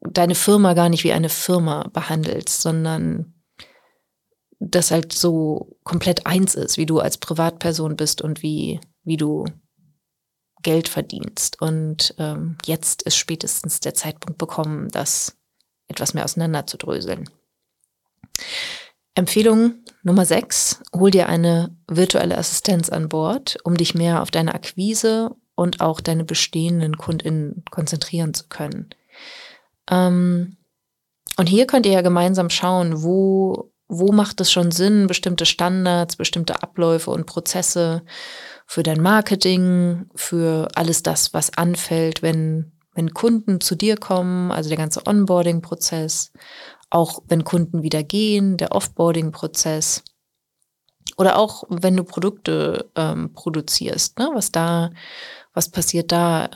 deine 0.02 0.36
Firma 0.36 0.74
gar 0.74 0.90
nicht 0.90 1.04
wie 1.04 1.14
eine 1.14 1.30
Firma 1.30 1.90
behandelst, 1.94 2.62
sondern 2.62 3.34
das 4.60 4.92
halt 4.92 5.14
so 5.14 5.78
komplett 5.84 6.26
eins 6.26 6.56
ist, 6.56 6.78
wie 6.78 6.86
du 6.86 7.00
als 7.00 7.18
Privatperson 7.18 7.96
bist 7.96 8.22
und 8.22 8.42
wie, 8.42 8.80
wie 9.04 9.18
du 9.18 9.46
Geld 10.64 10.90
verdienst. 10.90 11.62
Und 11.62 12.16
ähm, 12.18 12.58
jetzt 12.66 13.04
ist 13.04 13.18
spätestens 13.18 13.80
der 13.80 13.94
Zeitpunkt 13.94 14.38
bekommen, 14.38 14.90
das 14.90 15.38
etwas 15.88 16.14
mehr 16.14 16.26
auseinanderzudröseln. 16.26 17.30
Empfehlung 19.14 19.84
Nummer 20.08 20.26
6, 20.26 20.84
hol 20.96 21.12
dir 21.12 21.28
eine 21.28 21.76
virtuelle 21.86 22.38
Assistenz 22.38 22.90
an 22.90 23.10
Bord, 23.10 23.58
um 23.66 23.76
dich 23.76 23.94
mehr 23.94 24.22
auf 24.22 24.32
deine 24.32 24.56
Akquise 24.56 25.36
und 25.54 25.82
auch 25.82 26.00
deine 26.00 26.24
bestehenden 26.24 26.98
KundInnen 26.98 27.66
konzentrieren 27.72 28.34
zu 28.34 28.46
können. 28.48 28.90
Ähm, 29.92 30.56
und 31.36 31.48
hier 31.48 31.68
könnt 31.68 31.86
ihr 31.86 31.92
ja 31.92 32.02
gemeinsam 32.02 32.50
schauen, 32.50 33.04
wo 33.04 33.74
wo 33.90 34.12
macht 34.12 34.40
es 34.42 34.52
schon 34.52 34.72
Sinn, 34.72 35.08
bestimmte 35.08 35.46
Standards, 35.46 36.16
bestimmte 36.16 36.62
Abläufe 36.62 37.12
und 37.12 37.26
Prozesse 37.26 38.04
für 38.66 38.84
dein 38.84 39.02
Marketing, 39.02 40.10
für 40.16 40.70
alles 40.76 41.04
das, 41.04 41.34
was 41.34 41.58
anfällt, 41.58 42.22
wenn, 42.22 42.74
wenn 42.96 43.14
Kunden 43.14 43.62
zu 43.62 43.76
dir 43.76 43.96
kommen, 43.96 44.52
also 44.52 44.70
der 44.70 44.78
ganze 44.78 45.06
Onboarding-Prozess, 45.06 46.32
auch 46.90 47.20
wenn 47.28 47.44
Kunden 47.44 47.84
wieder 47.84 48.04
gehen, 48.04 48.58
der 48.58 48.72
Offboarding-Prozess 48.72 50.04
oder 51.18 51.38
auch 51.38 51.64
wenn 51.70 51.96
du 51.96 52.04
Produkte 52.04 52.90
ähm, 52.96 53.34
produzierst, 53.34 54.20
ne? 54.20 54.30
was 54.34 54.52
da, 54.52 54.92
was 55.54 55.70
passiert 55.70 56.12
da 56.12 56.50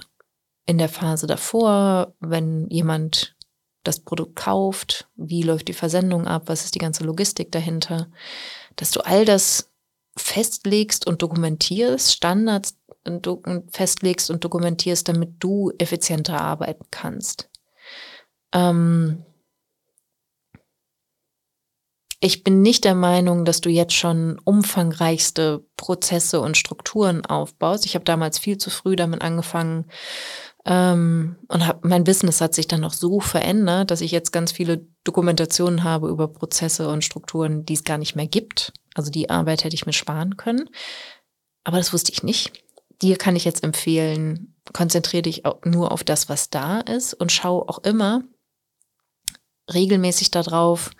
in 0.65 0.77
der 0.77 0.89
Phase 0.89 1.27
davor, 1.27 2.13
wenn 2.19 2.69
jemand 2.69 3.35
das 3.83 3.99
Produkt 3.99 4.35
kauft, 4.35 5.09
wie 5.15 5.41
läuft 5.41 5.67
die 5.67 5.73
Versendung 5.73 6.27
ab, 6.27 6.43
was 6.45 6.65
ist 6.65 6.75
die 6.75 6.79
ganze 6.79 7.03
Logistik 7.03 7.51
dahinter, 7.51 8.07
dass 8.75 8.91
du 8.91 9.01
all 9.01 9.25
das 9.25 9.71
festlegst 10.15 11.07
und 11.07 11.21
dokumentierst, 11.21 12.13
Standards 12.13 12.77
festlegst 13.71 14.29
und 14.29 14.43
dokumentierst, 14.43 15.07
damit 15.07 15.35
du 15.39 15.71
effizienter 15.79 16.39
arbeiten 16.39 16.85
kannst. 16.91 17.49
Ähm 18.53 19.25
ich 22.21 22.43
bin 22.43 22.61
nicht 22.61 22.83
der 22.83 22.95
Meinung, 22.95 23.45
dass 23.45 23.61
du 23.61 23.69
jetzt 23.69 23.93
schon 23.93 24.39
umfangreichste 24.43 25.65
Prozesse 25.75 26.39
und 26.39 26.55
Strukturen 26.55 27.25
aufbaust. 27.25 27.85
Ich 27.85 27.95
habe 27.95 28.05
damals 28.05 28.39
viel 28.39 28.57
zu 28.57 28.69
früh 28.69 28.95
damit 28.95 29.21
angefangen, 29.21 29.87
ähm, 30.65 31.37
und 31.47 31.65
hab, 31.65 31.83
mein 31.83 32.03
Business 32.03 32.39
hat 32.39 32.53
sich 32.53 32.67
dann 32.67 32.81
noch 32.81 32.93
so 32.93 33.19
verändert, 33.19 33.89
dass 33.89 34.01
ich 34.01 34.11
jetzt 34.11 34.31
ganz 34.31 34.51
viele 34.51 34.85
Dokumentationen 35.03 35.83
habe 35.83 36.09
über 36.09 36.27
Prozesse 36.27 36.87
und 36.89 37.03
Strukturen, 37.03 37.65
die 37.65 37.73
es 37.73 37.83
gar 37.83 37.97
nicht 37.97 38.15
mehr 38.15 38.27
gibt. 38.27 38.71
Also 38.93 39.09
die 39.09 39.29
Arbeit 39.29 39.63
hätte 39.63 39.75
ich 39.75 39.87
mir 39.87 39.93
sparen 39.93 40.37
können. 40.37 40.69
Aber 41.63 41.77
das 41.77 41.93
wusste 41.93 42.11
ich 42.11 42.21
nicht. 42.21 42.63
Dir 43.01 43.17
kann 43.17 43.35
ich 43.35 43.45
jetzt 43.45 43.63
empfehlen, 43.63 44.55
konzentriere 44.73 45.23
dich 45.23 45.43
nur 45.65 45.91
auf 45.91 46.03
das, 46.03 46.29
was 46.29 46.51
da 46.51 46.81
ist 46.81 47.15
und 47.15 47.31
schau 47.31 47.67
auch 47.67 47.79
immer 47.79 48.23
regelmäßig 49.73 50.29
darauf, 50.29 50.91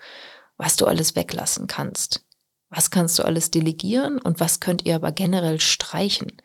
was 0.62 0.76
du 0.76 0.86
alles 0.86 1.16
weglassen 1.16 1.66
kannst. 1.66 2.24
Was 2.70 2.90
kannst 2.90 3.18
du 3.18 3.24
alles 3.24 3.50
delegieren 3.50 4.18
und 4.18 4.38
was 4.38 4.60
könnt 4.60 4.86
ihr 4.86 4.94
aber 4.94 5.10
generell 5.10 5.60
streichen? 5.60 6.40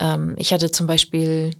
Ähm, 0.00 0.34
ich 0.36 0.52
hatte 0.52 0.72
zum 0.72 0.88
Beispiel 0.88 1.52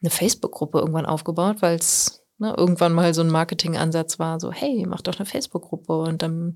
eine 0.00 0.10
Facebook-Gruppe 0.10 0.78
irgendwann 0.78 1.04
aufgebaut, 1.04 1.56
weil 1.60 1.76
es 1.76 2.22
ne, 2.38 2.54
irgendwann 2.56 2.92
mal 2.92 3.12
so 3.12 3.22
ein 3.22 3.30
Marketing-Ansatz 3.30 4.20
war, 4.20 4.38
so, 4.38 4.52
hey, 4.52 4.86
mach 4.86 5.00
doch 5.00 5.16
eine 5.16 5.26
Facebook-Gruppe 5.26 5.98
und 5.98 6.22
dann 6.22 6.54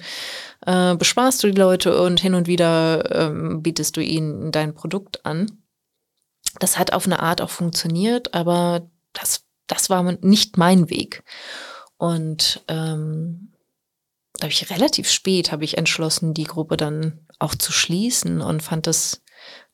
äh, 0.65 0.95
besparst 0.95 1.43
du 1.43 1.51
die 1.51 1.59
Leute 1.59 2.01
und 2.01 2.21
hin 2.21 2.35
und 2.35 2.47
wieder 2.47 3.11
ähm, 3.13 3.63
bietest 3.63 3.97
du 3.97 4.01
ihnen 4.01 4.53
dein 4.53 4.75
Produkt 4.75 5.27
an. 5.27 5.65
Das 6.61 6.79
hat 6.79 6.93
auf 6.93 7.07
eine 7.07 7.21
Art 7.21 7.41
auch 7.41 7.51
funktioniert, 7.51 8.35
aber 8.35 8.89
das, 9.13 9.45
das 9.67 9.91
war 9.91 10.05
nicht 10.23 10.57
mein 10.57 10.91
Weg. 10.91 11.25
Und 11.99 12.65
ähm, 12.69 13.53
da 14.39 14.45
habe 14.45 14.53
ich 14.53 14.71
relativ 14.71 15.11
spät 15.11 15.53
habe 15.53 15.65
ich 15.65 15.79
entschlossen, 15.79 16.35
die 16.35 16.45
Gruppe 16.45 16.77
dann 16.77 17.27
auch 17.39 17.55
zu 17.55 17.73
schließen 17.73 18.41
und 18.41 18.63
fand 18.63 18.87
das 18.87 19.23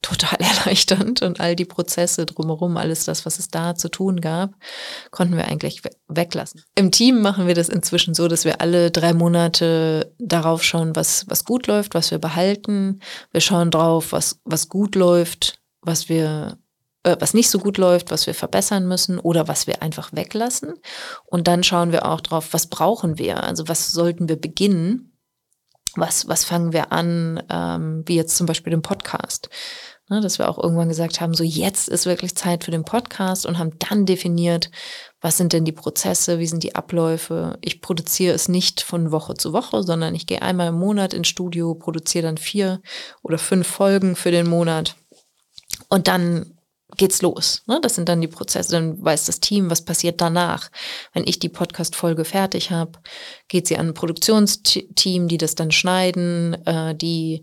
total 0.03 0.39
erleichternd 0.41 1.23
und 1.23 1.41
all 1.41 1.57
die 1.57 1.65
Prozesse 1.65 2.27
drumherum, 2.27 2.77
alles 2.77 3.05
das, 3.05 3.25
was 3.25 3.39
es 3.39 3.49
da 3.49 3.75
zu 3.75 3.89
tun 3.89 4.21
gab, 4.21 4.55
konnten 5.11 5.37
wir 5.37 5.47
eigentlich 5.47 5.83
weglassen. 6.09 6.63
Im 6.75 6.91
Team 6.91 7.23
machen 7.23 7.47
wir 7.47 7.55
das 7.55 7.69
inzwischen 7.69 8.15
so, 8.15 8.29
dass 8.29 8.45
wir 8.45 8.61
alle 8.61 8.91
drei 8.91 9.13
Monate 9.15 10.13
darauf 10.19 10.63
schauen, 10.63 10.95
was, 10.97 11.25
was 11.29 11.45
gut 11.45 11.67
läuft, 11.67 11.95
was 11.95 12.11
wir 12.11 12.19
behalten. 12.19 13.01
Wir 13.31 13.41
schauen 13.41 13.71
drauf, 13.71 14.13
was, 14.13 14.41
was 14.45 14.69
gut 14.69 14.95
läuft, 14.97 15.61
was 15.81 16.09
wir 16.09 16.59
was 17.19 17.35
nicht 17.35 17.51
so 17.51 17.59
gut 17.59 17.79
läuft, 17.79 18.11
was 18.11 18.27
wir 18.27 18.35
verbessern 18.35 18.87
müssen 18.87 19.19
oder 19.19 19.49
was 19.49 19.67
wir 19.67 19.83
einfach 19.83 20.13
weglassen. 20.13 20.75
Und 21.25 21.49
dann 21.49 21.63
schauen 21.63 21.93
wir 21.93 22.07
auch 22.07 22.21
drauf, 22.21 22.53
was 22.53 22.69
brauchen 22.69 23.19
wir? 23.19 23.43
Also 23.43 23.69
was 23.69 23.93
sollten 23.93 24.29
wir 24.29 24.41
beginnen? 24.41 25.09
Was, 25.95 26.27
was 26.27 26.45
fangen 26.45 26.73
wir 26.73 26.91
an, 26.91 27.43
ähm, 27.51 28.03
wie 28.07 28.17
jetzt 28.17 28.37
zum 28.37 28.47
Beispiel 28.47 28.71
den 28.71 28.83
Podcast? 28.83 29.51
Ne, 30.09 30.21
dass 30.21 30.39
wir 30.39 30.49
auch 30.49 30.59
irgendwann 30.59 30.89
gesagt 30.89 31.21
haben, 31.21 31.33
so 31.33 31.45
jetzt 31.45 31.89
ist 31.89 32.07
wirklich 32.07 32.35
Zeit 32.35 32.65
für 32.65 32.71
den 32.71 32.85
Podcast 32.85 33.47
und 33.47 33.59
haben 33.59 33.79
dann 33.79 34.05
definiert, 34.05 34.71
was 35.21 35.37
sind 35.37 35.53
denn 35.53 35.65
die 35.65 35.73
Prozesse, 35.73 36.39
wie 36.39 36.47
sind 36.47 36.63
die 36.65 36.75
Abläufe. 36.75 37.57
Ich 37.61 37.81
produziere 37.81 38.35
es 38.35 38.49
nicht 38.49 38.83
von 38.83 39.13
Woche 39.13 39.35
zu 39.35 39.53
Woche, 39.53 39.83
sondern 39.83 40.15
ich 40.15 40.27
gehe 40.27 40.43
einmal 40.43 40.69
im 40.69 40.75
Monat 40.75 41.15
ins 41.15 41.29
Studio, 41.29 41.75
produziere 41.75 42.27
dann 42.27 42.37
vier 42.37 42.81
oder 43.23 43.39
fünf 43.39 43.67
Folgen 43.67 44.17
für 44.17 44.31
den 44.31 44.49
Monat 44.49 44.97
und 45.89 46.09
dann 46.09 46.52
geht's 47.03 47.21
los. 47.21 47.65
Ne? 47.67 47.81
Das 47.83 47.97
sind 47.97 48.09
dann 48.09 48.21
die 48.21 48.29
Prozesse, 48.29 48.71
dann 48.71 49.05
weiß 49.05 49.25
das 49.25 49.41
Team, 49.41 49.71
was 49.71 49.85
passiert 49.85 50.21
danach. 50.21 50.71
Wenn 51.13 51.27
ich 51.27 51.41
die 51.41 51.49
Podcast-Folge 51.49 52.25
fertig 52.25 52.71
habe, 52.71 52.93
geht 53.49 53.67
sie 53.67 53.77
an 53.77 53.89
ein 53.89 53.95
Produktionsteam, 53.95 55.27
die 55.27 55.37
das 55.37 55.57
dann 55.57 55.73
schneiden, 55.73 56.65
äh, 56.65 56.95
die 56.95 57.43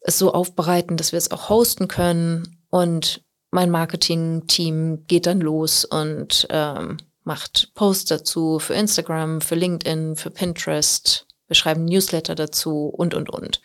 es 0.00 0.16
so 0.18 0.32
aufbereiten, 0.32 0.96
dass 0.96 1.10
wir 1.10 1.16
es 1.16 1.32
auch 1.32 1.48
hosten 1.48 1.88
können. 1.88 2.62
Und 2.70 3.24
mein 3.50 3.72
Marketing-Team 3.72 5.06
geht 5.08 5.26
dann 5.26 5.40
los 5.40 5.84
und 5.84 6.46
ähm, 6.50 6.98
macht 7.24 7.72
Posts 7.74 8.04
dazu 8.04 8.60
für 8.60 8.74
Instagram, 8.74 9.40
für 9.40 9.56
LinkedIn, 9.56 10.14
für 10.14 10.30
Pinterest, 10.30 11.26
Wir 11.48 11.56
schreiben 11.56 11.84
Newsletter 11.84 12.36
dazu 12.36 12.86
und, 12.86 13.12
und, 13.12 13.28
und. 13.28 13.60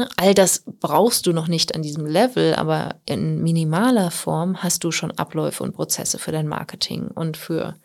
Ne, 0.00 0.08
all 0.16 0.32
das 0.32 0.64
brauchst 0.64 1.26
du 1.26 1.34
noch 1.34 1.46
nicht 1.46 1.74
an 1.74 1.82
diesem 1.82 2.06
Level, 2.06 2.54
aber 2.54 3.02
in 3.04 3.42
minimaler 3.42 4.10
Form 4.10 4.62
hast 4.62 4.82
du 4.82 4.92
schon 4.92 5.10
Abläufe 5.10 5.62
und 5.62 5.74
Prozesse 5.74 6.18
für 6.18 6.32
dein 6.32 6.48
Marketing 6.48 7.08
und 7.08 7.36
für 7.36 7.76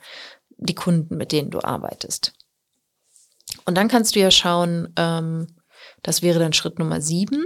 die 0.51 0.75
Kunden, 0.75 1.17
mit 1.17 1.33
denen 1.33 1.49
du 1.49 1.59
arbeitest. 1.61 2.31
Und 3.65 3.75
dann 3.75 3.89
kannst 3.89 4.15
du 4.15 4.21
ja 4.21 4.31
schauen, 4.31 4.93
ähm, 4.95 5.47
das 6.03 6.21
wäre 6.21 6.39
dann 6.39 6.53
Schritt 6.53 6.79
Nummer 6.79 7.01
sieben. 7.01 7.43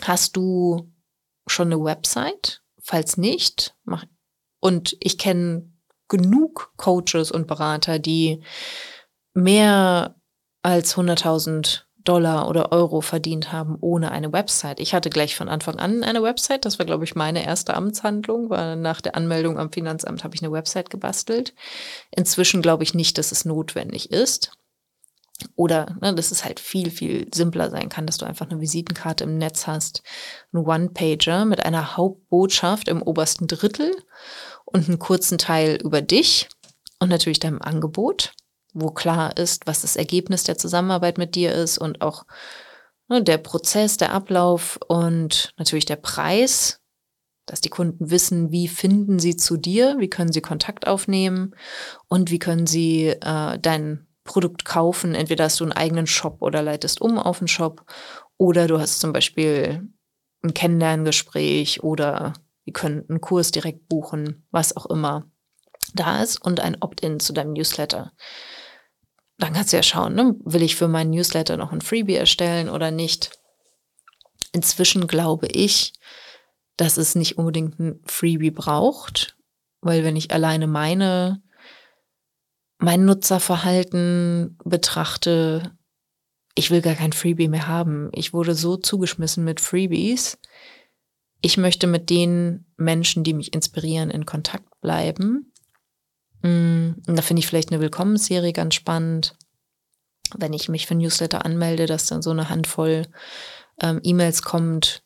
Hast 0.00 0.34
du 0.38 0.90
schon 1.46 1.70
eine 1.70 1.84
Website? 1.84 2.62
Falls 2.80 3.18
nicht, 3.18 3.76
mach. 3.84 4.06
Und 4.60 4.96
ich 4.98 5.18
kenne 5.18 5.70
genug 6.08 6.72
Coaches 6.78 7.30
und 7.30 7.46
Berater, 7.46 7.98
die 7.98 8.42
mehr 9.34 10.16
als 10.62 10.96
100.000 10.96 11.82
Dollar 12.04 12.48
oder 12.48 12.72
Euro 12.72 13.00
verdient 13.00 13.52
haben 13.52 13.76
ohne 13.80 14.10
eine 14.10 14.32
Website. 14.32 14.80
Ich 14.80 14.94
hatte 14.94 15.10
gleich 15.10 15.36
von 15.36 15.48
Anfang 15.48 15.78
an 15.78 16.02
eine 16.02 16.22
Website. 16.22 16.64
Das 16.64 16.78
war, 16.78 16.86
glaube 16.86 17.04
ich, 17.04 17.14
meine 17.14 17.44
erste 17.44 17.74
Amtshandlung, 17.74 18.50
weil 18.50 18.76
nach 18.76 19.00
der 19.00 19.16
Anmeldung 19.16 19.58
am 19.58 19.72
Finanzamt 19.72 20.24
habe 20.24 20.34
ich 20.34 20.42
eine 20.42 20.52
Website 20.52 20.90
gebastelt. 20.90 21.54
Inzwischen 22.10 22.62
glaube 22.62 22.82
ich 22.82 22.94
nicht, 22.94 23.18
dass 23.18 23.32
es 23.32 23.44
notwendig 23.44 24.10
ist. 24.10 24.52
Oder 25.56 25.96
ne, 26.00 26.14
dass 26.14 26.30
es 26.30 26.44
halt 26.44 26.60
viel, 26.60 26.90
viel 26.90 27.26
simpler 27.34 27.70
sein 27.70 27.88
kann, 27.88 28.06
dass 28.06 28.18
du 28.18 28.26
einfach 28.26 28.48
eine 28.48 28.60
Visitenkarte 28.60 29.24
im 29.24 29.38
Netz 29.38 29.66
hast, 29.66 30.02
einen 30.52 30.64
One-Pager 30.64 31.44
mit 31.44 31.64
einer 31.64 31.96
Hauptbotschaft 31.96 32.88
im 32.88 33.02
obersten 33.02 33.46
Drittel 33.48 33.94
und 34.64 34.88
einen 34.88 34.98
kurzen 34.98 35.38
Teil 35.38 35.78
über 35.82 36.00
dich 36.00 36.48
und 37.00 37.08
natürlich 37.08 37.40
deinem 37.40 37.60
Angebot 37.60 38.32
wo 38.72 38.90
klar 38.90 39.36
ist, 39.36 39.66
was 39.66 39.82
das 39.82 39.96
Ergebnis 39.96 40.44
der 40.44 40.58
Zusammenarbeit 40.58 41.18
mit 41.18 41.34
dir 41.34 41.52
ist 41.52 41.78
und 41.78 42.00
auch 42.00 42.24
ne, 43.08 43.22
der 43.22 43.38
Prozess, 43.38 43.96
der 43.96 44.12
Ablauf 44.12 44.78
und 44.88 45.52
natürlich 45.58 45.86
der 45.86 45.96
Preis, 45.96 46.80
dass 47.46 47.60
die 47.60 47.70
Kunden 47.70 48.10
wissen, 48.10 48.50
wie 48.50 48.68
finden 48.68 49.18
sie 49.18 49.36
zu 49.36 49.56
dir, 49.56 49.96
wie 49.98 50.08
können 50.08 50.32
sie 50.32 50.40
Kontakt 50.40 50.86
aufnehmen 50.86 51.54
und 52.08 52.30
wie 52.30 52.38
können 52.38 52.66
sie 52.66 53.08
äh, 53.08 53.58
dein 53.58 54.06
Produkt 54.24 54.64
kaufen. 54.64 55.14
Entweder 55.14 55.44
hast 55.44 55.60
du 55.60 55.64
einen 55.64 55.72
eigenen 55.72 56.06
Shop 56.06 56.40
oder 56.40 56.62
leitest 56.62 57.00
um 57.00 57.18
auf 57.18 57.40
einen 57.40 57.48
Shop 57.48 57.84
oder 58.38 58.68
du 58.68 58.78
hast 58.78 59.00
zum 59.00 59.12
Beispiel 59.12 59.88
ein 60.42 60.54
Kennenlerngespräch 60.54 61.82
oder 61.82 62.32
die 62.66 62.72
können 62.72 63.04
einen 63.08 63.20
Kurs 63.20 63.50
direkt 63.50 63.88
buchen, 63.88 64.46
was 64.50 64.76
auch 64.76 64.86
immer 64.86 65.28
da 65.94 66.22
ist 66.22 66.40
und 66.40 66.60
ein 66.60 66.76
Opt-in 66.80 67.20
zu 67.20 67.32
deinem 67.32 67.52
Newsletter 67.52 68.12
dann 69.42 69.54
kannst 69.54 69.72
du 69.72 69.76
ja 69.76 69.82
schauen, 69.82 70.14
ne? 70.14 70.36
will 70.44 70.62
ich 70.62 70.76
für 70.76 70.86
meinen 70.86 71.10
Newsletter 71.10 71.56
noch 71.56 71.72
ein 71.72 71.80
Freebie 71.80 72.14
erstellen 72.14 72.68
oder 72.68 72.90
nicht. 72.92 73.32
Inzwischen 74.52 75.08
glaube 75.08 75.48
ich, 75.48 75.94
dass 76.76 76.96
es 76.96 77.14
nicht 77.14 77.38
unbedingt 77.38 77.78
ein 77.80 78.00
Freebie 78.04 78.52
braucht, 78.52 79.36
weil 79.80 80.04
wenn 80.04 80.14
ich 80.14 80.32
alleine 80.32 80.66
meine, 80.66 81.42
mein 82.78 83.04
Nutzerverhalten 83.04 84.58
betrachte, 84.64 85.76
ich 86.54 86.70
will 86.70 86.80
gar 86.82 86.94
kein 86.94 87.12
Freebie 87.12 87.48
mehr 87.48 87.66
haben. 87.66 88.10
Ich 88.12 88.32
wurde 88.32 88.54
so 88.54 88.76
zugeschmissen 88.76 89.42
mit 89.44 89.60
Freebies. 89.60 90.38
Ich 91.40 91.56
möchte 91.56 91.86
mit 91.86 92.10
den 92.10 92.66
Menschen, 92.76 93.24
die 93.24 93.34
mich 93.34 93.54
inspirieren, 93.54 94.10
in 94.10 94.26
Kontakt 94.26 94.80
bleiben. 94.80 95.51
Mm, 96.42 96.92
und 97.06 97.16
da 97.16 97.22
finde 97.22 97.40
ich 97.40 97.46
vielleicht 97.46 97.70
eine 97.70 97.80
Willkommensserie 97.80 98.52
ganz 98.52 98.74
spannend. 98.74 99.36
Wenn 100.36 100.52
ich 100.52 100.68
mich 100.68 100.86
für 100.86 100.94
Newsletter 100.94 101.44
anmelde, 101.44 101.86
dass 101.86 102.06
dann 102.06 102.22
so 102.22 102.30
eine 102.30 102.48
Handvoll 102.48 103.06
ähm, 103.80 104.00
E-Mails 104.02 104.42
kommt, 104.42 105.02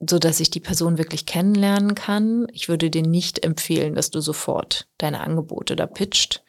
so 0.00 0.18
dass 0.18 0.40
ich 0.40 0.50
die 0.50 0.60
Person 0.60 0.96
wirklich 0.98 1.26
kennenlernen 1.26 1.94
kann. 1.94 2.46
Ich 2.52 2.68
würde 2.68 2.90
dir 2.90 3.02
nicht 3.02 3.44
empfehlen, 3.44 3.94
dass 3.94 4.10
du 4.10 4.20
sofort 4.20 4.88
deine 4.98 5.20
Angebote 5.20 5.76
da 5.76 5.86
pitcht. 5.86 6.42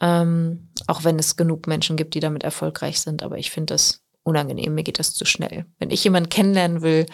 Ähm, 0.00 0.68
auch 0.86 1.02
wenn 1.02 1.18
es 1.18 1.36
genug 1.36 1.66
Menschen 1.66 1.96
gibt, 1.96 2.14
die 2.14 2.20
damit 2.20 2.44
erfolgreich 2.44 3.00
sind. 3.00 3.24
Aber 3.24 3.36
ich 3.36 3.50
finde 3.50 3.74
das 3.74 4.04
unangenehm. 4.22 4.74
Mir 4.74 4.84
geht 4.84 5.00
das 5.00 5.12
zu 5.12 5.24
schnell. 5.24 5.66
Wenn 5.78 5.90
ich 5.90 6.04
jemanden 6.04 6.28
kennenlernen 6.28 6.82
will, 6.82 7.06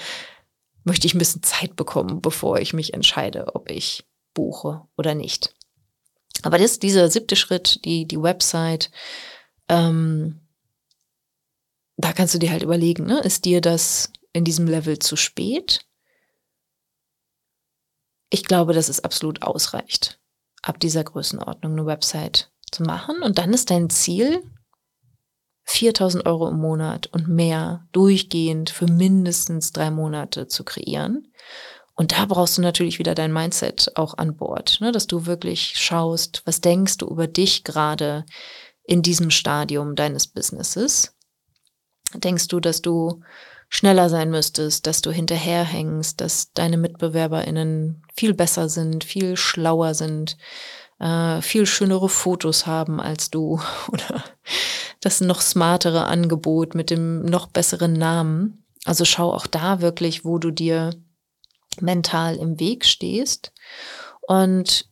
möchte 0.85 1.07
ich 1.07 1.15
ein 1.15 1.19
bisschen 1.19 1.43
Zeit 1.43 1.77
bekommen, 1.77 2.21
bevor 2.21 2.59
ich 2.59 2.75
mich 2.75 2.93
entscheide, 2.93 3.55
ob 3.55 3.71
ich 3.71 4.05
buche 4.35 4.83
oder 4.99 5.15
nicht. 5.15 5.55
Aber 6.45 6.59
das, 6.59 6.79
dieser 6.79 7.11
siebte 7.11 7.37
Schritt, 7.37 7.85
die, 7.85 8.07
die 8.07 8.21
Website, 8.21 8.91
ähm, 9.69 10.41
da 11.97 12.13
kannst 12.13 12.35
du 12.35 12.39
dir 12.39 12.51
halt 12.51 12.63
überlegen, 12.63 13.05
ne? 13.05 13.21
ist 13.21 13.45
dir 13.45 13.61
das 13.61 14.13
in 14.33 14.45
diesem 14.45 14.67
Level 14.67 14.99
zu 14.99 15.17
spät? 15.17 15.87
Ich 18.31 18.45
glaube, 18.45 18.73
dass 18.73 18.89
es 18.89 19.05
absolut 19.05 19.43
ausreicht, 19.43 20.21
ab 20.63 20.81
dieser 20.81 21.05
Größenordnung 21.05 21.73
eine 21.73 21.87
Website 21.87 22.51
zu 22.73 22.83
machen. 22.83 23.23
Und 23.23 23.39
dann 23.39 23.53
ist 23.53 23.71
dein 23.71 23.91
Ziel, 23.91 24.43
4000 25.67 26.27
Euro 26.27 26.49
im 26.49 26.59
Monat 26.59 27.07
und 27.07 27.29
mehr 27.29 27.87
durchgehend 27.93 28.71
für 28.71 28.87
mindestens 28.87 29.73
drei 29.73 29.91
Monate 29.91 30.47
zu 30.47 30.65
kreieren. 30.65 31.33
Und 31.95 32.13
da 32.13 32.25
brauchst 32.27 32.59
du 32.59 32.63
natürlich 32.63 32.99
wieder 32.99 33.15
dein 33.15 33.33
Mindset 33.33 33.93
auch 33.95 34.19
an 34.19 34.37
Bord, 34.37 34.79
ne? 34.81 34.91
dass 34.91 35.07
du 35.07 35.27
wirklich 35.27 35.75
schaust, 35.77 36.43
was 36.45 36.61
denkst 36.61 36.99
du 36.99 37.07
über 37.07 37.29
dich 37.29 37.63
gerade 37.63 38.25
in 38.83 39.03
diesem 39.03 39.31
Stadium 39.31 39.95
deines 39.95 40.27
Businesses? 40.27 41.15
Denkst 42.15 42.49
du, 42.49 42.61
dass 42.61 42.83
du 42.83 43.23
schneller 43.69 44.09
sein 44.09 44.31
müsstest, 44.31 44.87
dass 44.87 45.03
du 45.03 45.11
hinterherhängst, 45.11 46.21
dass 46.21 46.53
deine 46.53 46.77
MitbewerberInnen 46.77 48.03
viel 48.15 48.35
besser 48.35 48.69
sind, 48.69 49.05
viel 49.05 49.37
schlauer 49.37 49.95
sind, 49.95 50.37
äh, 51.01 51.41
viel 51.43 51.67
schönere 51.67 52.09
Fotos 52.09 52.67
haben 52.67 53.01
als 53.01 53.31
du 53.31 53.61
oder 53.89 54.23
das 55.01 55.21
noch 55.21 55.41
smartere 55.41 56.07
Angebot 56.07 56.75
mit 56.75 56.91
dem 56.91 57.25
noch 57.25 57.47
besseren 57.47 57.93
Namen? 57.93 58.65
Also 58.85 59.05
schau 59.05 59.33
auch 59.33 59.47
da 59.47 59.81
wirklich, 59.81 60.25
wo 60.25 60.39
du 60.39 60.51
dir 60.51 60.91
mental 61.83 62.37
im 62.37 62.59
Weg 62.59 62.85
stehst. 62.85 63.53
Und 64.27 64.89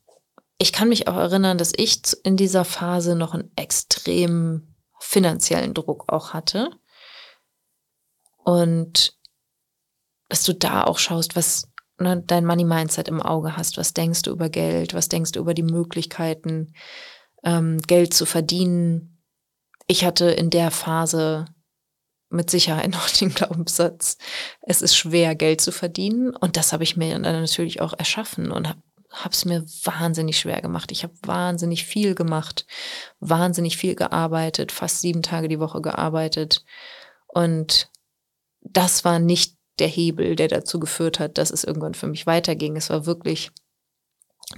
ich 0.58 0.72
kann 0.72 0.88
mich 0.88 1.08
auch 1.08 1.16
erinnern, 1.16 1.58
dass 1.58 1.72
ich 1.76 2.00
in 2.24 2.36
dieser 2.36 2.64
Phase 2.64 3.16
noch 3.16 3.34
einen 3.34 3.50
extremen 3.56 4.76
finanziellen 5.00 5.74
Druck 5.74 6.12
auch 6.12 6.32
hatte. 6.32 6.70
Und 8.44 9.18
dass 10.28 10.44
du 10.44 10.54
da 10.54 10.84
auch 10.84 10.98
schaust, 10.98 11.36
was 11.36 11.72
ne, 11.98 12.22
dein 12.26 12.44
Money 12.44 12.64
Mindset 12.64 13.08
im 13.08 13.22
Auge 13.22 13.56
hast. 13.56 13.76
Was 13.78 13.94
denkst 13.94 14.22
du 14.22 14.30
über 14.30 14.48
Geld? 14.48 14.94
Was 14.94 15.08
denkst 15.08 15.32
du 15.32 15.40
über 15.40 15.54
die 15.54 15.62
Möglichkeiten, 15.62 16.74
ähm, 17.44 17.78
Geld 17.78 18.14
zu 18.14 18.26
verdienen? 18.26 19.22
Ich 19.86 20.04
hatte 20.04 20.26
in 20.30 20.50
der 20.50 20.70
Phase 20.70 21.46
mit 22.32 22.50
Sicherheit 22.50 22.90
noch 22.90 23.08
den 23.08 23.34
Glaubenssatz, 23.34 24.18
es 24.62 24.82
ist 24.82 24.96
schwer, 24.96 25.34
Geld 25.34 25.60
zu 25.60 25.72
verdienen. 25.72 26.34
Und 26.34 26.56
das 26.56 26.72
habe 26.72 26.84
ich 26.84 26.96
mir 26.96 27.12
dann 27.12 27.22
natürlich 27.22 27.80
auch 27.80 27.94
erschaffen 27.98 28.50
und 28.50 28.68
habe 28.68 28.80
habe 29.12 29.34
es 29.34 29.44
mir 29.44 29.62
wahnsinnig 29.84 30.38
schwer 30.38 30.62
gemacht. 30.62 30.90
Ich 30.90 31.02
habe 31.02 31.12
wahnsinnig 31.22 31.84
viel 31.84 32.14
gemacht, 32.14 32.66
wahnsinnig 33.20 33.76
viel 33.76 33.94
gearbeitet, 33.94 34.72
fast 34.72 35.02
sieben 35.02 35.22
Tage 35.22 35.48
die 35.48 35.60
Woche 35.60 35.82
gearbeitet. 35.82 36.64
Und 37.26 37.90
das 38.62 39.04
war 39.04 39.18
nicht 39.18 39.56
der 39.78 39.88
Hebel, 39.88 40.36
der 40.36 40.48
dazu 40.48 40.80
geführt 40.80 41.18
hat, 41.20 41.38
dass 41.38 41.50
es 41.50 41.64
irgendwann 41.64 41.94
für 41.94 42.06
mich 42.06 42.26
weiterging. 42.26 42.76
Es 42.76 42.90
war 42.90 43.06
wirklich 43.06 43.50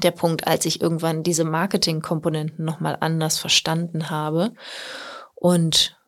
der 0.03 0.11
Punkt, 0.11 0.47
als 0.47 0.67
ich 0.67 0.81
irgendwann 0.81 1.23
diese 1.23 1.45
Marketingkomponenten 1.45 2.65
nochmal 2.65 2.97
anders 3.01 3.39
verstanden 3.39 4.11
habe 4.11 4.53
und 5.35 5.99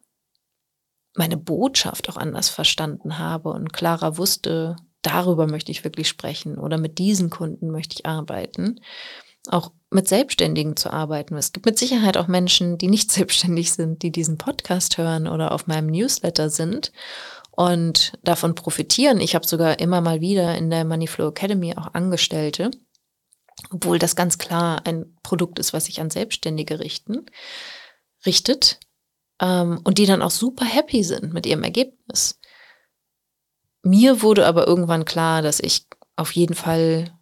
meine 1.16 1.36
Botschaft 1.36 2.08
auch 2.08 2.16
anders 2.16 2.48
verstanden 2.48 3.18
habe 3.18 3.50
und 3.50 3.72
klarer 3.72 4.18
wusste, 4.18 4.76
darüber 5.02 5.46
möchte 5.46 5.70
ich 5.70 5.84
wirklich 5.84 6.08
sprechen 6.08 6.58
oder 6.58 6.78
mit 6.78 6.98
diesen 6.98 7.30
Kunden 7.30 7.70
möchte 7.70 7.94
ich 7.94 8.06
arbeiten. 8.06 8.80
Auch 9.48 9.72
mit 9.90 10.08
Selbstständigen 10.08 10.76
zu 10.76 10.92
arbeiten. 10.92 11.36
Es 11.36 11.52
gibt 11.52 11.66
mit 11.66 11.78
Sicherheit 11.78 12.16
auch 12.16 12.26
Menschen, 12.26 12.78
die 12.78 12.88
nicht 12.88 13.12
selbstständig 13.12 13.72
sind, 13.72 14.02
die 14.02 14.10
diesen 14.10 14.38
Podcast 14.38 14.98
hören 14.98 15.28
oder 15.28 15.52
auf 15.52 15.66
meinem 15.66 15.86
Newsletter 15.86 16.50
sind 16.50 16.92
und 17.52 18.12
davon 18.22 18.54
profitieren. 18.54 19.20
Ich 19.20 19.34
habe 19.34 19.46
sogar 19.46 19.78
immer 19.78 20.00
mal 20.00 20.20
wieder 20.20 20.56
in 20.56 20.70
der 20.70 20.84
Moneyflow 20.84 21.28
Academy 21.28 21.74
auch 21.76 21.94
Angestellte, 21.94 22.70
obwohl 23.70 23.98
das 23.98 24.16
ganz 24.16 24.38
klar 24.38 24.82
ein 24.84 25.16
Produkt 25.22 25.58
ist, 25.58 25.72
was 25.72 25.86
sich 25.86 26.00
an 26.00 26.10
Selbstständige 26.10 26.80
richten, 26.80 27.26
richtet 28.26 28.80
ähm, 29.40 29.80
und 29.84 29.98
die 29.98 30.06
dann 30.06 30.22
auch 30.22 30.30
super 30.30 30.64
happy 30.64 31.02
sind 31.04 31.32
mit 31.32 31.46
ihrem 31.46 31.62
Ergebnis. 31.62 32.38
Mir 33.82 34.22
wurde 34.22 34.46
aber 34.46 34.66
irgendwann 34.66 35.04
klar, 35.04 35.42
dass 35.42 35.60
ich 35.60 35.86
auf 36.16 36.32
jeden 36.32 36.54
Fall 36.54 37.16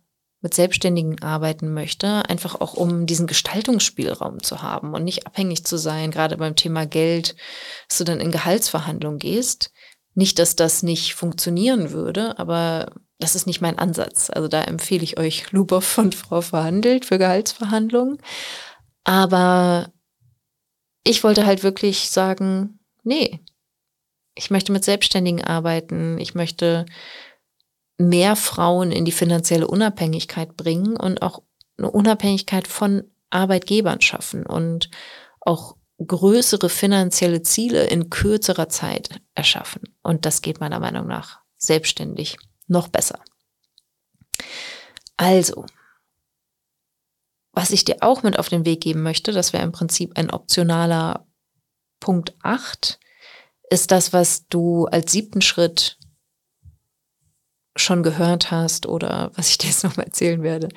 mit 0.45 0.55
Selbstständigen 0.55 1.23
arbeiten 1.23 1.73
möchte, 1.73 2.29
einfach 2.29 2.61
auch 2.61 2.75
um 2.75 3.07
diesen 3.07 3.27
Gestaltungsspielraum 3.27 4.43
zu 4.43 4.63
haben 4.63 4.93
und 4.93 5.03
nicht 5.03 5.27
abhängig 5.27 5.65
zu 5.65 5.79
sein, 5.79 6.11
gerade 6.11 6.37
beim 6.37 6.55
Thema 6.55 6.87
Geld, 6.87 7.35
dass 7.89 7.99
du 7.99 8.05
dann 8.05 8.21
in 8.21 8.31
Gehaltsverhandlungen 8.31 9.19
gehst. 9.19 9.73
Nicht, 10.15 10.39
dass 10.39 10.55
das 10.55 10.83
nicht 10.83 11.15
funktionieren 11.15 11.93
würde, 11.93 12.39
aber 12.39 12.93
das 13.19 13.35
ist 13.35 13.47
nicht 13.47 13.63
mein 13.63 13.79
Ansatz. 13.79 14.29
Also 14.31 14.47
da 14.49 14.63
empfehle 14.63 15.03
ich 15.03 15.19
euch 15.19 15.51
Lubow 15.53 15.81
von 15.81 16.13
Frau 16.13 16.43
Verhandelt 16.43 17.07
für 17.07 17.19
Gehaltsverhandlungen. 17.19 18.19
Aber 19.03 19.94
ich 21.05 21.23
wollte 21.23 21.47
halt 21.47 21.63
wirklich 21.63 22.11
sagen, 22.11 22.81
nee, 23.03 23.41
ich 24.35 24.51
möchte 24.51 24.73
mit 24.73 24.85
Selbstständigen 24.85 25.45
arbeiten. 25.45 26.19
Ich 26.19 26.35
möchte 26.35 26.87
mehr 27.99 28.35
Frauen 28.35 28.91
in 28.91 29.05
die 29.05 29.13
finanzielle 29.13 29.69
Unabhängigkeit 29.69 30.57
bringen 30.57 30.97
und 30.97 31.23
auch 31.23 31.43
eine 31.79 31.91
Unabhängigkeit 31.91 32.67
von 32.67 33.05
Arbeitgebern 33.31 34.01
schaffen 34.01 34.47
und 34.47 34.91
auch 35.41 35.77
größere 36.05 36.69
finanzielle 36.69 37.43
Ziele 37.43 37.85
in 37.85 38.11
kürzerer 38.11 38.69
Zeit 38.69 39.21
erschaffen. 39.35 39.95
Und 40.03 40.27
das 40.27 40.43
geht 40.43 40.61
meiner 40.61 40.81
Meinung 40.81 41.07
nach 41.07 41.41
selbstständig 41.57 42.37
noch 42.67 42.89
besser. 42.89 43.21
Also, 45.17 45.67
was 47.55 47.71
ich 47.71 47.85
dir 47.85 47.97
auch 48.01 48.23
mit 48.23 48.39
auf 48.39 48.49
den 48.49 48.65
Weg 48.65 48.81
geben 48.81 49.03
möchte, 49.03 49.33
das 49.33 49.53
wäre 49.53 49.63
im 49.63 49.73
Prinzip 49.73 50.19
ein 50.19 50.31
optionaler 50.31 51.27
Punkt 52.01 52.35
8, 52.43 52.99
ist 53.71 53.91
das, 53.91 54.13
was 54.13 54.47
du 54.49 54.87
als 54.87 55.13
siebten 55.13 55.41
Schritt 55.41 55.99
schon 57.77 58.03
gehört 58.03 58.51
hast 58.51 58.87
oder 58.87 59.33
was 59.35 59.51
ich 59.51 59.59
dir 59.59 59.69
jetzt 59.69 59.83
noch 59.85 59.97
mal 59.97 60.05
erzählen 60.05 60.43
werde. 60.43 60.69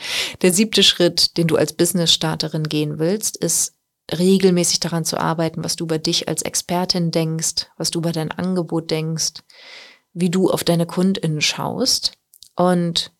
Der 0.41 0.51
siebte 0.51 0.83
Schritt, 0.83 1.37
den 1.37 1.47
du 1.47 1.55
als 1.55 1.73
Business-Starterin 1.73 2.63
gehen 2.63 2.97
willst, 2.97 3.37
ist 3.37 3.75
regelmäßig 4.11 4.79
daran 4.79 5.05
zu 5.05 5.17
arbeiten, 5.17 5.63
was 5.63 5.75
du 5.75 5.83
über 5.83 5.99
dich 5.99 6.27
als 6.27 6.41
Expertin 6.41 7.11
denkst, 7.11 7.67
was 7.77 7.91
du 7.91 7.99
über 7.99 8.13
dein 8.13 8.31
Angebot 8.31 8.89
denkst, 8.89 9.43
wie 10.13 10.29
du 10.29 10.49
auf 10.49 10.63
deine 10.63 10.85
KundInnen 10.85 11.41
schaust 11.41 12.13
und 12.55 13.11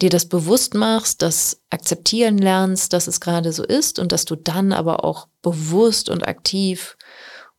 dir 0.00 0.10
das 0.10 0.26
bewusst 0.26 0.74
machst, 0.74 1.22
das 1.22 1.62
akzeptieren 1.70 2.38
lernst, 2.38 2.92
dass 2.92 3.06
es 3.06 3.20
gerade 3.20 3.52
so 3.52 3.64
ist 3.64 3.98
und 3.98 4.12
dass 4.12 4.24
du 4.24 4.36
dann 4.36 4.72
aber 4.72 5.04
auch 5.04 5.28
bewusst 5.42 6.08
und 6.08 6.26
aktiv 6.26 6.96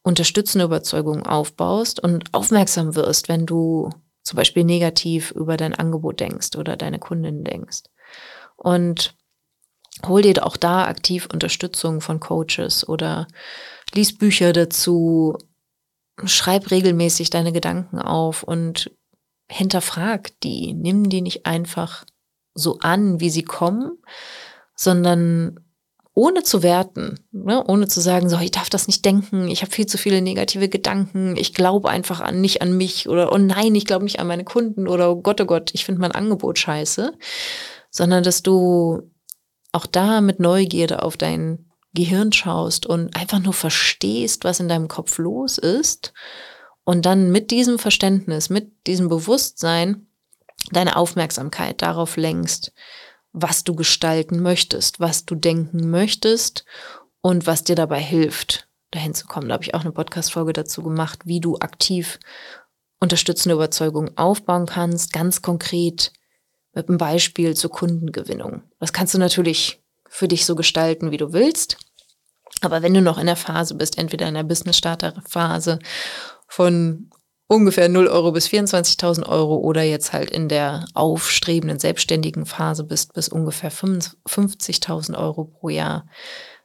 unterstützende 0.03 0.65
Überzeugungen 0.65 1.25
aufbaust 1.25 1.99
und 1.99 2.33
aufmerksam 2.33 2.95
wirst, 2.95 3.27
wenn 3.27 3.45
du 3.45 3.89
zum 4.23 4.37
Beispiel 4.37 4.63
negativ 4.63 5.31
über 5.31 5.57
dein 5.57 5.73
Angebot 5.73 6.19
denkst 6.19 6.55
oder 6.57 6.77
deine 6.77 6.99
Kundin 6.99 7.43
denkst. 7.43 7.83
Und 8.55 9.15
hol 10.05 10.21
dir 10.21 10.45
auch 10.45 10.57
da 10.57 10.85
aktiv 10.85 11.27
Unterstützung 11.31 12.01
von 12.01 12.19
Coaches 12.19 12.87
oder 12.87 13.27
lies 13.93 14.17
Bücher 14.17 14.51
dazu, 14.53 15.37
schreib 16.23 16.71
regelmäßig 16.71 17.29
deine 17.29 17.51
Gedanken 17.51 17.99
auf 17.99 18.43
und 18.43 18.91
hinterfrag 19.49 20.39
die. 20.41 20.73
Nimm 20.73 21.09
die 21.09 21.21
nicht 21.21 21.45
einfach 21.45 22.05
so 22.55 22.79
an, 22.79 23.19
wie 23.19 23.29
sie 23.29 23.43
kommen, 23.43 23.91
sondern 24.75 25.59
ohne 26.15 26.43
zu 26.43 26.63
werten, 26.63 27.19
ne? 27.33 27.61
ohne 27.67 27.87
zu 27.89 27.99
sagen, 27.99 28.29
so, 28.29 28.39
ich 28.39 28.51
darf 28.51 28.69
das 28.69 28.87
nicht 28.87 29.03
denken, 29.03 29.49
ich 29.49 29.61
habe 29.61 29.71
viel 29.71 29.85
zu 29.85 29.97
viele 29.97 30.21
negative 30.21 30.69
Gedanken, 30.69 31.35
ich 31.35 31.53
glaube 31.53 31.89
einfach 31.89 32.21
an, 32.21 32.39
nicht 32.39 32.61
an 32.61 32.75
mich 32.77 33.09
oder 33.09 33.33
oh 33.33 33.37
nein, 33.37 33.75
ich 33.75 33.85
glaube 33.85 34.05
nicht 34.05 34.19
an 34.19 34.27
meine 34.27 34.45
Kunden 34.45 34.87
oder 34.87 35.11
oh 35.11 35.21
Gott, 35.21 35.41
oh 35.41 35.45
Gott, 35.45 35.71
ich 35.73 35.83
finde 35.83 35.99
mein 35.99 36.13
Angebot 36.13 36.57
scheiße, 36.57 37.13
sondern 37.91 38.23
dass 38.23 38.41
du 38.41 39.11
auch 39.73 39.85
da 39.85 40.21
mit 40.21 40.39
Neugierde 40.39 41.03
auf 41.03 41.17
dein 41.17 41.69
Gehirn 41.93 42.31
schaust 42.31 42.85
und 42.85 43.13
einfach 43.13 43.39
nur 43.39 43.53
verstehst, 43.53 44.45
was 44.45 44.61
in 44.61 44.69
deinem 44.69 44.87
Kopf 44.87 45.17
los 45.17 45.57
ist 45.57 46.13
und 46.85 47.05
dann 47.05 47.29
mit 47.31 47.51
diesem 47.51 47.77
Verständnis, 47.77 48.49
mit 48.49 48.87
diesem 48.87 49.09
Bewusstsein 49.09 50.07
deine 50.71 50.95
Aufmerksamkeit 50.95 51.81
darauf 51.81 52.17
lenkst, 52.17 52.71
was 53.33 53.63
du 53.63 53.75
gestalten 53.75 54.41
möchtest, 54.41 54.99
was 54.99 55.25
du 55.25 55.35
denken 55.35 55.89
möchtest 55.89 56.65
und 57.21 57.47
was 57.47 57.63
dir 57.63 57.75
dabei 57.75 57.99
hilft, 57.99 58.67
dahin 58.91 59.13
zu 59.13 59.27
kommen. 59.27 59.49
Da 59.49 59.53
habe 59.55 59.63
ich 59.63 59.73
auch 59.73 59.81
eine 59.81 59.91
Podcast-Folge 59.91 60.53
dazu 60.53 60.83
gemacht, 60.83 61.19
wie 61.25 61.41
du 61.41 61.57
aktiv 61.57 62.19
unterstützende 62.99 63.55
Überzeugungen 63.55 64.17
aufbauen 64.17 64.65
kannst, 64.65 65.11
ganz 65.11 65.41
konkret 65.41 66.13
mit 66.73 66.87
einem 66.87 66.97
Beispiel 66.97 67.55
zur 67.55 67.71
Kundengewinnung. 67.71 68.63
Das 68.79 68.93
kannst 68.93 69.13
du 69.13 69.17
natürlich 69.17 69.81
für 70.07 70.27
dich 70.27 70.45
so 70.45 70.55
gestalten, 70.55 71.11
wie 71.11 71.17
du 71.17 71.33
willst. 71.33 71.77
Aber 72.61 72.81
wenn 72.81 72.93
du 72.93 73.01
noch 73.01 73.17
in 73.17 73.25
der 73.25 73.35
Phase 73.35 73.75
bist, 73.75 73.97
entweder 73.97 74.27
in 74.27 74.33
der 74.33 74.43
Business-Starter-Phase 74.43 75.79
von 76.47 77.09
ungefähr 77.47 77.89
0 77.89 78.07
Euro 78.07 78.31
bis 78.31 78.47
24.000 78.47 79.27
Euro 79.27 79.57
oder 79.57 79.83
jetzt 79.83 80.13
halt 80.13 80.31
in 80.31 80.49
der 80.49 80.85
aufstrebenden 80.93 81.79
selbstständigen 81.79 82.45
Phase 82.45 82.83
bist 82.83 83.13
bis 83.13 83.29
ungefähr 83.29 83.71
50.000 83.71 85.17
Euro 85.17 85.45
pro 85.45 85.69
Jahr, 85.69 86.07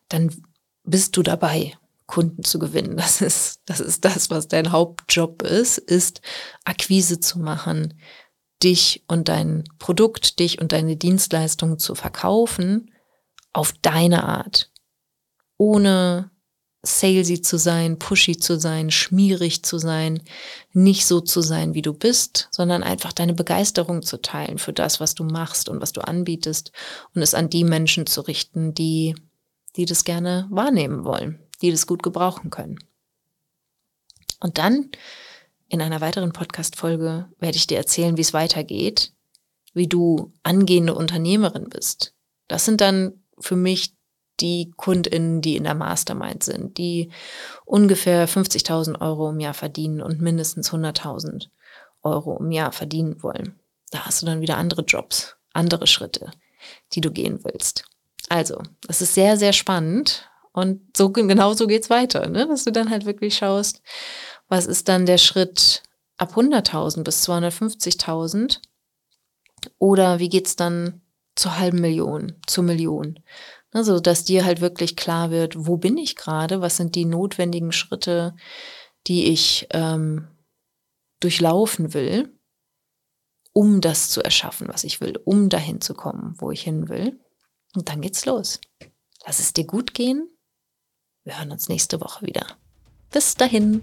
dann 0.09 0.43
bist 0.85 1.17
du 1.17 1.23
dabei, 1.23 1.75
Kunden 2.07 2.43
zu 2.43 2.59
gewinnen. 2.59 2.97
Das 2.97 3.21
ist, 3.21 3.61
das 3.67 3.81
ist 3.81 4.05
das, 4.05 4.31
was 4.31 4.49
dein 4.49 4.73
Hauptjob 4.73 5.43
ist, 5.43 5.79
ist 5.79 6.21
Akquise 6.65 7.21
zu 7.21 7.39
machen, 7.39 7.95
dich 8.63 9.05
und 9.07 9.29
dein 9.29 9.65
Produkt, 9.79 10.39
dich 10.39 10.61
und 10.61 10.73
deine 10.73 10.97
Dienstleistungen 10.97 11.79
zu 11.79 11.95
verkaufen 11.95 12.91
auf 13.53 13.73
deine 13.83 14.25
Art, 14.25 14.71
ohne 15.57 16.31
salesy 16.83 17.43
zu 17.43 17.59
sein, 17.59 17.99
pushy 17.99 18.39
zu 18.39 18.59
sein, 18.59 18.91
schmierig 18.91 19.63
zu 19.63 19.79
sein, 19.79 20.23
nicht 20.73 21.07
so 21.07 21.21
zu 21.21 21.43
sein, 21.43 21.75
wie 21.75 21.83
du 21.83 21.93
bist, 21.93 22.49
sondern 22.51 22.83
einfach 22.83 23.13
deine 23.13 23.35
Begeisterung 23.35 24.03
zu 24.03 24.23
teilen 24.23 24.59
für 24.59 24.73
das, 24.73 24.99
was 24.99 25.15
du 25.15 25.25
machst 25.25 25.69
und 25.69 25.81
was 25.81 25.93
du 25.93 26.01
anbietest 26.01 26.73
und 27.15 27.23
es 27.23 27.35
an 27.35 27.51
die 27.51 27.65
Menschen 27.65 28.07
zu 28.07 28.23
richten, 28.23 28.73
die, 28.73 29.15
die 29.77 29.85
das 29.85 30.05
gerne 30.05 30.47
wahrnehmen 30.51 31.05
wollen, 31.05 31.39
die 31.61 31.71
das 31.71 31.87
gut 31.87 32.03
gebrauchen 32.03 32.51
können. 32.51 32.79
Und 34.41 34.57
dann 34.57 34.91
in 35.69 35.83
einer 35.83 36.01
weiteren 36.01 36.33
Podcast-Folge 36.33 37.29
werde 37.39 37.57
ich 37.57 37.67
dir 37.67 37.77
erzählen, 37.77 38.17
wie 38.17 38.23
es 38.23 38.33
weitergeht, 38.33 39.13
wie 39.75 39.87
du 39.87 40.33
angehende 40.43 40.95
Unternehmerin 40.95 41.69
bist. 41.69 42.15
Das 42.49 42.65
sind 42.65 42.81
dann 42.81 43.23
für 43.39 43.55
mich 43.55 43.95
die 44.41 44.73
KundInnen, 44.77 45.41
die 45.41 45.57
in 45.57 45.65
der 45.65 45.75
Mastermind 45.75 46.43
sind, 46.43 46.79
die 46.79 47.11
ungefähr 47.65 48.29
50.000 48.29 49.01
Euro 49.01 49.31
im 49.31 49.41
Jahr 49.41 49.55
verdienen 49.55 50.01
und 50.01 50.21
mindestens 50.21 50.73
100.000 50.73 51.49
Euro 52.03 52.39
im 52.39 52.51
Jahr 52.51 52.73
verdienen 52.73 53.23
wollen. 53.23 53.59
Da 53.91 54.07
hast 54.07 54.23
du 54.23 54.27
dann 54.27 54.41
wieder 54.41 54.57
andere 54.57 54.83
Jobs, 54.83 55.37
andere 55.53 55.87
Schritte, 55.87 56.31
die 56.93 57.01
du 57.01 57.11
gehen 57.11 57.41
willst. 57.45 57.85
Also, 58.29 58.63
das 58.83 59.03
ist 59.03 59.15
sehr, 59.15 59.37
sehr 59.37 59.53
spannend. 59.53 60.29
Und 60.53 60.97
so 60.97 61.11
genau 61.11 61.53
so 61.53 61.67
geht's 61.67 61.91
weiter, 61.91 62.29
ne? 62.29 62.47
dass 62.47 62.65
du 62.65 62.73
dann 62.73 62.91
halt 62.91 63.05
wirklich 63.05 63.37
schaust, 63.37 63.83
was 64.49 64.67
ist 64.67 64.89
dann 64.89 65.07
der 65.07 65.19
Schritt 65.19 65.83
ab 66.17 66.37
100.000 66.37 67.05
bis 67.05 67.29
250.000 67.29 68.59
oder 69.79 70.19
wie 70.19 70.29
geht's 70.29 70.57
dann 70.57 71.03
zur 71.37 71.59
halben 71.59 71.81
Million, 71.81 72.35
zur 72.47 72.65
Million? 72.65 73.21
Also, 73.73 74.01
dass 74.01 74.25
dir 74.25 74.45
halt 74.45 74.61
wirklich 74.61 74.97
klar 74.97 75.31
wird, 75.31 75.55
wo 75.57 75.77
bin 75.77 75.97
ich 75.97 76.17
gerade, 76.17 76.61
was 76.61 76.77
sind 76.77 76.95
die 76.97 77.05
notwendigen 77.05 77.73
Schritte, 77.73 78.35
die 79.07 79.27
ich 79.27 79.69
ähm, 79.71 80.29
durchlaufen 81.21 81.95
will, 81.95 82.37
um 83.53 83.81
das 83.81 84.11
zu 84.11 84.23
erschaffen, 84.23 84.69
was 84.69 84.85
ich 84.85 85.01
will, 85.01 85.17
um 85.25 85.49
dahin 85.49 85.81
zu 85.81 85.95
kommen, 85.95 86.35
wo 86.39 86.51
ich 86.51 86.63
hin 86.63 86.89
will. 86.89 87.21
Und 87.75 87.89
dann 87.89 88.01
geht's 88.01 88.27
los. 88.27 88.61
Lass 89.25 89.39
es 89.39 89.53
dir 89.53 89.67
gut 89.67 89.95
gehen. 89.95 90.29
Wir 91.25 91.39
hören 91.39 91.53
uns 91.53 91.69
nächste 91.69 92.01
Woche 92.01 92.27
wieder. 92.27 92.47
Bis 93.11 93.35
dahin. 93.35 93.83